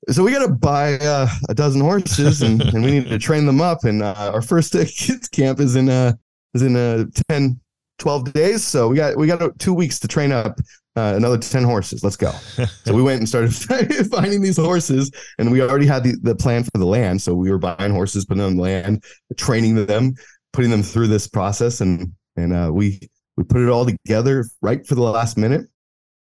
so 0.10 0.24
we 0.24 0.32
got 0.32 0.46
to 0.46 0.54
buy 0.54 0.98
uh, 0.98 1.28
a 1.50 1.54
dozen 1.54 1.82
horses 1.82 2.42
and, 2.42 2.62
and 2.62 2.84
we 2.84 2.92
need 2.92 3.08
to 3.08 3.18
train 3.18 3.46
them 3.46 3.62
up. 3.62 3.86
And 3.86 4.04
uh, 4.04 4.32
our 4.34 4.42
first 4.42 4.74
kids 4.98 5.30
camp 5.30 5.60
is 5.60 5.76
in, 5.76 5.90
uh, 5.90 6.14
is 6.54 6.62
in 6.62 6.76
uh, 6.76 7.06
10, 7.30 7.60
12 8.00 8.34
days. 8.34 8.64
So 8.64 8.90
we 8.90 8.98
got, 8.98 9.18
we 9.18 9.28
got 9.28 9.58
two 9.60 9.74
weeks 9.74 10.00
to 10.00 10.08
train 10.08 10.32
up 10.32 10.60
uh, 10.96 11.14
another 11.16 11.38
10 11.38 11.64
horses. 11.64 12.04
Let's 12.04 12.16
go. 12.16 12.32
so 12.32 12.94
we 12.94 13.02
went 13.02 13.20
and 13.20 13.28
started 13.28 13.54
finding 14.12 14.42
these 14.42 14.58
horses, 14.58 15.12
and 15.40 15.52
we 15.52 15.62
already 15.62 15.88
had 15.88 16.04
the, 16.04 16.16
the 16.22 16.36
plan 16.36 16.64
for 16.64 16.78
the 16.78 16.86
land. 16.86 17.22
So 17.22 17.34
we 17.34 17.50
were 17.50 17.58
buying 17.58 17.92
horses, 17.92 18.26
putting 18.26 18.44
them 18.44 18.54
on 18.54 18.58
land, 18.58 19.04
training 19.38 19.86
them, 19.86 20.14
putting 20.52 20.72
them 20.72 20.84
through 20.84 21.08
this 21.08 21.28
process. 21.28 21.82
And, 21.82 22.14
and 22.36 22.54
uh, 22.54 22.70
we, 22.72 23.00
we 23.38 23.44
put 23.44 23.62
it 23.62 23.70
all 23.70 23.86
together 23.86 24.46
right 24.62 24.86
for 24.86 24.96
the 24.96 25.02
last 25.02 25.38
minute. 25.38 25.68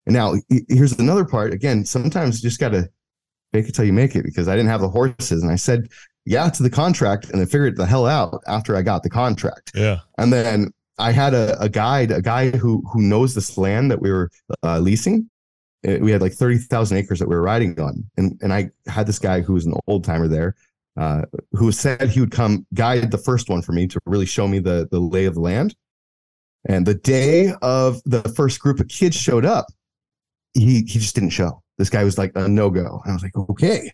And 0.07 0.15
now 0.15 0.35
here's 0.69 0.99
another 0.99 1.25
part. 1.25 1.53
Again, 1.53 1.85
sometimes 1.85 2.43
you 2.43 2.49
just 2.49 2.61
got 2.61 2.71
to 2.71 2.89
fake 3.53 3.69
it 3.69 3.75
till 3.75 3.85
you 3.85 3.93
make 3.93 4.15
it 4.15 4.25
because 4.25 4.49
I 4.49 4.57
didn't 4.57 4.71
have 4.71 4.81
the 4.81 4.89
horses. 4.89 5.43
And 5.43 5.51
I 5.51 5.57
said, 5.57 5.89
yeah, 6.25 6.49
to 6.49 6.63
the 6.63 6.71
contract. 6.71 7.31
And 7.31 7.41
I 7.43 7.45
figured 7.45 7.77
the 7.77 7.87
hell 7.87 8.07
out 8.07 8.43
after 8.47 8.77
I 8.77 8.83
got 8.83 9.03
the 9.03 9.11
contract. 9.11 9.73
Yeah. 9.75 9.99
And 10.19 10.33
then 10.33 10.73
I 11.01 11.13
had 11.13 11.35
a, 11.35 11.61
a 11.61 11.69
guide, 11.69 12.11
a 12.11 12.23
guy 12.23 12.51
who, 12.51 12.83
who 12.93 13.01
knows 13.01 13.35
this 13.35 13.57
land 13.57 13.91
that 13.91 14.01
we 14.01 14.11
were 14.11 14.31
uh, 14.63 14.79
leasing. 14.79 15.29
Uh, 15.87 15.97
we 16.01 16.11
had 16.11 16.21
like 16.21 16.33
30,000 16.33 16.97
acres 16.97 17.19
that 17.19 17.29
we 17.29 17.35
were 17.35 17.43
riding 17.43 17.79
on. 17.81 18.05
And, 18.17 18.39
and 18.43 18.53
I 18.53 18.71
had 18.87 19.07
this 19.07 19.19
guy 19.19 19.41
who 19.41 19.55
was 19.55 19.67
an 19.67 19.75
old 19.87 20.05
timer 20.05 20.29
there. 20.29 20.55
Uh, 20.97 21.23
who 21.53 21.71
said 21.71 22.11
he 22.11 22.21
would 22.21 22.33
come 22.33 22.67
guide 22.75 23.11
the 23.11 23.17
first 23.17 23.49
one 23.49 23.63
for 23.63 23.73
me 23.73 23.87
to 23.87 23.99
really 24.07 24.27
show 24.27 24.49
me 24.49 24.59
the 24.59 24.89
the 24.91 24.99
lay 24.99 25.25
of 25.25 25.35
the 25.35 25.41
land. 25.41 25.75
And 26.69 26.85
the 26.85 26.95
day 26.95 27.53
of 27.63 28.03
the 28.05 28.23
first 28.37 28.61
group 28.61 28.81
of 28.81 28.89
kids 28.89 29.17
showed 29.17 29.47
up, 29.47 29.67
he 30.53 30.79
he 30.79 30.99
just 30.99 31.15
didn't 31.15 31.31
show. 31.31 31.63
This 31.79 31.91
guy 31.91 32.05
was 32.05 32.19
like 32.19 32.33
a 32.35 32.49
no 32.49 32.71
go. 32.71 33.01
I 33.07 33.13
was 33.13 33.23
like, 33.23 33.37
okay. 33.37 33.91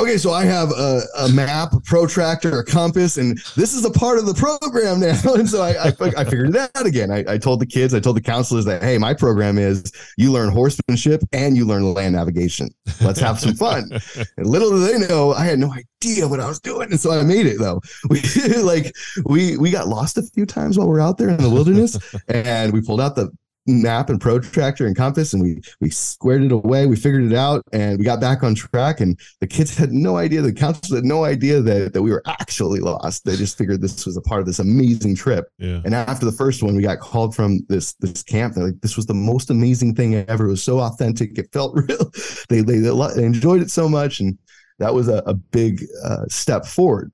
Okay, 0.00 0.16
so 0.16 0.32
I 0.32 0.44
have 0.46 0.70
a, 0.70 1.02
a 1.18 1.28
map, 1.28 1.74
a 1.74 1.80
protractor, 1.80 2.58
a 2.58 2.64
compass, 2.64 3.18
and 3.18 3.36
this 3.56 3.74
is 3.74 3.84
a 3.84 3.90
part 3.90 4.18
of 4.18 4.24
the 4.24 4.34
program 4.34 5.00
now. 5.00 5.20
And 5.34 5.48
so 5.48 5.62
I, 5.62 5.88
I, 5.88 5.92
I 6.16 6.24
figured 6.24 6.54
it 6.54 6.70
out 6.74 6.86
again. 6.86 7.10
I, 7.10 7.24
I 7.28 7.38
told 7.38 7.60
the 7.60 7.66
kids, 7.66 7.94
I 7.94 8.00
told 8.00 8.16
the 8.16 8.22
counselors 8.22 8.64
that, 8.64 8.82
hey, 8.82 8.96
my 8.96 9.12
program 9.12 9.58
is 9.58 9.92
you 10.16 10.32
learn 10.32 10.50
horsemanship 10.50 11.22
and 11.32 11.56
you 11.56 11.66
learn 11.66 11.92
land 11.94 12.14
navigation. 12.14 12.70
Let's 13.00 13.20
have 13.20 13.38
some 13.38 13.54
fun. 13.54 13.90
and 14.36 14.46
little 14.46 14.70
do 14.70 14.80
they 14.80 15.06
know, 15.06 15.32
I 15.32 15.44
had 15.44 15.58
no 15.58 15.72
idea 15.72 16.26
what 16.26 16.40
I 16.40 16.48
was 16.48 16.58
doing. 16.60 16.90
And 16.90 17.00
so 17.00 17.10
I 17.12 17.22
made 17.22 17.46
it 17.46 17.58
though. 17.58 17.80
We 18.08 18.20
like 18.62 18.94
we 19.24 19.56
we 19.56 19.70
got 19.70 19.88
lost 19.88 20.18
a 20.18 20.22
few 20.22 20.46
times 20.46 20.78
while 20.78 20.88
we 20.88 20.98
are 20.98 21.00
out 21.00 21.18
there 21.18 21.28
in 21.28 21.36
the 21.36 21.50
wilderness, 21.50 21.98
and 22.28 22.72
we 22.72 22.80
pulled 22.80 23.00
out 23.00 23.14
the 23.14 23.30
map 23.66 24.10
and 24.10 24.20
protractor 24.20 24.86
and 24.86 24.96
compass 24.96 25.32
and 25.32 25.42
we 25.42 25.60
we 25.80 25.88
squared 25.88 26.42
it 26.42 26.50
away 26.50 26.86
we 26.86 26.96
figured 26.96 27.22
it 27.22 27.36
out 27.36 27.62
and 27.72 27.96
we 27.96 28.04
got 28.04 28.20
back 28.20 28.42
on 28.42 28.56
track 28.56 29.00
and 29.00 29.18
the 29.40 29.46
kids 29.46 29.76
had 29.76 29.92
no 29.92 30.16
idea 30.16 30.42
the 30.42 30.52
counselors 30.52 30.98
had 30.98 31.04
no 31.04 31.24
idea 31.24 31.60
that, 31.60 31.92
that 31.92 32.02
we 32.02 32.10
were 32.10 32.22
actually 32.26 32.80
lost. 32.80 33.24
They 33.24 33.36
just 33.36 33.56
figured 33.56 33.80
this 33.80 34.04
was 34.04 34.16
a 34.16 34.20
part 34.20 34.40
of 34.40 34.46
this 34.46 34.58
amazing 34.58 35.14
trip. 35.14 35.48
Yeah. 35.58 35.80
and 35.84 35.94
after 35.94 36.24
the 36.26 36.32
first 36.32 36.62
one 36.62 36.74
we 36.74 36.82
got 36.82 36.98
called 36.98 37.36
from 37.36 37.60
this 37.68 37.94
this 38.00 38.22
camp. 38.22 38.54
They're 38.54 38.64
like 38.64 38.80
this 38.80 38.96
was 38.96 39.06
the 39.06 39.14
most 39.14 39.50
amazing 39.50 39.94
thing 39.94 40.14
ever. 40.14 40.46
It 40.46 40.50
was 40.50 40.62
so 40.62 40.80
authentic. 40.80 41.38
It 41.38 41.48
felt 41.52 41.74
real. 41.88 42.10
They 42.48 42.62
they, 42.62 42.78
they 42.78 43.24
enjoyed 43.24 43.62
it 43.62 43.70
so 43.70 43.88
much 43.88 44.18
and 44.18 44.36
that 44.78 44.92
was 44.92 45.06
a, 45.06 45.22
a 45.26 45.34
big 45.34 45.84
uh, 46.04 46.24
step 46.28 46.66
forward. 46.66 47.12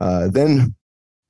Uh, 0.00 0.28
then 0.28 0.74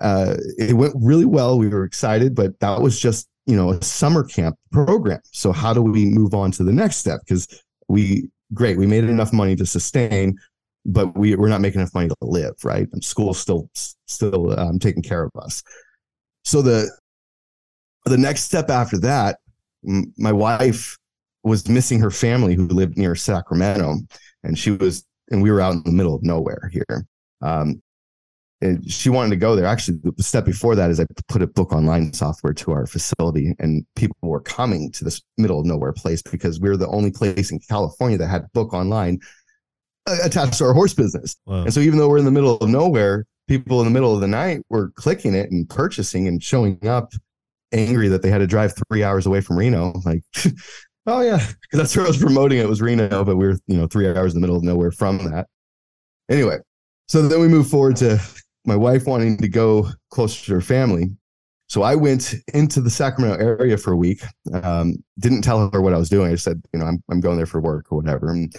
uh, 0.00 0.36
it 0.58 0.76
went 0.76 0.94
really 0.96 1.24
well. 1.24 1.58
We 1.58 1.68
were 1.68 1.84
excited 1.84 2.34
but 2.34 2.60
that 2.60 2.82
was 2.82 3.00
just 3.00 3.29
you 3.46 3.56
know 3.56 3.70
a 3.70 3.82
summer 3.82 4.24
camp 4.24 4.56
program. 4.72 5.20
So 5.32 5.52
how 5.52 5.72
do 5.72 5.82
we 5.82 6.06
move 6.06 6.34
on 6.34 6.50
to 6.52 6.64
the 6.64 6.72
next 6.72 6.96
step? 6.96 7.20
Because 7.24 7.46
we 7.88 8.28
great 8.54 8.76
we 8.76 8.86
made 8.86 9.04
enough 9.04 9.32
money 9.32 9.56
to 9.56 9.66
sustain 9.66 10.36
but 10.86 11.14
we, 11.16 11.36
we're 11.36 11.48
not 11.48 11.60
making 11.60 11.80
enough 11.80 11.94
money 11.94 12.08
to 12.08 12.16
live 12.22 12.54
right? 12.64 12.88
And 12.92 13.04
school's 13.04 13.38
still 13.38 13.68
still 14.06 14.58
um, 14.58 14.78
taking 14.78 15.02
care 15.02 15.22
of 15.24 15.30
us. 15.36 15.62
So 16.44 16.62
the 16.62 16.90
the 18.06 18.18
next 18.18 18.44
step 18.44 18.70
after 18.70 18.98
that 19.00 19.38
my 19.82 20.32
wife 20.32 20.96
was 21.42 21.68
missing 21.68 22.00
her 22.00 22.10
family 22.10 22.54
who 22.54 22.66
lived 22.66 22.98
near 22.98 23.14
sacramento 23.14 23.94
and 24.42 24.58
she 24.58 24.72
was 24.72 25.04
and 25.30 25.42
we 25.42 25.50
were 25.50 25.60
out 25.60 25.74
in 25.74 25.82
the 25.84 25.92
middle 25.92 26.14
of 26.14 26.22
nowhere 26.22 26.70
here. 26.72 27.06
Um, 27.42 27.80
and 28.62 28.90
she 28.90 29.08
wanted 29.08 29.30
to 29.30 29.36
go 29.36 29.56
there. 29.56 29.64
Actually, 29.64 29.98
the 30.16 30.22
step 30.22 30.44
before 30.44 30.74
that 30.74 30.90
is 30.90 31.00
I 31.00 31.06
put 31.28 31.42
a 31.42 31.46
book 31.46 31.72
online 31.72 32.12
software 32.12 32.52
to 32.54 32.72
our 32.72 32.86
facility, 32.86 33.54
and 33.58 33.86
people 33.96 34.16
were 34.22 34.40
coming 34.40 34.92
to 34.92 35.04
this 35.04 35.22
middle 35.38 35.60
of 35.60 35.66
nowhere 35.66 35.92
place 35.92 36.22
because 36.22 36.60
we 36.60 36.68
are 36.68 36.76
the 36.76 36.88
only 36.88 37.10
place 37.10 37.50
in 37.50 37.58
California 37.60 38.18
that 38.18 38.28
had 38.28 38.52
book 38.52 38.74
online 38.74 39.18
uh, 40.06 40.18
attached 40.22 40.58
to 40.58 40.64
our 40.64 40.74
horse 40.74 40.92
business. 40.92 41.36
Wow. 41.46 41.62
And 41.62 41.72
so, 41.72 41.80
even 41.80 41.98
though 41.98 42.08
we're 42.08 42.18
in 42.18 42.26
the 42.26 42.30
middle 42.30 42.58
of 42.58 42.68
nowhere, 42.68 43.24
people 43.48 43.80
in 43.80 43.86
the 43.86 43.92
middle 43.92 44.14
of 44.14 44.20
the 44.20 44.28
night 44.28 44.62
were 44.68 44.90
clicking 44.90 45.34
it 45.34 45.50
and 45.50 45.68
purchasing 45.68 46.28
and 46.28 46.42
showing 46.42 46.86
up 46.86 47.12
angry 47.72 48.08
that 48.08 48.20
they 48.22 48.30
had 48.30 48.38
to 48.38 48.46
drive 48.46 48.74
three 48.88 49.02
hours 49.02 49.24
away 49.26 49.40
from 49.40 49.56
Reno. 49.56 49.94
Like, 50.04 50.22
oh 51.06 51.22
yeah, 51.22 51.38
because 51.38 51.78
that's 51.78 51.96
where 51.96 52.04
I 52.04 52.08
was 52.08 52.18
promoting 52.18 52.58
it 52.58 52.68
was 52.68 52.82
Reno, 52.82 53.24
but 53.24 53.36
we 53.36 53.46
are 53.46 53.56
you 53.66 53.78
know 53.78 53.86
three 53.86 54.06
hours 54.06 54.34
in 54.34 54.40
the 54.40 54.46
middle 54.46 54.56
of 54.56 54.64
nowhere 54.64 54.90
from 54.90 55.30
that. 55.30 55.46
Anyway, 56.28 56.58
so 57.08 57.26
then 57.26 57.40
we 57.40 57.48
move 57.48 57.66
forward 57.66 57.96
to 57.96 58.20
my 58.64 58.76
wife 58.76 59.06
wanting 59.06 59.36
to 59.38 59.48
go 59.48 59.88
closer 60.10 60.46
to 60.46 60.54
her 60.54 60.60
family. 60.60 61.10
So 61.68 61.82
I 61.82 61.94
went 61.94 62.34
into 62.52 62.80
the 62.80 62.90
Sacramento 62.90 63.40
area 63.40 63.76
for 63.76 63.92
a 63.92 63.96
week. 63.96 64.22
Um, 64.52 64.96
didn't 65.18 65.42
tell 65.42 65.70
her 65.70 65.80
what 65.80 65.94
I 65.94 65.98
was 65.98 66.08
doing. 66.08 66.32
I 66.32 66.34
said, 66.34 66.60
you 66.72 66.80
know, 66.80 66.86
I'm, 66.86 67.02
I'm 67.10 67.20
going 67.20 67.36
there 67.36 67.46
for 67.46 67.60
work 67.60 67.86
or 67.90 67.96
whatever. 67.96 68.30
And 68.30 68.52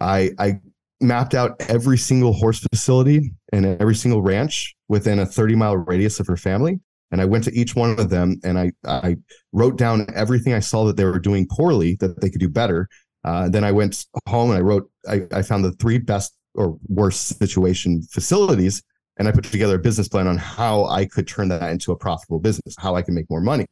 I, 0.00 0.30
I 0.38 0.60
mapped 1.00 1.34
out 1.34 1.56
every 1.68 1.98
single 1.98 2.32
horse 2.32 2.64
facility 2.72 3.32
and 3.52 3.66
every 3.66 3.94
single 3.94 4.22
ranch 4.22 4.74
within 4.88 5.18
a 5.18 5.26
30 5.26 5.56
mile 5.56 5.76
radius 5.76 6.20
of 6.20 6.26
her 6.28 6.36
family. 6.36 6.80
And 7.10 7.20
I 7.20 7.24
went 7.24 7.44
to 7.44 7.52
each 7.54 7.74
one 7.74 7.98
of 7.98 8.10
them 8.10 8.40
and 8.44 8.58
I, 8.58 8.72
I 8.84 9.16
wrote 9.52 9.76
down 9.76 10.06
everything 10.14 10.54
I 10.54 10.60
saw 10.60 10.84
that 10.86 10.96
they 10.96 11.04
were 11.04 11.18
doing 11.18 11.46
poorly 11.50 11.96
that 12.00 12.20
they 12.20 12.30
could 12.30 12.40
do 12.40 12.48
better. 12.48 12.88
Uh, 13.24 13.48
then 13.48 13.64
I 13.64 13.72
went 13.72 14.04
home 14.28 14.50
and 14.50 14.58
I 14.58 14.62
wrote, 14.62 14.88
I, 15.08 15.22
I 15.32 15.42
found 15.42 15.64
the 15.64 15.72
three 15.72 15.98
best 15.98 16.32
or 16.54 16.78
worst 16.88 17.38
situation 17.38 18.02
facilities 18.02 18.82
and 19.18 19.26
I 19.26 19.32
put 19.32 19.44
together 19.44 19.76
a 19.76 19.78
business 19.78 20.08
plan 20.08 20.26
on 20.26 20.36
how 20.36 20.84
I 20.86 21.06
could 21.06 21.26
turn 21.26 21.48
that 21.48 21.70
into 21.70 21.92
a 21.92 21.96
profitable 21.96 22.38
business, 22.38 22.74
how 22.78 22.96
I 22.96 23.02
can 23.02 23.14
make 23.14 23.28
more 23.30 23.40
money. 23.40 23.66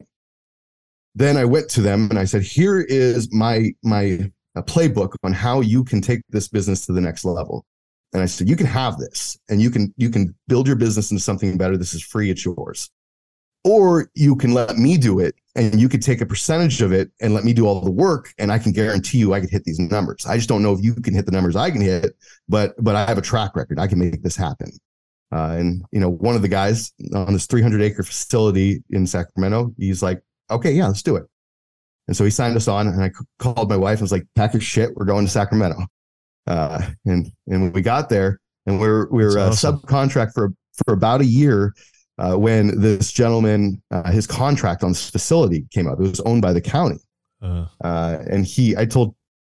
Then 1.13 1.37
I 1.37 1.45
went 1.45 1.69
to 1.69 1.81
them 1.81 2.09
and 2.09 2.19
I 2.19 2.25
said, 2.25 2.41
"Here 2.41 2.81
is 2.81 3.31
my 3.33 3.71
my 3.83 4.31
uh, 4.55 4.61
playbook 4.63 5.13
on 5.23 5.33
how 5.33 5.61
you 5.61 5.83
can 5.83 6.01
take 6.01 6.21
this 6.29 6.47
business 6.47 6.85
to 6.85 6.93
the 6.93 7.01
next 7.01 7.25
level." 7.25 7.65
And 8.13 8.21
I 8.21 8.25
said, 8.25 8.49
"You 8.49 8.55
can 8.55 8.67
have 8.67 8.97
this, 8.97 9.37
and 9.49 9.61
you 9.61 9.69
can 9.69 9.93
you 9.97 10.09
can 10.09 10.35
build 10.47 10.67
your 10.67 10.75
business 10.75 11.11
into 11.11 11.23
something 11.23 11.57
better. 11.57 11.77
This 11.77 11.93
is 11.93 12.03
free; 12.03 12.29
it's 12.29 12.43
yours." 12.43 12.89
Or 13.63 14.11
you 14.13 14.35
can 14.35 14.53
let 14.53 14.77
me 14.77 14.97
do 14.97 15.19
it, 15.19 15.35
and 15.55 15.81
you 15.81 15.89
could 15.89 16.01
take 16.01 16.21
a 16.21 16.25
percentage 16.25 16.81
of 16.81 16.91
it 16.91 17.09
and 17.19 17.33
let 17.33 17.43
me 17.43 17.53
do 17.53 17.65
all 17.65 17.81
the 17.81 17.91
work, 17.91 18.31
and 18.37 18.51
I 18.51 18.59
can 18.59 18.71
guarantee 18.73 19.17
you 19.17 19.33
I 19.33 19.39
could 19.39 19.49
hit 19.49 19.63
these 19.63 19.79
numbers. 19.79 20.25
I 20.27 20.35
just 20.35 20.49
don't 20.49 20.61
know 20.61 20.73
if 20.73 20.83
you 20.83 20.93
can 20.93 21.15
hit 21.15 21.25
the 21.25 21.31
numbers 21.31 21.55
I 21.55 21.71
can 21.71 21.81
hit, 21.81 22.13
but 22.49 22.75
but 22.83 22.95
I 22.95 23.05
have 23.07 23.17
a 23.17 23.21
track 23.21 23.55
record. 23.55 23.79
I 23.79 23.87
can 23.87 23.99
make 23.99 24.21
this 24.21 24.35
happen. 24.35 24.71
Uh, 25.31 25.55
and 25.59 25.83
you 25.91 25.99
know, 25.99 26.09
one 26.09 26.35
of 26.35 26.41
the 26.41 26.47
guys 26.47 26.91
on 27.13 27.33
this 27.33 27.47
300 27.47 27.81
acre 27.81 28.03
facility 28.03 28.83
in 28.91 29.07
Sacramento, 29.07 29.73
he's 29.77 30.03
like, 30.03 30.21
"Okay, 30.51 30.71
yeah, 30.71 30.87
let's 30.87 31.03
do 31.03 31.15
it." 31.15 31.25
And 32.07 32.15
so 32.15 32.23
he 32.23 32.29
signed 32.29 32.55
us 32.55 32.67
on, 32.67 32.87
and 32.87 33.01
I 33.01 33.11
called 33.39 33.69
my 33.69 33.77
wife 33.77 33.99
and 33.99 34.03
was 34.03 34.11
like, 34.11 34.27
"Pack 34.35 34.53
your 34.53 34.61
shit, 34.61 34.95
we're 34.95 35.05
going 35.05 35.25
to 35.25 35.31
Sacramento." 35.31 35.77
Uh, 36.47 36.81
and 37.05 37.31
and 37.47 37.61
when 37.63 37.73
we 37.73 37.81
got 37.81 38.09
there, 38.09 38.39
and 38.65 38.79
we 38.79 38.87
are 38.87 39.09
we 39.11 39.23
were 39.23 39.37
a 39.37 39.47
awesome. 39.47 39.79
subcontract 39.79 40.33
for 40.33 40.53
for 40.85 40.93
about 40.93 41.21
a 41.21 41.25
year. 41.25 41.73
Uh, 42.17 42.35
when 42.35 42.79
this 42.79 43.11
gentleman, 43.11 43.81
uh, 43.91 44.09
his 44.09 44.25
contract 44.25 44.83
on 44.83 44.91
this 44.91 45.09
facility 45.09 45.65
came 45.71 45.85
up, 45.85 45.99
it 45.99 46.03
was 46.03 46.21
owned 46.21 46.41
by 46.41 46.53
the 46.53 46.61
county, 46.61 46.97
uh-huh. 47.41 47.65
uh, 47.83 48.23
and 48.29 48.45
he, 48.45 48.73
I 48.77 48.85
told, 48.85 49.13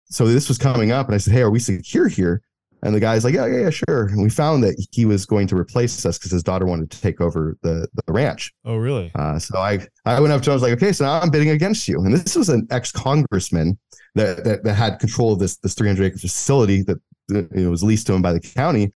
so 0.07 0.25
this 0.25 0.49
was 0.49 0.57
coming 0.57 0.91
up, 0.91 1.05
and 1.05 1.15
I 1.15 1.19
said, 1.19 1.35
"Hey, 1.35 1.43
are 1.43 1.51
we 1.51 1.59
secure 1.59 2.09
here?" 2.09 2.41
And 2.83 2.95
the 2.95 3.01
guy's 3.01 3.25
like, 3.25 3.35
yeah, 3.35 3.47
yeah, 3.47 3.61
yeah, 3.63 3.71
sure. 3.71 4.07
And 4.07 4.23
we 4.23 4.29
found 4.29 4.63
that 4.65 4.77
he 4.93 5.07
was 5.07 5.27
going 5.27 5.47
to 5.49 5.57
replace 5.57 6.05
us 6.05 6.19
because 6.19 6.31
his 6.31 6.43
daughter 6.43 6.67
wanted 6.67 6.91
to 6.91 7.01
take 7.01 7.21
over 7.21 7.57
the, 7.63 7.89
the 8.07 8.13
ranch. 8.13 8.53
Oh, 8.65 8.77
really? 8.77 9.11
Uh, 9.15 9.39
so 9.39 9.59
I, 9.59 9.87
I 10.05 10.21
went 10.21 10.33
up 10.33 10.43
to 10.43 10.51
him. 10.51 10.53
I 10.53 10.57
was 10.57 10.63
like, 10.63 10.73
okay, 10.75 10.93
so 10.93 11.05
now 11.05 11.21
I'm 11.21 11.31
bidding 11.31 11.51
against 11.51 11.89
you. 11.89 11.99
And 12.01 12.13
this 12.13 12.37
was 12.37 12.49
an 12.49 12.67
ex 12.71 12.93
congressman 12.93 13.79
that, 14.15 14.45
that, 14.45 14.65
that 14.65 14.75
had 14.75 14.99
control 14.99 15.33
of 15.33 15.39
this 15.39 15.57
this 15.59 15.75
300 15.75 16.05
acre 16.05 16.19
facility 16.19 16.83
that 16.83 16.99
you 17.29 17.49
know, 17.53 17.71
was 17.71 17.83
leased 17.83 18.07
to 18.09 18.15
him 18.15 18.23
by 18.23 18.33
the 18.33 18.41
county. 18.41 18.93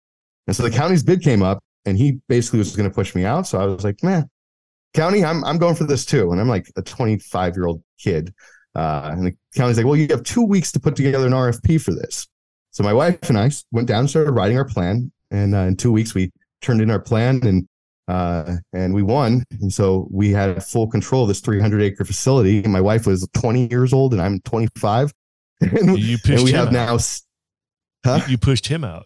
And 0.48 0.56
so 0.56 0.63
the 0.63 0.72
county's 0.72 1.04
bid 1.04 1.22
came 1.22 1.42
up, 1.42 1.63
and 1.86 1.98
he 1.98 2.20
basically 2.28 2.60
was 2.60 2.76
going 2.76 2.89
to 2.89 2.94
push 2.94 3.15
me 3.15 3.24
out. 3.24 3.48
So 3.48 3.60
I 3.60 3.65
was 3.65 3.84
like, 3.84 4.04
man, 4.04 4.30
county, 4.94 5.24
I'm 5.24 5.44
I'm 5.46 5.58
going 5.58 5.76
for 5.76 5.86
this 5.86 6.06
too. 6.06 6.32
And 6.32 6.42
I'm 6.42 6.48
like 6.48 6.72
a 6.76 6.82
25 6.82 7.56
year 7.56 7.65
old 7.65 7.84
kid. 8.00 8.34
Uh, 8.76 9.10
and 9.13 9.26
the 9.26 9.36
county's 9.56 9.78
like, 9.78 9.86
well, 9.86 9.96
you 9.96 10.08
have 10.10 10.24
two 10.24 10.44
weeks 10.44 10.72
to 10.74 10.80
put 10.80 10.96
together 10.96 11.26
an 11.26 11.34
RFP 11.34 11.82
for 11.82 11.94
this. 11.94 12.28
So 12.71 12.84
my 12.84 12.93
wife 12.93 13.29
and 13.29 13.38
I 13.38 13.51
went 13.71 13.88
down 13.88 14.01
and 14.01 14.10
started 14.10 14.32
writing 14.32 14.58
our 14.58 14.65
plan. 14.65 15.12
And 15.32 15.55
uh, 15.55 15.60
in 15.60 15.75
two 15.75 15.91
weeks, 15.91 16.13
we 16.13 16.32
turned 16.62 16.82
in 16.82 16.91
our 16.91 16.99
plan 16.99 17.45
and 17.45 17.67
uh, 18.08 18.55
and 18.73 18.93
we 18.93 19.03
won. 19.03 19.43
And 19.62 19.71
so 19.71 20.08
we 20.12 20.32
had 20.32 20.63
full 20.63 20.88
control 20.88 21.23
of 21.23 21.27
this 21.27 21.41
300 21.41 21.82
acre 21.82 22.03
facility. 22.03 22.63
And 22.63 22.73
my 22.73 22.82
wife 22.82 23.05
was 23.05 23.27
20 23.34 23.67
years 23.69 23.93
old 23.93 24.13
and 24.13 24.21
I'm 24.21 24.39
25. 24.41 25.13
and, 25.62 25.99
you 25.99 26.17
pushed 26.17 26.29
and 26.29 26.43
we 26.43 26.51
have 26.53 26.67
out. 26.67 26.73
now. 26.73 26.97
Huh? 28.05 28.21
You 28.27 28.38
pushed 28.38 28.65
him 28.65 28.84
out. 28.84 29.05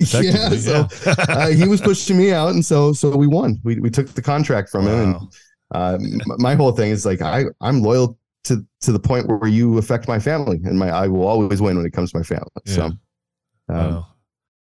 Yeah, 0.00 0.50
so 0.50 0.88
uh, 1.06 1.48
he 1.48 1.68
was 1.68 1.80
pushing 1.80 2.16
me 2.18 2.32
out, 2.32 2.50
and 2.50 2.64
so 2.64 2.92
so 2.92 3.16
we 3.16 3.26
won. 3.26 3.60
We 3.62 3.78
we 3.78 3.90
took 3.90 4.08
the 4.08 4.22
contract 4.22 4.68
from 4.68 4.86
wow. 4.86 4.90
him, 4.90 5.28
and 5.72 6.22
uh, 6.22 6.34
my 6.38 6.54
whole 6.54 6.72
thing 6.72 6.90
is 6.90 7.06
like 7.06 7.22
I 7.22 7.44
I'm 7.60 7.80
loyal 7.80 8.18
to 8.44 8.64
to 8.82 8.92
the 8.92 8.98
point 8.98 9.26
where 9.26 9.48
you 9.48 9.78
affect 9.78 10.08
my 10.08 10.18
family, 10.18 10.60
and 10.64 10.78
my 10.78 10.90
I 10.90 11.08
will 11.08 11.26
always 11.26 11.60
win 11.60 11.76
when 11.76 11.86
it 11.86 11.92
comes 11.92 12.12
to 12.12 12.18
my 12.18 12.24
family. 12.24 12.50
Yeah. 12.64 12.74
So, 12.74 12.84
um, 12.84 12.98
wow. 13.68 14.06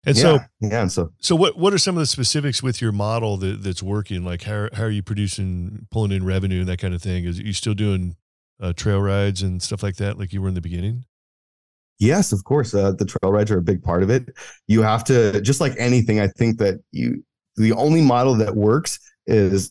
and 0.06 0.16
yeah, 0.16 0.22
so 0.22 0.38
yeah, 0.60 0.82
and 0.82 0.92
so 0.92 1.12
so 1.18 1.34
what 1.34 1.56
what 1.58 1.72
are 1.72 1.78
some 1.78 1.96
of 1.96 2.00
the 2.00 2.06
specifics 2.06 2.62
with 2.62 2.80
your 2.80 2.92
model 2.92 3.36
that, 3.38 3.62
that's 3.62 3.82
working? 3.82 4.24
Like 4.24 4.42
how 4.42 4.68
how 4.72 4.84
are 4.84 4.90
you 4.90 5.02
producing, 5.02 5.86
pulling 5.90 6.12
in 6.12 6.24
revenue 6.24 6.60
and 6.60 6.68
that 6.68 6.78
kind 6.78 6.94
of 6.94 7.02
thing? 7.02 7.24
Is 7.24 7.38
you 7.38 7.52
still 7.52 7.74
doing 7.74 8.16
uh, 8.60 8.72
trail 8.74 9.00
rides 9.00 9.42
and 9.42 9.62
stuff 9.62 9.82
like 9.82 9.96
that, 9.96 10.18
like 10.18 10.32
you 10.32 10.42
were 10.42 10.48
in 10.48 10.54
the 10.54 10.60
beginning? 10.60 11.04
Yes, 12.00 12.32
of 12.32 12.44
course. 12.44 12.74
Uh, 12.74 12.92
the 12.92 13.04
trail 13.04 13.30
rides 13.30 13.50
are 13.50 13.58
a 13.58 13.62
big 13.62 13.82
part 13.82 14.02
of 14.02 14.08
it. 14.08 14.30
You 14.66 14.80
have 14.80 15.04
to, 15.04 15.38
just 15.42 15.60
like 15.60 15.74
anything, 15.78 16.18
I 16.18 16.28
think 16.28 16.58
that 16.58 16.76
you, 16.92 17.22
the 17.56 17.72
only 17.72 18.00
model 18.00 18.34
that 18.36 18.56
works 18.56 18.98
is 19.26 19.70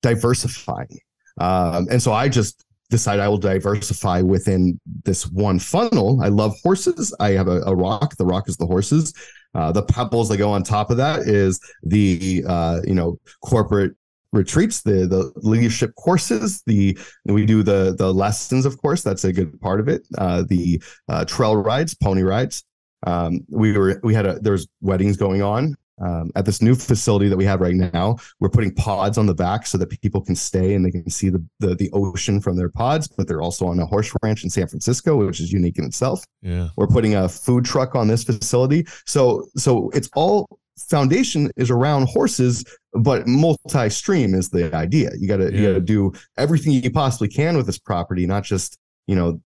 diversifying. 0.00 1.00
Um, 1.38 1.86
and 1.90 2.02
so 2.02 2.14
I 2.14 2.30
just 2.30 2.64
decide 2.94 3.18
I 3.18 3.28
will 3.28 3.38
diversify 3.38 4.20
within 4.22 4.80
this 5.04 5.26
one 5.26 5.58
funnel. 5.58 6.20
I 6.22 6.28
love 6.28 6.54
horses. 6.62 7.14
I 7.18 7.30
have 7.30 7.48
a, 7.48 7.60
a 7.62 7.74
rock. 7.74 8.16
The 8.16 8.24
rock 8.24 8.48
is 8.48 8.56
the 8.56 8.66
horses. 8.66 9.12
Uh, 9.54 9.72
the 9.72 9.82
pebbles 9.82 10.28
that 10.28 10.38
go 10.38 10.50
on 10.50 10.62
top 10.62 10.90
of 10.90 10.96
that 10.96 11.22
is 11.22 11.60
the 11.82 12.44
uh, 12.46 12.80
you 12.84 12.94
know 12.94 13.18
corporate 13.42 13.92
retreats, 14.32 14.82
the 14.82 15.06
the 15.06 15.32
leadership 15.36 15.94
courses. 15.96 16.62
The 16.66 16.96
we 17.24 17.44
do 17.44 17.62
the 17.62 17.94
the 17.98 18.12
lessons, 18.12 18.64
of 18.64 18.80
course. 18.80 19.02
That's 19.02 19.24
a 19.24 19.32
good 19.32 19.60
part 19.60 19.80
of 19.80 19.88
it. 19.88 20.06
Uh, 20.16 20.44
the 20.48 20.82
uh, 21.08 21.24
trail 21.24 21.56
rides, 21.56 21.94
pony 21.94 22.22
rides. 22.22 22.64
Um, 23.06 23.40
we 23.48 23.76
were 23.76 24.00
we 24.02 24.14
had 24.14 24.26
a 24.26 24.38
there's 24.38 24.66
weddings 24.80 25.16
going 25.16 25.42
on 25.42 25.76
um, 26.00 26.30
at 26.34 26.44
this 26.44 26.60
new 26.60 26.74
facility 26.74 27.28
that 27.28 27.36
we 27.36 27.44
have 27.44 27.60
right 27.60 27.74
now, 27.74 28.16
we're 28.40 28.48
putting 28.48 28.74
pods 28.74 29.16
on 29.16 29.26
the 29.26 29.34
back 29.34 29.66
so 29.66 29.78
that 29.78 29.88
people 30.00 30.20
can 30.20 30.34
stay 30.34 30.74
and 30.74 30.84
they 30.84 30.90
can 30.90 31.08
see 31.08 31.28
the, 31.28 31.44
the, 31.60 31.74
the 31.74 31.90
ocean 31.92 32.40
from 32.40 32.56
their 32.56 32.68
pods. 32.68 33.06
But 33.06 33.28
they're 33.28 33.42
also 33.42 33.66
on 33.66 33.78
a 33.78 33.86
horse 33.86 34.12
ranch 34.22 34.44
in 34.44 34.50
San 34.50 34.66
Francisco, 34.66 35.16
which 35.16 35.40
is 35.40 35.52
unique 35.52 35.78
in 35.78 35.84
itself. 35.84 36.24
Yeah, 36.42 36.68
we're 36.76 36.88
putting 36.88 37.14
a 37.14 37.28
food 37.28 37.64
truck 37.64 37.94
on 37.94 38.08
this 38.08 38.24
facility. 38.24 38.86
So 39.06 39.46
so 39.56 39.90
it's 39.90 40.08
all 40.14 40.58
foundation 40.78 41.50
is 41.56 41.70
around 41.70 42.08
horses, 42.08 42.64
but 42.94 43.26
multi-stream 43.28 44.34
is 44.34 44.50
the 44.50 44.74
idea. 44.74 45.10
You 45.18 45.28
got 45.28 45.36
to 45.36 45.52
yeah. 45.52 45.58
you 45.58 45.66
got 45.68 45.74
to 45.74 45.80
do 45.80 46.12
everything 46.36 46.72
you 46.72 46.90
possibly 46.90 47.28
can 47.28 47.56
with 47.56 47.66
this 47.66 47.78
property, 47.78 48.26
not 48.26 48.44
just 48.44 48.78
you 49.06 49.16
know. 49.16 49.40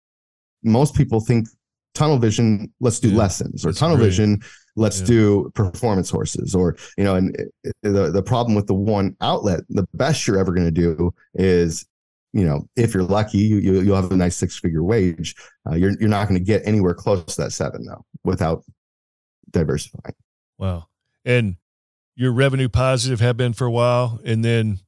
Most 0.64 0.96
people 0.96 1.20
think 1.20 1.46
tunnel 1.94 2.18
vision. 2.18 2.72
Let's 2.80 2.98
do 2.98 3.10
yeah. 3.10 3.18
lessons 3.18 3.64
or 3.64 3.68
That's 3.68 3.78
tunnel 3.78 3.96
great. 3.96 4.06
vision 4.06 4.40
let's 4.78 5.00
yeah. 5.00 5.06
do 5.06 5.52
performance 5.54 6.10
horses 6.10 6.54
or 6.54 6.76
you 6.96 7.04
know 7.04 7.14
and 7.14 7.36
the 7.82 8.10
the 8.10 8.22
problem 8.22 8.54
with 8.54 8.66
the 8.66 8.74
one 8.74 9.16
outlet 9.20 9.60
the 9.68 9.86
best 9.94 10.26
you're 10.26 10.38
ever 10.38 10.52
going 10.52 10.66
to 10.66 10.70
do 10.70 11.12
is 11.34 11.86
you 12.32 12.44
know 12.44 12.66
if 12.76 12.94
you're 12.94 13.02
lucky 13.02 13.38
you, 13.38 13.56
you 13.56 13.90
will 13.90 13.96
have 13.96 14.12
a 14.12 14.16
nice 14.16 14.36
six 14.36 14.58
figure 14.58 14.82
wage 14.82 15.34
uh, 15.68 15.74
you're 15.74 15.92
you're 16.00 16.08
not 16.08 16.28
going 16.28 16.38
to 16.38 16.44
get 16.44 16.62
anywhere 16.66 16.94
close 16.94 17.24
to 17.36 17.42
that 17.42 17.52
seven 17.52 17.84
though 17.84 18.04
without 18.24 18.62
diversifying. 19.50 20.14
Wow. 20.58 20.86
And 21.24 21.56
your 22.14 22.32
revenue 22.32 22.68
positive 22.68 23.20
have 23.20 23.36
been 23.36 23.52
for 23.52 23.66
a 23.66 23.70
while 23.70 24.20
and 24.24 24.44
then 24.44 24.80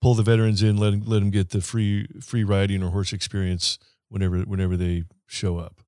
pull 0.00 0.14
the 0.14 0.22
veterans 0.22 0.62
in 0.62 0.76
let 0.76 0.90
them, 0.90 1.02
let 1.04 1.20
them 1.20 1.30
get 1.30 1.50
the 1.50 1.60
free 1.60 2.06
free 2.22 2.44
riding 2.44 2.82
or 2.82 2.90
horse 2.90 3.12
experience 3.12 3.78
whenever 4.08 4.40
whenever 4.40 4.76
they 4.76 5.04
show 5.26 5.58
up 5.58 5.80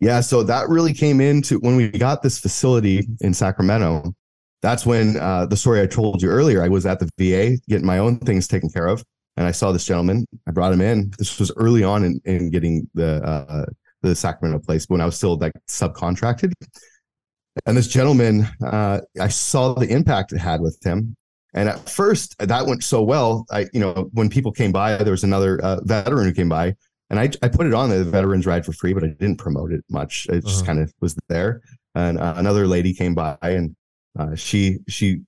yeah, 0.00 0.20
so 0.20 0.42
that 0.42 0.68
really 0.68 0.92
came 0.92 1.20
into 1.20 1.58
when 1.60 1.76
we 1.76 1.88
got 1.88 2.22
this 2.22 2.38
facility 2.38 3.06
in 3.20 3.32
Sacramento. 3.32 4.12
That's 4.62 4.86
when 4.86 5.16
uh, 5.18 5.46
the 5.46 5.56
story 5.56 5.80
I 5.80 5.86
told 5.86 6.22
you 6.22 6.28
earlier. 6.28 6.62
I 6.62 6.68
was 6.68 6.86
at 6.86 6.98
the 6.98 7.08
VA 7.18 7.58
getting 7.68 7.86
my 7.86 7.98
own 7.98 8.18
things 8.18 8.48
taken 8.48 8.70
care 8.70 8.86
of, 8.86 9.04
and 9.36 9.46
I 9.46 9.50
saw 9.50 9.72
this 9.72 9.84
gentleman. 9.84 10.26
I 10.48 10.52
brought 10.52 10.72
him 10.72 10.80
in. 10.80 11.12
This 11.18 11.38
was 11.38 11.52
early 11.56 11.84
on 11.84 12.04
in, 12.04 12.20
in 12.24 12.50
getting 12.50 12.88
the 12.94 13.22
uh, 13.22 13.66
the 14.02 14.14
Sacramento 14.14 14.64
place 14.64 14.84
when 14.88 15.00
I 15.00 15.06
was 15.06 15.16
still 15.16 15.36
like 15.38 15.52
subcontracted. 15.68 16.52
And 17.66 17.76
this 17.76 17.88
gentleman, 17.88 18.48
uh, 18.64 19.00
I 19.20 19.28
saw 19.28 19.74
the 19.74 19.88
impact 19.88 20.32
it 20.32 20.38
had 20.38 20.60
with 20.60 20.78
him. 20.84 21.16
And 21.54 21.68
at 21.68 21.88
first, 21.88 22.36
that 22.38 22.66
went 22.66 22.82
so 22.82 23.02
well. 23.02 23.46
I, 23.50 23.66
you 23.72 23.80
know, 23.80 24.10
when 24.12 24.28
people 24.28 24.50
came 24.50 24.72
by, 24.72 24.96
there 24.96 25.12
was 25.12 25.22
another 25.22 25.60
uh, 25.62 25.80
veteran 25.84 26.26
who 26.26 26.32
came 26.32 26.48
by 26.48 26.74
and 27.16 27.20
I, 27.20 27.46
I 27.46 27.48
put 27.48 27.66
it 27.66 27.74
on 27.74 27.90
the 27.90 28.04
veterans 28.04 28.46
ride 28.46 28.66
for 28.66 28.72
free, 28.72 28.92
but 28.92 29.04
I 29.04 29.08
didn't 29.08 29.36
promote 29.36 29.72
it 29.72 29.84
much. 29.88 30.26
It 30.28 30.44
just 30.44 30.62
uh-huh. 30.62 30.66
kind 30.66 30.78
of 30.80 30.92
was 31.00 31.16
there. 31.28 31.62
And 31.94 32.18
uh, 32.18 32.34
another 32.36 32.66
lady 32.66 32.92
came 32.92 33.14
by 33.14 33.36
and 33.40 33.76
uh, 34.18 34.34
she 34.34 34.78
she 34.88 35.22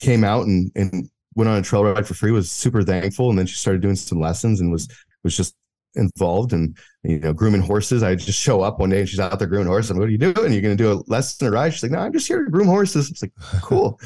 came 0.00 0.24
out 0.24 0.46
and 0.46 0.70
and 0.76 1.08
went 1.34 1.50
on 1.50 1.58
a 1.58 1.62
trail 1.62 1.84
ride 1.84 2.06
for 2.06 2.14
free. 2.14 2.30
Was 2.30 2.50
super 2.50 2.82
thankful, 2.82 3.30
and 3.30 3.38
then 3.38 3.46
she 3.46 3.56
started 3.56 3.82
doing 3.82 3.96
some 3.96 4.20
lessons 4.20 4.60
and 4.60 4.70
was 4.70 4.88
was 5.24 5.36
just 5.36 5.54
involved 5.96 6.52
and 6.52 6.76
you 7.02 7.18
know 7.18 7.32
grooming 7.32 7.60
horses. 7.60 8.02
I 8.02 8.14
just 8.14 8.38
show 8.38 8.62
up 8.62 8.78
one 8.78 8.90
day 8.90 9.00
and 9.00 9.08
she's 9.08 9.20
out 9.20 9.38
there 9.38 9.48
grooming 9.48 9.66
horses. 9.66 9.90
And 9.90 9.98
what 9.98 10.08
are 10.08 10.12
you 10.12 10.18
doing? 10.18 10.52
You're 10.52 10.62
going 10.62 10.76
to 10.76 10.82
do 10.82 10.92
a 10.92 11.02
lesson 11.06 11.48
or 11.48 11.52
ride? 11.52 11.70
She's 11.70 11.82
like, 11.82 11.92
no, 11.92 11.98
I'm 11.98 12.12
just 12.12 12.28
here 12.28 12.44
to 12.44 12.50
groom 12.50 12.68
horses. 12.68 13.10
It's 13.10 13.22
like 13.22 13.32
cool. 13.62 14.00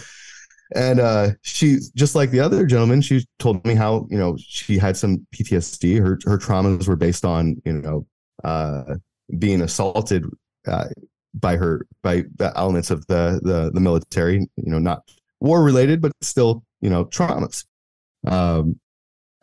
And 0.75 0.99
uh, 0.99 1.31
she, 1.43 1.79
just 1.95 2.17
like 2.17 2.31
the 2.31 2.41
other 2.41 2.67
gentleman, 2.67 3.01
she 3.01 3.25
told 3.39 3.65
me 3.65 3.75
how 3.75 4.07
you 4.11 4.19
know 4.19 4.37
she 4.39 4.77
had 4.77 4.97
some 4.97 5.25
PTSD. 5.35 5.99
Her 5.99 6.19
her 6.25 6.37
traumas 6.37 6.89
were 6.89 6.97
based 6.97 7.25
on 7.25 7.63
you 7.65 7.75
know 7.75 8.07
uh, 8.43 8.97
being 9.39 9.63
assaulted 9.63 10.25
uh, 10.67 10.89
by 11.33 11.57
her 11.57 11.87
by 12.03 12.25
the 12.37 12.53
elements 12.57 12.91
of 12.91 13.07
the 13.07 13.41
the 13.43 13.71
the 13.73 13.81
military. 13.81 14.49
You 14.57 14.71
know, 14.71 14.81
not 14.81 15.09
war 15.41 15.63
related, 15.63 16.01
but 16.01 16.11
still 16.23 16.65
you 16.81 16.91
know 16.91 17.05
traumas. 17.05 17.65
Um, 18.27 18.81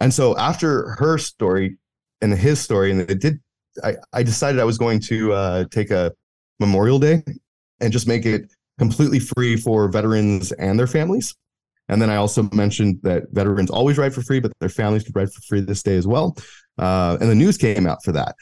and 0.02 0.14
so 0.14 0.38
after 0.38 0.90
her 1.00 1.18
story 1.18 1.78
and 2.22 2.34
his 2.34 2.60
story, 2.60 2.92
and 2.92 3.10
it 3.10 3.22
did, 3.22 3.40
I 3.86 3.96
I 4.12 4.24
decided 4.24 4.60
I 4.60 4.66
was 4.66 4.78
going 4.78 5.00
to 5.02 5.32
uh, 5.32 5.66
take 5.72 5.92
a 5.92 6.12
Memorial 6.60 7.00
Day 7.00 7.24
and 7.80 7.94
just 7.94 8.06
make 8.06 8.26
it 8.26 8.52
completely 8.82 9.20
free 9.20 9.56
for 9.56 9.88
veterans 9.88 10.52
and 10.54 10.80
their 10.80 10.88
families. 10.88 11.36
And 11.88 12.02
then 12.02 12.10
I 12.10 12.16
also 12.16 12.50
mentioned 12.52 12.98
that 13.04 13.26
veterans 13.32 13.70
always 13.70 14.00
ride 14.00 14.12
for 14.12 14.24
free, 14.24 14.40
but 14.40 14.52
their 14.60 14.70
families 14.70 15.04
could 15.04 15.16
ride 15.16 15.32
for 15.32 15.40
free 15.42 15.62
this 15.62 15.84
day 15.84 15.98
as 15.98 16.08
well. 16.08 16.36
Uh, 16.80 17.16
and 17.22 17.30
the 17.30 17.36
news 17.36 17.58
came 17.58 17.86
out 17.86 18.04
for 18.04 18.12
that. 18.14 18.34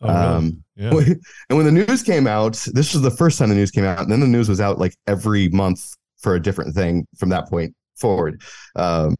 Oh, 0.00 0.08
um, 0.08 0.64
yeah. 0.74 0.90
And 1.48 1.56
when 1.56 1.64
the 1.64 1.70
news 1.70 2.02
came 2.02 2.26
out, 2.26 2.54
this 2.72 2.92
was 2.92 3.02
the 3.02 3.10
first 3.12 3.38
time 3.38 3.50
the 3.50 3.54
news 3.54 3.70
came 3.70 3.84
out. 3.84 4.00
And 4.00 4.10
then 4.10 4.18
the 4.18 4.26
news 4.26 4.48
was 4.48 4.60
out 4.60 4.80
like 4.80 4.96
every 5.06 5.48
month 5.50 5.94
for 6.22 6.34
a 6.34 6.42
different 6.42 6.74
thing 6.74 7.06
from 7.16 7.28
that 7.28 7.48
point 7.48 7.72
forward. 7.94 8.42
Um, 8.74 9.14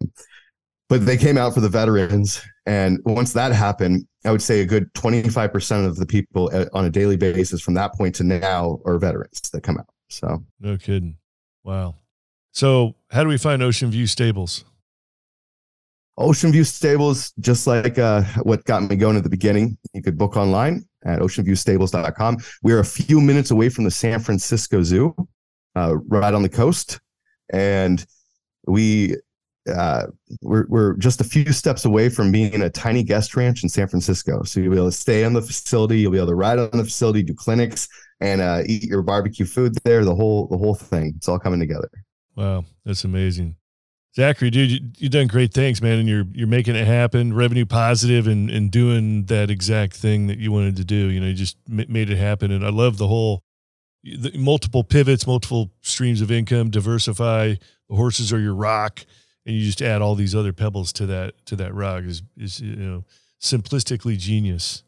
but 0.89 1.07
they 1.07 1.17
came 1.17 1.39
out 1.39 1.55
for 1.55 1.61
the 1.61 1.69
veterans. 1.69 2.43
And 2.67 2.99
once 3.05 3.33
that 3.35 3.53
happened, 3.53 4.09
I 4.25 4.33
would 4.33 4.43
say 4.43 4.61
a 4.61 4.67
good 4.67 4.93
25% 4.95 5.87
of 5.87 5.97
the 5.97 6.07
people 6.07 6.51
uh, 6.53 6.67
on 6.73 6.85
a 6.85 6.91
daily 6.91 7.17
basis 7.17 7.61
from 7.61 7.75
that 7.75 7.95
point 7.95 8.17
to 8.17 8.25
now 8.25 8.81
are 8.85 8.99
veterans 8.99 9.41
that 9.53 9.63
come 9.63 9.79
out. 9.79 9.87
So 10.09 10.45
no 10.61 10.77
kidding. 10.77 11.17
Wow. 11.65 11.97
So 12.53 12.95
how 13.11 13.23
do 13.23 13.29
we 13.29 13.39
find 13.39 13.63
Ocean 13.63 13.91
View 13.91 14.07
Stables? 14.07 14.65
Ocean 16.17 16.51
View 16.51 16.65
Stables, 16.65 17.33
just 17.39 17.67
like 17.67 17.99
uh, 17.99 18.23
what 18.43 18.65
got 18.65 18.83
me 18.83 18.97
going 18.97 19.17
at 19.17 19.23
the 19.23 19.31
beginning, 19.31 19.79
you 19.93 20.03
could 20.03 20.19
book 20.19 20.37
online 20.37 20.85
at 21.05 21.21
oceanviewstables.com. 21.21 22.39
We're 22.63 22.81
a 22.81 22.85
few 22.85 23.21
minutes 23.21 23.53
away 23.53 23.69
from 23.69 23.85
the 23.85 23.91
San 23.91 24.19
Francisco 24.19 24.83
Zoo, 24.83 25.15
uh, 25.77 25.97
right 26.09 26.35
on 26.35 26.43
the 26.43 26.49
coast, 26.49 26.99
and 27.53 28.05
we 28.67 29.15
uh, 29.73 30.07
we're 30.43 30.67
we're 30.69 30.97
just 30.97 31.21
a 31.21 31.25
few 31.25 31.53
steps 31.53 31.85
away 31.85 32.09
from 32.09 32.33
being 32.33 32.63
a 32.63 32.71
tiny 32.71 33.05
guest 33.05 33.37
ranch 33.37 33.63
in 33.63 33.69
San 33.69 33.87
Francisco. 33.87 34.43
So 34.43 34.59
you'll 34.59 34.73
be 34.73 34.79
able 34.79 34.91
to 34.91 34.97
stay 34.97 35.25
on 35.25 35.35
the 35.35 35.43
facility, 35.43 36.01
you'll 36.01 36.13
be 36.13 36.19
able 36.19 36.29
to 36.29 36.35
ride 36.35 36.59
on 36.59 36.71
the 36.73 36.85
facility, 36.85 37.23
do 37.23 37.35
clinics, 37.35 37.89
and 38.21 38.41
uh, 38.41 38.63
eat 38.67 38.85
your 38.85 39.03
barbecue 39.03 39.47
food 39.47 39.75
there. 39.85 40.05
The 40.05 40.15
whole 40.15 40.47
the 40.49 40.57
whole 40.57 40.75
thing. 40.75 41.15
It's 41.17 41.29
all 41.29 41.39
coming 41.39 41.61
together. 41.61 41.91
Wow, 42.37 42.65
that's 42.85 43.05
amazing. 43.05 43.57
Zachary, 44.15 44.51
dude, 44.51 44.71
you, 44.71 45.05
have 45.05 45.13
done 45.13 45.27
great 45.27 45.53
things, 45.53 45.81
man, 45.81 45.99
and 45.99 46.09
you're 46.09 46.25
you're 46.33 46.49
making 46.49 46.75
it 46.75 46.87
happen, 46.87 47.35
revenue 47.35 47.67
positive, 47.67 48.27
and 48.27 48.51
and 48.51 48.71
doing 48.71 49.27
that 49.27 49.51
exact 49.51 49.95
thing 49.95 50.27
that 50.27 50.39
you 50.39 50.51
wanted 50.51 50.77
to 50.77 50.85
do. 50.85 51.09
You 51.09 51.21
know, 51.21 51.27
you 51.27 51.35
just 51.35 51.57
made 51.69 52.11
it 52.11 52.19
happen, 52.19 52.51
and 52.51 52.65
I 52.65 52.71
love 52.71 52.99
the 52.99 53.07
whole 53.07 53.43
the 54.03 54.33
multiple 54.37 54.85
pivots, 54.85 55.27
multiple 55.27 55.71
streams 55.83 56.21
of 56.21 56.31
income, 56.31 56.71
diversify. 56.71 57.55
The 57.89 57.97
horses 57.97 58.33
are 58.33 58.41
your 58.41 58.55
rock, 58.55 59.05
and 59.47 59.55
you 59.55 59.65
just 59.65 59.83
add 59.83 60.03
all 60.03 60.15
these 60.15 60.35
other 60.35 60.53
pebbles 60.53 60.93
to 60.95 61.07
that 61.07 61.47
to 61.47 61.57
that 61.57 61.75
rock. 61.75 62.05
Is 62.05 62.23
is 62.37 62.61
you 62.61 62.77
know 62.77 63.05
simplistically 63.41 64.19
genius. 64.19 64.83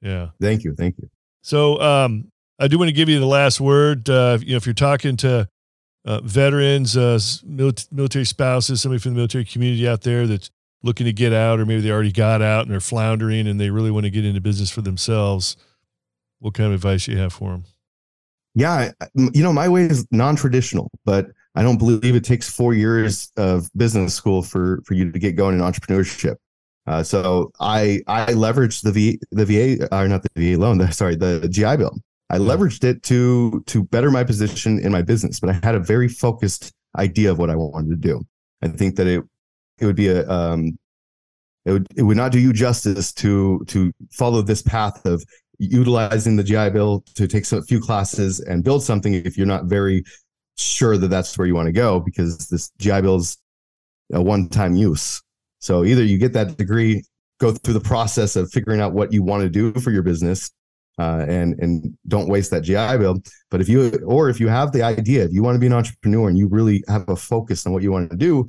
Yeah. 0.00 0.28
Thank 0.40 0.64
you. 0.64 0.74
Thank 0.74 0.98
you. 0.98 1.08
So 1.48 1.80
um, 1.80 2.30
I 2.58 2.68
do 2.68 2.76
want 2.76 2.90
to 2.90 2.92
give 2.92 3.08
you 3.08 3.18
the 3.18 3.24
last 3.24 3.58
word. 3.58 4.10
Uh, 4.10 4.36
you 4.42 4.50
know, 4.50 4.58
if 4.58 4.66
you're 4.66 4.74
talking 4.74 5.16
to 5.16 5.48
uh, 6.04 6.20
veterans, 6.20 6.94
uh, 6.94 7.18
military 7.42 8.26
spouses, 8.26 8.82
somebody 8.82 9.00
from 9.00 9.12
the 9.12 9.16
military 9.16 9.46
community 9.46 9.88
out 9.88 10.02
there 10.02 10.26
that's 10.26 10.50
looking 10.82 11.06
to 11.06 11.12
get 11.14 11.32
out, 11.32 11.58
or 11.58 11.64
maybe 11.64 11.80
they 11.80 11.90
already 11.90 12.12
got 12.12 12.42
out 12.42 12.64
and 12.64 12.70
they're 12.70 12.80
floundering 12.80 13.46
and 13.46 13.58
they 13.58 13.70
really 13.70 13.90
want 13.90 14.04
to 14.04 14.10
get 14.10 14.26
into 14.26 14.42
business 14.42 14.68
for 14.68 14.82
themselves, 14.82 15.56
what 16.40 16.52
kind 16.52 16.66
of 16.66 16.74
advice 16.74 17.06
do 17.06 17.12
you 17.12 17.18
have 17.18 17.32
for 17.32 17.52
them? 17.52 17.64
Yeah, 18.54 18.92
you 19.14 19.42
know, 19.42 19.52
my 19.54 19.70
way 19.70 19.84
is 19.84 20.06
non-traditional, 20.10 20.90
but 21.06 21.28
I 21.54 21.62
don't 21.62 21.78
believe 21.78 22.14
it 22.14 22.24
takes 22.24 22.50
four 22.50 22.74
years 22.74 23.32
of 23.38 23.70
business 23.74 24.14
school 24.14 24.42
for 24.42 24.82
for 24.84 24.92
you 24.92 25.10
to 25.10 25.18
get 25.18 25.34
going 25.34 25.54
in 25.54 25.62
entrepreneurship. 25.62 26.36
Uh, 26.88 27.02
so 27.02 27.52
I 27.60 28.00
I 28.06 28.32
leveraged 28.32 28.82
the 28.82 28.92
V 28.92 29.18
the 29.30 29.44
VA 29.44 29.94
or 29.94 30.08
not 30.08 30.22
the 30.22 30.54
VA 30.54 30.58
loan, 30.58 30.90
sorry, 30.90 31.16
the 31.16 31.46
GI 31.46 31.76
Bill. 31.76 31.94
I 32.30 32.38
leveraged 32.38 32.82
it 32.82 33.02
to 33.04 33.62
to 33.66 33.84
better 33.84 34.10
my 34.10 34.24
position 34.24 34.78
in 34.78 34.90
my 34.90 35.02
business, 35.02 35.38
but 35.38 35.50
I 35.50 35.60
had 35.62 35.74
a 35.74 35.80
very 35.80 36.08
focused 36.08 36.72
idea 36.96 37.30
of 37.30 37.38
what 37.38 37.50
I 37.50 37.56
wanted 37.56 37.90
to 37.90 37.96
do. 37.96 38.22
I 38.62 38.68
think 38.68 38.96
that 38.96 39.06
it 39.06 39.22
it 39.78 39.84
would 39.84 39.96
be 39.96 40.08
a 40.08 40.26
um, 40.30 40.78
it 41.66 41.72
would 41.72 41.86
it 41.94 42.02
would 42.04 42.16
not 42.16 42.32
do 42.32 42.40
you 42.40 42.54
justice 42.54 43.12
to 43.14 43.62
to 43.66 43.92
follow 44.10 44.40
this 44.40 44.62
path 44.62 45.04
of 45.04 45.22
utilizing 45.58 46.36
the 46.36 46.44
GI 46.44 46.70
Bill 46.70 47.04
to 47.16 47.28
take 47.28 47.50
a 47.52 47.62
few 47.62 47.80
classes 47.80 48.40
and 48.40 48.64
build 48.64 48.82
something 48.82 49.12
if 49.12 49.36
you're 49.36 49.46
not 49.46 49.66
very 49.66 50.04
sure 50.56 50.96
that 50.96 51.08
that's 51.08 51.36
where 51.36 51.46
you 51.46 51.54
want 51.54 51.66
to 51.66 51.72
go 51.72 52.00
because 52.00 52.48
this 52.48 52.70
GI 52.78 53.02
Bill 53.02 53.16
is 53.16 53.36
a 54.10 54.22
one-time 54.22 54.74
use. 54.74 55.20
So 55.58 55.84
either 55.84 56.04
you 56.04 56.18
get 56.18 56.32
that 56.34 56.56
degree, 56.56 57.04
go 57.38 57.52
through 57.52 57.74
the 57.74 57.80
process 57.80 58.36
of 58.36 58.50
figuring 58.50 58.80
out 58.80 58.92
what 58.92 59.12
you 59.12 59.22
want 59.22 59.42
to 59.42 59.48
do 59.48 59.72
for 59.72 59.90
your 59.90 60.02
business, 60.02 60.50
uh, 60.98 61.24
and 61.28 61.54
and 61.60 61.96
don't 62.06 62.28
waste 62.28 62.50
that 62.50 62.62
GI 62.62 62.98
Bill. 62.98 63.22
But 63.50 63.60
if 63.60 63.68
you 63.68 63.90
or 64.06 64.28
if 64.28 64.40
you 64.40 64.48
have 64.48 64.72
the 64.72 64.82
idea, 64.82 65.24
if 65.24 65.32
you 65.32 65.42
want 65.42 65.54
to 65.54 65.60
be 65.60 65.66
an 65.66 65.72
entrepreneur 65.72 66.28
and 66.28 66.38
you 66.38 66.48
really 66.48 66.82
have 66.88 67.08
a 67.08 67.16
focus 67.16 67.66
on 67.66 67.72
what 67.72 67.82
you 67.82 67.92
want 67.92 68.10
to 68.10 68.16
do, 68.16 68.46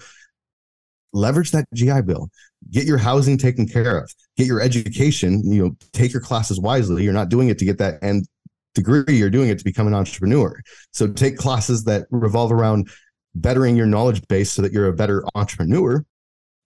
leverage 1.14 1.52
that 1.52 1.66
GI 1.74 2.02
Bill. 2.02 2.30
Get 2.72 2.86
your 2.86 2.98
housing 2.98 3.38
taken 3.38 3.68
care 3.68 4.00
of. 4.00 4.14
Get 4.38 4.48
your 4.48 4.62
education. 4.62 5.42
You 5.44 5.66
know, 5.66 5.76
take 5.94 6.12
your 6.12 6.22
classes 6.22 6.60
wisely. 6.60 7.04
You're 7.04 7.14
not 7.14 7.30
doing 7.30 7.50
it 7.50 7.58
to 7.60 7.66
get 7.66 7.78
that 7.78 8.04
end 8.04 8.28
degree. 8.76 9.18
You're 9.18 9.30
doing 9.30 9.50
it 9.50 9.58
to 9.60 9.64
become 9.64 9.88
an 9.88 9.94
entrepreneur. 9.94 10.60
So 10.92 11.08
take 11.08 11.38
classes 11.38 11.84
that 11.86 12.08
revolve 12.12 12.52
around 12.52 12.90
bettering 13.36 13.76
your 13.76 13.86
knowledge 13.86 14.28
base 14.28 14.52
so 14.52 14.62
that 14.62 14.72
you're 14.72 14.88
a 14.88 14.94
better 14.94 15.24
entrepreneur. 15.36 16.04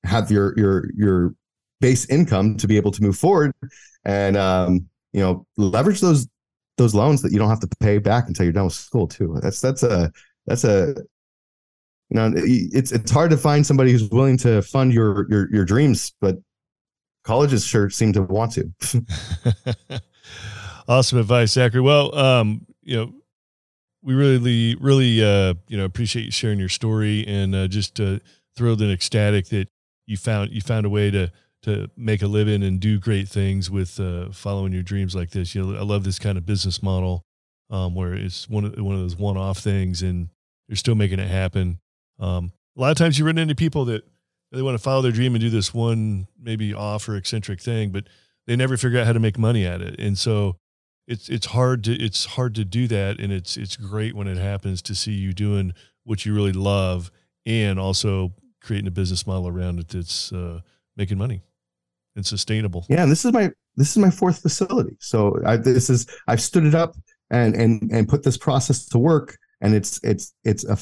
Have 0.05 0.31
your 0.31 0.53
your 0.57 0.89
your 0.95 1.33
base 1.81 2.05
income 2.09 2.57
to 2.57 2.67
be 2.67 2.77
able 2.77 2.91
to 2.91 3.01
move 3.01 3.17
forward, 3.17 3.53
and 4.05 4.37
um, 4.37 4.87
you 5.13 5.21
know 5.21 5.45
leverage 5.57 6.01
those 6.01 6.27
those 6.77 6.95
loans 6.95 7.21
that 7.21 7.31
you 7.31 7.39
don't 7.39 7.49
have 7.49 7.59
to 7.59 7.69
pay 7.79 7.99
back 7.99 8.27
until 8.27 8.43
you're 8.43 8.53
done 8.53 8.65
with 8.65 8.73
school 8.73 9.07
too. 9.07 9.37
That's 9.41 9.61
that's 9.61 9.83
a 9.83 10.11
that's 10.45 10.63
a 10.63 10.95
you 12.13 12.19
know 12.19 12.31
it's 12.35 12.91
it's 12.91 13.11
hard 13.11 13.31
to 13.31 13.37
find 13.37 13.65
somebody 13.65 13.91
who's 13.91 14.09
willing 14.09 14.37
to 14.37 14.61
fund 14.61 14.93
your 14.93 15.29
your 15.29 15.51
your 15.51 15.65
dreams 15.65 16.13
but 16.21 16.37
colleges 17.23 17.65
sure 17.65 17.89
seem 17.89 18.13
to 18.13 18.21
want 18.21 18.51
to 18.51 19.01
awesome 20.87 21.17
advice 21.17 21.53
zachary 21.53 21.81
well 21.81 22.15
um 22.15 22.65
you 22.83 22.95
know 22.95 23.11
we 24.03 24.13
really 24.13 24.75
really 24.75 25.23
uh 25.23 25.53
you 25.67 25.77
know 25.77 25.85
appreciate 25.85 26.25
you 26.25 26.31
sharing 26.31 26.59
your 26.59 26.69
story 26.69 27.25
and 27.27 27.55
uh, 27.55 27.67
just 27.67 27.99
uh, 27.99 28.19
thrilled 28.55 28.81
and 28.81 28.91
ecstatic 28.91 29.47
that 29.47 29.67
you 30.05 30.17
found 30.17 30.51
you 30.51 30.61
found 30.61 30.85
a 30.85 30.89
way 30.89 31.11
to 31.11 31.31
to 31.63 31.89
make 31.95 32.21
a 32.21 32.27
living 32.27 32.61
and 32.61 32.79
do 32.79 32.99
great 32.99 33.29
things 33.29 33.71
with 33.71 33.99
uh, 33.99 34.29
following 34.31 34.73
your 34.73 34.83
dreams 34.83 35.15
like 35.15 35.31
this 35.31 35.55
you 35.55 35.63
know 35.63 35.79
i 35.79 35.83
love 35.83 36.03
this 36.03 36.19
kind 36.19 36.37
of 36.37 36.45
business 36.45 36.83
model 36.83 37.23
um, 37.69 37.95
where 37.95 38.13
it's 38.13 38.49
one 38.49 38.65
of 38.65 38.77
one 38.79 38.95
of 38.95 39.01
those 39.01 39.15
one-off 39.15 39.59
things 39.59 40.01
and 40.01 40.29
you're 40.67 40.75
still 40.75 40.95
making 40.95 41.19
it 41.19 41.29
happen 41.29 41.79
um, 42.19 42.51
a 42.77 42.81
lot 42.81 42.91
of 42.91 42.97
times 42.97 43.17
you 43.17 43.25
run 43.25 43.37
into 43.37 43.55
people 43.55 43.85
that 43.85 44.03
they 44.53 44.61
want 44.61 44.77
to 44.77 44.83
follow 44.83 45.01
their 45.01 45.11
dream 45.11 45.33
and 45.33 45.41
do 45.41 45.49
this 45.49 45.73
one 45.73 46.27
maybe 46.39 46.73
off 46.73 47.09
or 47.09 47.15
eccentric 47.15 47.59
thing, 47.59 47.89
but 47.91 48.05
they 48.45 48.55
never 48.55 48.77
figure 48.77 48.99
out 48.99 49.07
how 49.07 49.13
to 49.13 49.19
make 49.19 49.37
money 49.37 49.65
at 49.65 49.81
it. 49.81 49.99
And 49.99 50.17
so 50.17 50.57
it's 51.07 51.27
it's 51.27 51.47
hard 51.47 51.83
to 51.85 51.93
it's 51.93 52.25
hard 52.25 52.55
to 52.55 52.63
do 52.63 52.87
that. 52.87 53.19
And 53.19 53.33
it's 53.33 53.57
it's 53.57 53.75
great 53.75 54.15
when 54.15 54.27
it 54.27 54.37
happens 54.37 54.81
to 54.83 54.95
see 54.95 55.13
you 55.13 55.33
doing 55.33 55.73
what 56.03 56.25
you 56.25 56.35
really 56.35 56.51
love 56.51 57.11
and 57.45 57.79
also 57.79 58.33
creating 58.63 58.87
a 58.87 58.91
business 58.91 59.27
model 59.27 59.47
around 59.47 59.79
it 59.79 59.89
that's 59.89 60.31
uh, 60.31 60.61
making 60.95 61.17
money 61.17 61.41
and 62.15 62.25
sustainable. 62.25 62.85
Yeah, 62.89 63.03
and 63.03 63.11
this 63.11 63.25
is 63.25 63.33
my 63.33 63.51
this 63.75 63.91
is 63.91 63.97
my 63.97 64.09
fourth 64.09 64.41
facility. 64.41 64.95
So 64.99 65.39
I, 65.45 65.57
this 65.57 65.89
is 65.89 66.07
I've 66.27 66.41
stood 66.41 66.65
it 66.65 66.75
up 66.75 66.95
and 67.29 67.55
and 67.55 67.91
and 67.91 68.07
put 68.07 68.23
this 68.23 68.37
process 68.37 68.85
to 68.87 68.97
work, 68.97 69.37
and 69.61 69.75
it's 69.75 69.99
it's 70.03 70.33
it's 70.43 70.63
a 70.65 70.77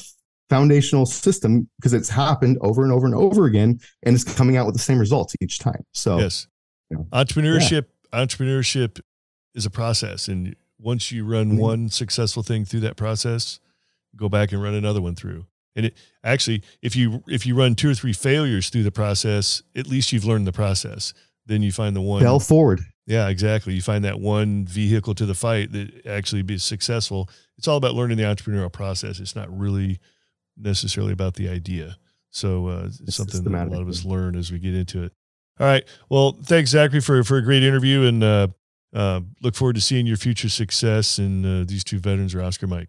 foundational 0.48 1.06
system 1.06 1.68
because 1.78 1.94
it's 1.94 2.10
happened 2.10 2.58
over 2.60 2.82
and 2.82 2.92
over 2.92 3.06
and 3.06 3.14
over 3.14 3.46
again 3.46 3.80
and 4.02 4.14
it's 4.14 4.22
coming 4.22 4.58
out 4.58 4.66
with 4.66 4.74
the 4.74 4.82
same 4.82 4.98
results 4.98 5.34
each 5.40 5.58
time. 5.58 5.82
So 5.92 6.18
yes, 6.18 6.46
you 6.90 6.98
know, 6.98 7.06
entrepreneurship, 7.10 7.86
yeah. 8.12 8.20
entrepreneurship 8.24 9.00
is 9.54 9.64
a 9.64 9.70
process. 9.70 10.28
And 10.28 10.54
once 10.78 11.10
you 11.10 11.24
run 11.24 11.52
mm-hmm. 11.52 11.58
one 11.58 11.88
successful 11.88 12.42
thing 12.42 12.66
through 12.66 12.80
that 12.80 12.96
process, 12.96 13.60
go 14.14 14.28
back 14.28 14.52
and 14.52 14.62
run 14.62 14.74
another 14.74 15.00
one 15.00 15.14
through. 15.14 15.46
And 15.74 15.86
it 15.86 15.94
actually, 16.22 16.62
if 16.82 16.94
you, 16.94 17.22
if 17.28 17.46
you 17.46 17.54
run 17.54 17.74
two 17.74 17.90
or 17.90 17.94
three 17.94 18.12
failures 18.12 18.68
through 18.68 18.82
the 18.82 18.92
process, 18.92 19.62
at 19.74 19.86
least 19.86 20.12
you've 20.12 20.24
learned 20.24 20.46
the 20.46 20.52
process. 20.52 21.14
Then 21.46 21.62
you 21.62 21.72
find 21.72 21.96
the 21.96 22.00
one 22.00 22.22
fell 22.22 22.38
forward. 22.38 22.82
Yeah, 23.06 23.28
exactly. 23.28 23.74
You 23.74 23.82
find 23.82 24.04
that 24.04 24.20
one 24.20 24.64
vehicle 24.64 25.14
to 25.16 25.26
the 25.26 25.34
fight 25.34 25.72
that 25.72 26.06
actually 26.06 26.42
be 26.42 26.58
successful. 26.58 27.28
It's 27.58 27.66
all 27.66 27.76
about 27.76 27.94
learning 27.94 28.16
the 28.16 28.22
entrepreneurial 28.22 28.72
process. 28.72 29.18
It's 29.18 29.34
not 29.34 29.48
really 29.56 29.98
necessarily 30.56 31.12
about 31.12 31.34
the 31.34 31.48
idea. 31.48 31.96
So 32.30 32.68
uh, 32.68 32.88
it's 33.00 33.16
something 33.16 33.42
that 33.42 33.68
a 33.68 33.70
lot 33.70 33.82
of 33.82 33.88
us 33.88 34.04
learn 34.04 34.36
as 34.36 34.52
we 34.52 34.58
get 34.58 34.74
into 34.74 35.02
it. 35.02 35.12
All 35.58 35.66
right. 35.66 35.84
Well, 36.08 36.38
thanks, 36.44 36.70
Zachary, 36.70 37.00
for, 37.00 37.22
for 37.24 37.36
a 37.36 37.42
great 37.42 37.62
interview 37.62 38.02
and 38.02 38.22
uh, 38.22 38.48
uh, 38.94 39.20
look 39.42 39.54
forward 39.54 39.74
to 39.74 39.82
seeing 39.82 40.06
your 40.06 40.16
future 40.16 40.48
success. 40.48 41.18
And 41.18 41.44
uh, 41.44 41.64
these 41.68 41.84
two 41.84 41.98
veterans 41.98 42.34
are 42.34 42.42
Oscar 42.42 42.66
Mike. 42.66 42.88